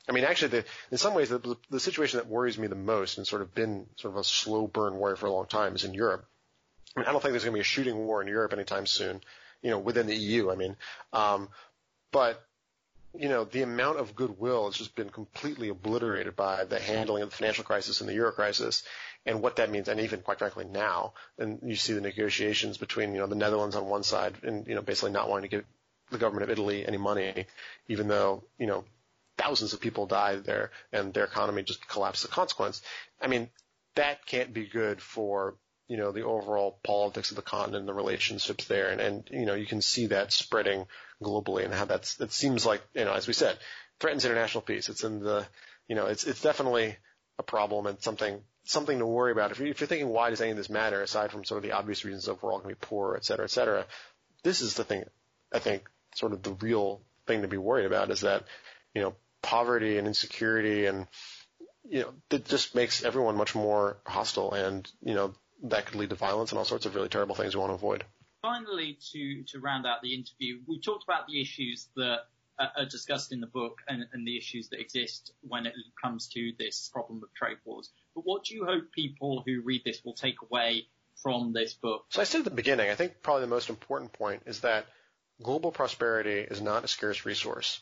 I 0.10 0.12
mean, 0.12 0.26
actually, 0.26 0.50
the, 0.50 0.66
in 0.92 0.98
some 0.98 1.14
ways, 1.14 1.30
the, 1.30 1.56
the 1.70 1.80
situation 1.80 2.18
that 2.18 2.28
worries 2.28 2.58
me 2.58 2.68
the 2.68 2.76
most 2.76 3.18
and 3.18 3.26
sort 3.26 3.42
of 3.42 3.56
been 3.56 3.86
sort 3.96 4.14
of 4.14 4.20
a 4.20 4.26
slow 4.26 4.68
burn 4.68 4.98
worry 4.98 5.16
for 5.16 5.28
a 5.28 5.32
long 5.32 5.46
time 5.46 5.74
is 5.74 5.86
in 5.86 5.94
Europe. 5.94 6.26
I 6.98 7.00
mean, 7.00 7.08
I 7.08 7.14
don't 7.14 7.22
think 7.22 7.32
there's 7.32 7.46
going 7.46 7.54
to 7.54 7.58
be 7.58 7.62
a 7.62 7.64
shooting 7.64 7.96
war 7.96 8.22
in 8.22 8.28
Europe 8.28 8.52
anytime 8.52 8.88
soon, 8.88 9.22
you 9.62 9.70
know, 9.70 9.80
within 9.80 10.08
the 10.08 10.16
EU, 10.18 10.52
I 10.52 10.56
mean. 10.56 10.76
Um, 11.14 11.48
but 12.12 12.46
you 13.20 13.30
know, 13.30 13.44
the 13.44 13.62
amount 13.62 14.00
of 14.00 14.16
goodwill 14.16 14.66
has 14.66 14.76
just 14.76 14.96
been 14.96 15.10
completely 15.10 15.70
obliterated 15.70 16.36
by 16.36 16.64
the 16.66 16.80
handling 16.80 17.24
of 17.24 17.30
the 17.30 17.36
financial 17.36 17.64
crisis 17.64 18.02
and 18.02 18.10
the 18.10 18.14
euro 18.14 18.32
crisis 18.32 18.84
and 19.26 19.42
what 19.42 19.58
that 19.58 19.72
means. 19.72 19.88
And 19.88 20.00
even 20.00 20.22
quite 20.22 20.40
frankly 20.40 20.66
now, 20.66 21.14
and 21.38 21.60
you 21.64 21.76
see 21.76 21.94
the 21.94 22.02
negotiations 22.02 22.78
between, 22.78 23.14
you 23.14 23.20
know, 23.20 23.28
the 23.28 23.36
Netherlands 23.36 23.76
on 23.76 23.88
one 23.88 24.04
side 24.04 24.36
and, 24.44 24.68
you 24.68 24.76
know, 24.76 24.82
basically 24.82 25.12
not 25.12 25.30
wanting 25.30 25.50
to 25.50 25.58
give 25.58 25.66
the 26.12 26.18
government 26.18 26.44
of 26.44 26.50
Italy 26.52 26.86
any 26.86 26.98
money, 26.98 27.46
even 27.88 28.08
though, 28.08 28.44
you 28.58 28.68
know, 28.68 28.86
thousands 29.38 29.74
of 29.74 29.82
people 29.82 30.06
died 30.06 30.44
there 30.46 30.72
and 30.94 31.14
their 31.14 31.26
economy 31.26 31.64
just 31.64 31.88
collapsed 31.88 32.24
as 32.24 32.30
a 32.30 32.34
consequence. 32.34 32.82
I 33.22 33.28
mean, 33.28 33.50
that 33.96 34.26
can't 34.26 34.54
be 34.54 34.66
good 34.68 35.02
for 35.02 35.56
you 35.88 35.98
know, 35.98 36.12
the 36.12 36.24
overall 36.24 36.80
politics 36.84 37.30
of 37.30 37.36
the 37.36 37.42
continent 37.42 37.82
and 37.82 37.88
the 37.88 37.94
relationships 37.94 38.66
there. 38.66 38.90
And, 38.90 39.00
and, 39.00 39.30
you 39.32 39.46
know, 39.46 39.54
you 39.54 39.68
can 39.68 39.82
see 39.82 40.08
that 40.08 40.32
spreading 40.32 40.88
globally 41.22 41.64
and 41.64 41.74
how 41.74 41.86
that's, 41.86 42.20
it 42.20 42.32
seems 42.32 42.66
like, 42.66 42.82
you 42.94 43.06
know, 43.06 43.14
as 43.14 43.28
we 43.28 43.34
said, 43.34 43.58
threatens 44.00 44.26
international 44.26 44.62
peace. 44.62 44.90
It's 44.90 45.04
in 45.04 45.20
the, 45.20 45.46
you 45.88 45.96
know, 45.96 46.08
it's, 46.08 46.24
it's 46.24 46.42
definitely 46.42 46.98
a 47.38 47.44
problem 47.44 47.86
and 47.86 48.02
something, 48.02 48.42
something 48.64 48.98
to 48.98 49.06
worry 49.06 49.32
about. 49.32 49.52
If, 49.52 49.60
you're, 49.60 49.68
if 49.68 49.80
you're 49.80 49.88
thinking, 49.88 50.10
why 50.10 50.32
does 50.32 50.42
any 50.42 50.52
of 50.52 50.58
this 50.58 50.70
matter 50.70 51.02
aside 51.04 51.32
from 51.32 51.46
sort 51.46 51.64
of 51.64 51.70
the 51.70 51.76
obvious 51.76 52.04
reasons 52.04 52.28
of 52.28 52.42
we're 52.42 52.52
all 52.52 52.60
going 52.60 52.74
to 52.74 52.80
be 52.80 52.88
poor, 52.88 53.16
et 53.16 53.24
cetera, 53.24 53.46
et 53.46 53.52
cetera, 53.52 53.86
this 54.44 54.62
is 54.62 54.74
the 54.74 54.84
thing, 54.84 55.04
I 55.54 55.60
think, 55.60 55.88
sort 56.16 56.34
of 56.34 56.42
the 56.42 56.54
real 56.54 57.02
thing 57.28 57.44
to 57.44 57.48
be 57.48 57.58
worried 57.58 57.86
about 57.86 58.10
is 58.10 58.22
that, 58.22 58.46
you 58.94 59.02
know, 59.02 59.16
poverty 59.42 60.00
and 60.00 60.08
insecurity 60.08 60.88
and, 60.88 61.08
you 61.88 62.02
know, 62.02 62.14
it 62.32 62.46
just 62.46 62.74
makes 62.74 63.04
everyone 63.04 63.36
much 63.36 63.54
more 63.54 63.98
hostile 64.06 64.54
and, 64.54 64.90
you 65.04 65.14
know, 65.14 65.36
that 65.70 65.86
could 65.86 65.96
lead 65.96 66.10
to 66.10 66.16
violence 66.16 66.52
and 66.52 66.60
all 66.60 66.66
sorts 66.66 66.86
of 66.86 66.96
really 66.96 67.10
terrible 67.10 67.36
things 67.36 67.56
we 67.56 67.60
want 67.60 67.72
to 67.72 67.76
avoid. 67.76 68.04
Finally, 68.42 68.98
to, 69.12 69.44
to 69.44 69.60
round 69.60 69.86
out 69.86 70.02
the 70.02 70.14
interview, 70.14 70.60
we 70.68 70.80
talked 70.80 71.04
about 71.04 71.28
the 71.28 71.42
issues 71.42 71.88
that 71.96 72.20
are 72.58 72.86
discussed 72.86 73.32
in 73.34 73.42
the 73.42 73.48
book 73.48 73.82
and, 73.88 74.06
and, 74.14 74.26
the 74.26 74.38
issues 74.38 74.70
that 74.70 74.80
exist 74.80 75.34
when 75.42 75.66
it 75.66 75.74
comes 76.02 76.28
to 76.28 76.54
this 76.58 76.90
problem 76.94 77.22
of 77.22 77.34
trade 77.34 77.58
wars. 77.66 77.90
But 78.14 78.22
what 78.22 78.46
do 78.46 78.56
you 78.56 78.66
hope 78.66 78.92
people 78.92 79.44
who 79.46 79.62
read 79.62 79.82
this 79.84 80.04
will 80.06 80.14
take 80.14 80.42
away 80.42 80.88
from 81.22 81.52
this 81.54 81.74
book? 81.74 82.06
So 82.10 82.22
I 82.22 82.24
said 82.24 82.40
at 82.40 82.46
the 82.46 82.52
beginning, 82.52 82.90
I 82.90 82.96
think 82.96 83.22
probably 83.22 83.42
the 83.42 83.48
most 83.48 83.70
important 83.70 84.14
point 84.14 84.44
is 84.46 84.62
that 84.62 84.86
global 85.44 85.72
prosperity 85.72 86.40
is 86.40 86.62
not 86.62 86.86
a 86.86 86.88
scarce 86.88 87.26
resource. 87.26 87.82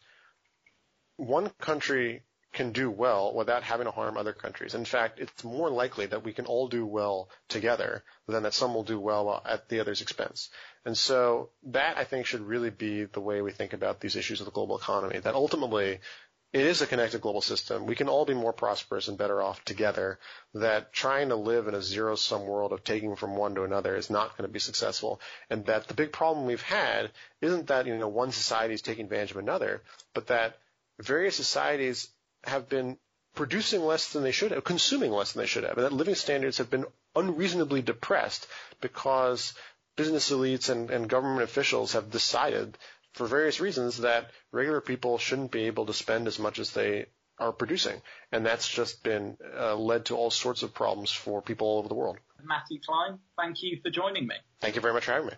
One 1.17 1.50
country 1.60 2.24
can 2.54 2.72
do 2.72 2.89
well 2.89 3.34
without 3.34 3.63
having 3.63 3.86
to 3.86 3.92
harm 3.92 4.16
other 4.16 4.32
countries. 4.32 4.76
In 4.76 4.86
fact, 4.86 5.20
it's 5.20 5.44
more 5.44 5.70
likely 5.70 6.06
that 6.06 6.24
we 6.24 6.34
can 6.34 6.46
all 6.46 6.68
do 6.68 6.86
well 6.86 7.30
together 7.50 8.04
than 8.28 8.44
that 8.44 8.54
some 8.54 8.74
will 8.74 8.84
do 8.84 9.00
well 9.00 9.42
at 9.46 9.70
the 9.70 9.80
other's 9.80 10.02
expense. 10.02 10.50
And 10.86 10.98
so 10.98 11.50
that 11.63 11.98
I 11.98 12.04
think 12.04 12.26
should 12.26 12.42
really 12.42 12.70
be 12.70 13.06
the 13.06 13.22
way 13.22 13.42
we 13.42 13.52
think 13.52 13.74
about 13.74 14.00
these 14.00 14.16
issues 14.16 14.39
of 14.39 14.46
the 14.46 14.52
global 14.52 14.78
economy, 14.78 15.20
that 15.20 15.34
ultimately 15.34 16.00
it 16.54 16.68
is 16.68 16.84
a 16.84 16.88
connected 16.88 17.20
global 17.22 17.42
system. 17.42 17.88
We 17.88 17.96
can 17.96 18.08
all 18.08 18.26
be 18.26 18.36
more 18.36 18.54
prosperous 18.54 19.08
and 19.08 19.18
better 19.18 19.42
off 19.42 19.66
together. 19.66 20.20
That 20.54 20.94
trying 20.94 21.30
to 21.30 21.36
live 21.36 21.68
in 21.68 21.74
a 21.74 21.82
zero 21.82 22.16
sum 22.16 22.46
world 22.46 22.72
of 22.72 22.84
taking 22.84 23.16
from 23.16 23.36
one 23.36 23.56
to 23.56 23.63
another 23.63 23.96
is 23.96 24.12
not 24.12 24.38
going 24.38 24.48
to 24.48 24.54
be 24.54 24.60
successful. 24.60 25.20
And 25.50 25.66
that 25.66 25.88
the 25.88 25.96
big 25.96 26.12
problem 26.12 26.46
we've 26.46 26.62
had 26.62 27.10
isn't 27.42 27.68
that, 27.68 27.88
you 27.88 27.98
know, 27.98 28.08
one 28.08 28.32
society 28.32 28.76
is 28.76 28.84
taking 28.84 29.06
advantage 29.06 29.32
of 29.32 29.38
another, 29.38 29.82
but 30.13 30.28
that 30.28 30.60
various 31.00 31.36
societies 31.36 32.10
have 32.44 32.70
been 32.70 32.98
producing 33.36 33.84
less 33.84 34.14
than 34.14 34.24
they 34.24 34.32
should 34.32 34.52
have, 34.52 34.64
consuming 34.64 35.12
less 35.12 35.34
than 35.34 35.42
they 35.42 35.48
should 35.48 35.64
have, 35.64 35.78
and 35.78 35.86
that 35.86 35.94
living 35.94 36.16
standards 36.16 36.58
have 36.60 36.70
been 36.70 36.86
unreasonably 37.16 37.82
depressed 37.82 38.48
because 38.82 39.54
business 39.96 40.32
elites 40.32 40.70
and, 40.70 40.90
and 40.90 41.10
government 41.10 41.44
officials 41.44 41.94
have 41.94 42.12
decided 42.12 42.78
for 43.14 43.28
various 43.28 43.60
reasons 43.60 44.00
that 44.00 44.32
regular 44.52 44.82
people 44.82 45.18
shouldn't 45.18 45.52
be 45.52 45.64
able 45.64 45.86
to 45.86 45.94
spend 45.94 46.28
as 46.28 46.40
much 46.40 46.60
as 46.60 46.72
they 46.72 47.06
are 47.40 47.52
producing. 47.52 48.02
And 48.32 48.46
that's 48.46 48.68
just 48.68 49.04
been 49.04 49.38
uh, 49.58 49.76
led 49.76 50.06
to 50.06 50.16
all 50.16 50.32
sorts 50.32 50.64
of 50.64 50.74
problems 50.74 51.12
for 51.12 51.42
people 51.42 51.68
all 51.68 51.80
over 51.80 51.88
the 51.88 51.96
world. 51.96 52.18
Matthew 52.44 52.80
Klein, 52.86 53.20
thank 53.38 53.62
you 53.62 53.80
for 53.82 53.90
joining 53.90 54.28
me. 54.28 54.36
Thank 54.62 54.76
you 54.76 54.82
very 54.82 54.94
much 54.94 55.06
for 55.06 55.12
having 55.12 55.28
me. 55.28 55.34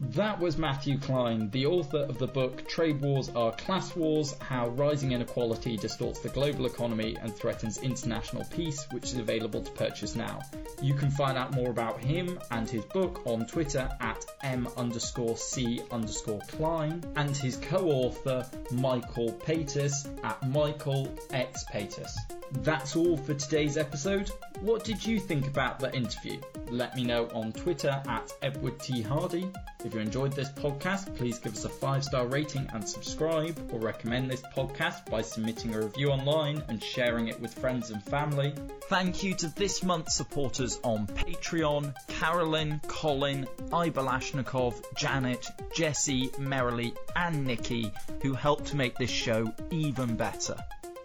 That 0.00 0.40
was 0.40 0.56
Matthew 0.56 0.98
Klein, 0.98 1.50
the 1.50 1.66
author 1.66 1.98
of 1.98 2.16
the 2.16 2.26
book 2.26 2.66
Trade 2.66 3.02
Wars 3.02 3.28
Are 3.36 3.52
Class 3.52 3.94
Wars 3.94 4.34
How 4.40 4.68
Rising 4.68 5.12
Inequality 5.12 5.76
Distorts 5.76 6.20
the 6.20 6.30
Global 6.30 6.64
Economy 6.64 7.18
and 7.20 7.36
Threatens 7.36 7.76
International 7.82 8.44
Peace, 8.44 8.86
which 8.92 9.04
is 9.04 9.18
available 9.18 9.62
to 9.62 9.70
purchase 9.72 10.14
now. 10.14 10.40
You 10.80 10.94
can 10.94 11.10
find 11.10 11.36
out 11.36 11.52
more 11.52 11.68
about 11.68 12.00
him 12.00 12.40
and 12.50 12.68
his 12.68 12.82
book 12.86 13.26
on 13.26 13.46
Twitter 13.46 13.90
at 14.00 14.24
m 14.42 14.66
underscore 14.78 15.36
c 15.36 15.82
underscore 15.90 16.40
Klein 16.48 17.04
and 17.16 17.36
his 17.36 17.56
co-author 17.56 18.46
Michael 18.70 19.34
Pettis 19.34 20.08
at 20.24 20.48
Michael 20.48 21.14
X 21.30 21.64
Pettis. 21.64 22.18
That's 22.62 22.96
all 22.96 23.18
for 23.18 23.34
today's 23.34 23.76
episode. 23.76 24.30
What 24.60 24.82
did 24.82 25.04
you 25.04 25.20
think 25.20 25.46
about 25.46 25.78
the 25.78 25.94
interview? 25.94 26.40
Let 26.70 26.94
me 26.94 27.02
know 27.02 27.28
on 27.34 27.52
Twitter 27.52 28.00
at 28.06 28.32
Edward 28.42 28.78
T. 28.78 29.02
Hardy. 29.02 29.50
If 29.84 29.92
you 29.92 30.00
enjoyed 30.00 30.32
this 30.32 30.50
podcast, 30.50 31.16
please 31.16 31.38
give 31.40 31.54
us 31.54 31.64
a 31.64 31.68
five 31.68 32.04
star 32.04 32.26
rating 32.26 32.68
and 32.72 32.88
subscribe, 32.88 33.58
or 33.72 33.80
recommend 33.80 34.30
this 34.30 34.42
podcast 34.54 35.10
by 35.10 35.22
submitting 35.22 35.74
a 35.74 35.80
review 35.80 36.10
online 36.10 36.62
and 36.68 36.82
sharing 36.82 37.26
it 37.26 37.40
with 37.40 37.52
friends 37.54 37.90
and 37.90 38.00
family. 38.04 38.54
Thank 38.84 39.24
you 39.24 39.34
to 39.34 39.48
this 39.48 39.82
month's 39.82 40.14
supporters 40.14 40.78
on 40.84 41.08
Patreon 41.08 41.92
Carolyn, 42.06 42.80
Colin, 42.86 43.48
Ibalashnikov, 43.70 44.80
Janet, 44.96 45.46
Jesse, 45.74 46.30
Merrily, 46.38 46.94
and 47.16 47.44
Nikki, 47.44 47.92
who 48.22 48.32
helped 48.32 48.66
to 48.66 48.76
make 48.76 48.96
this 48.96 49.10
show 49.10 49.52
even 49.70 50.14
better. 50.16 50.56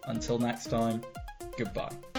Until 0.05 0.37
next 0.37 0.67
time, 0.67 1.01
goodbye. 1.57 2.14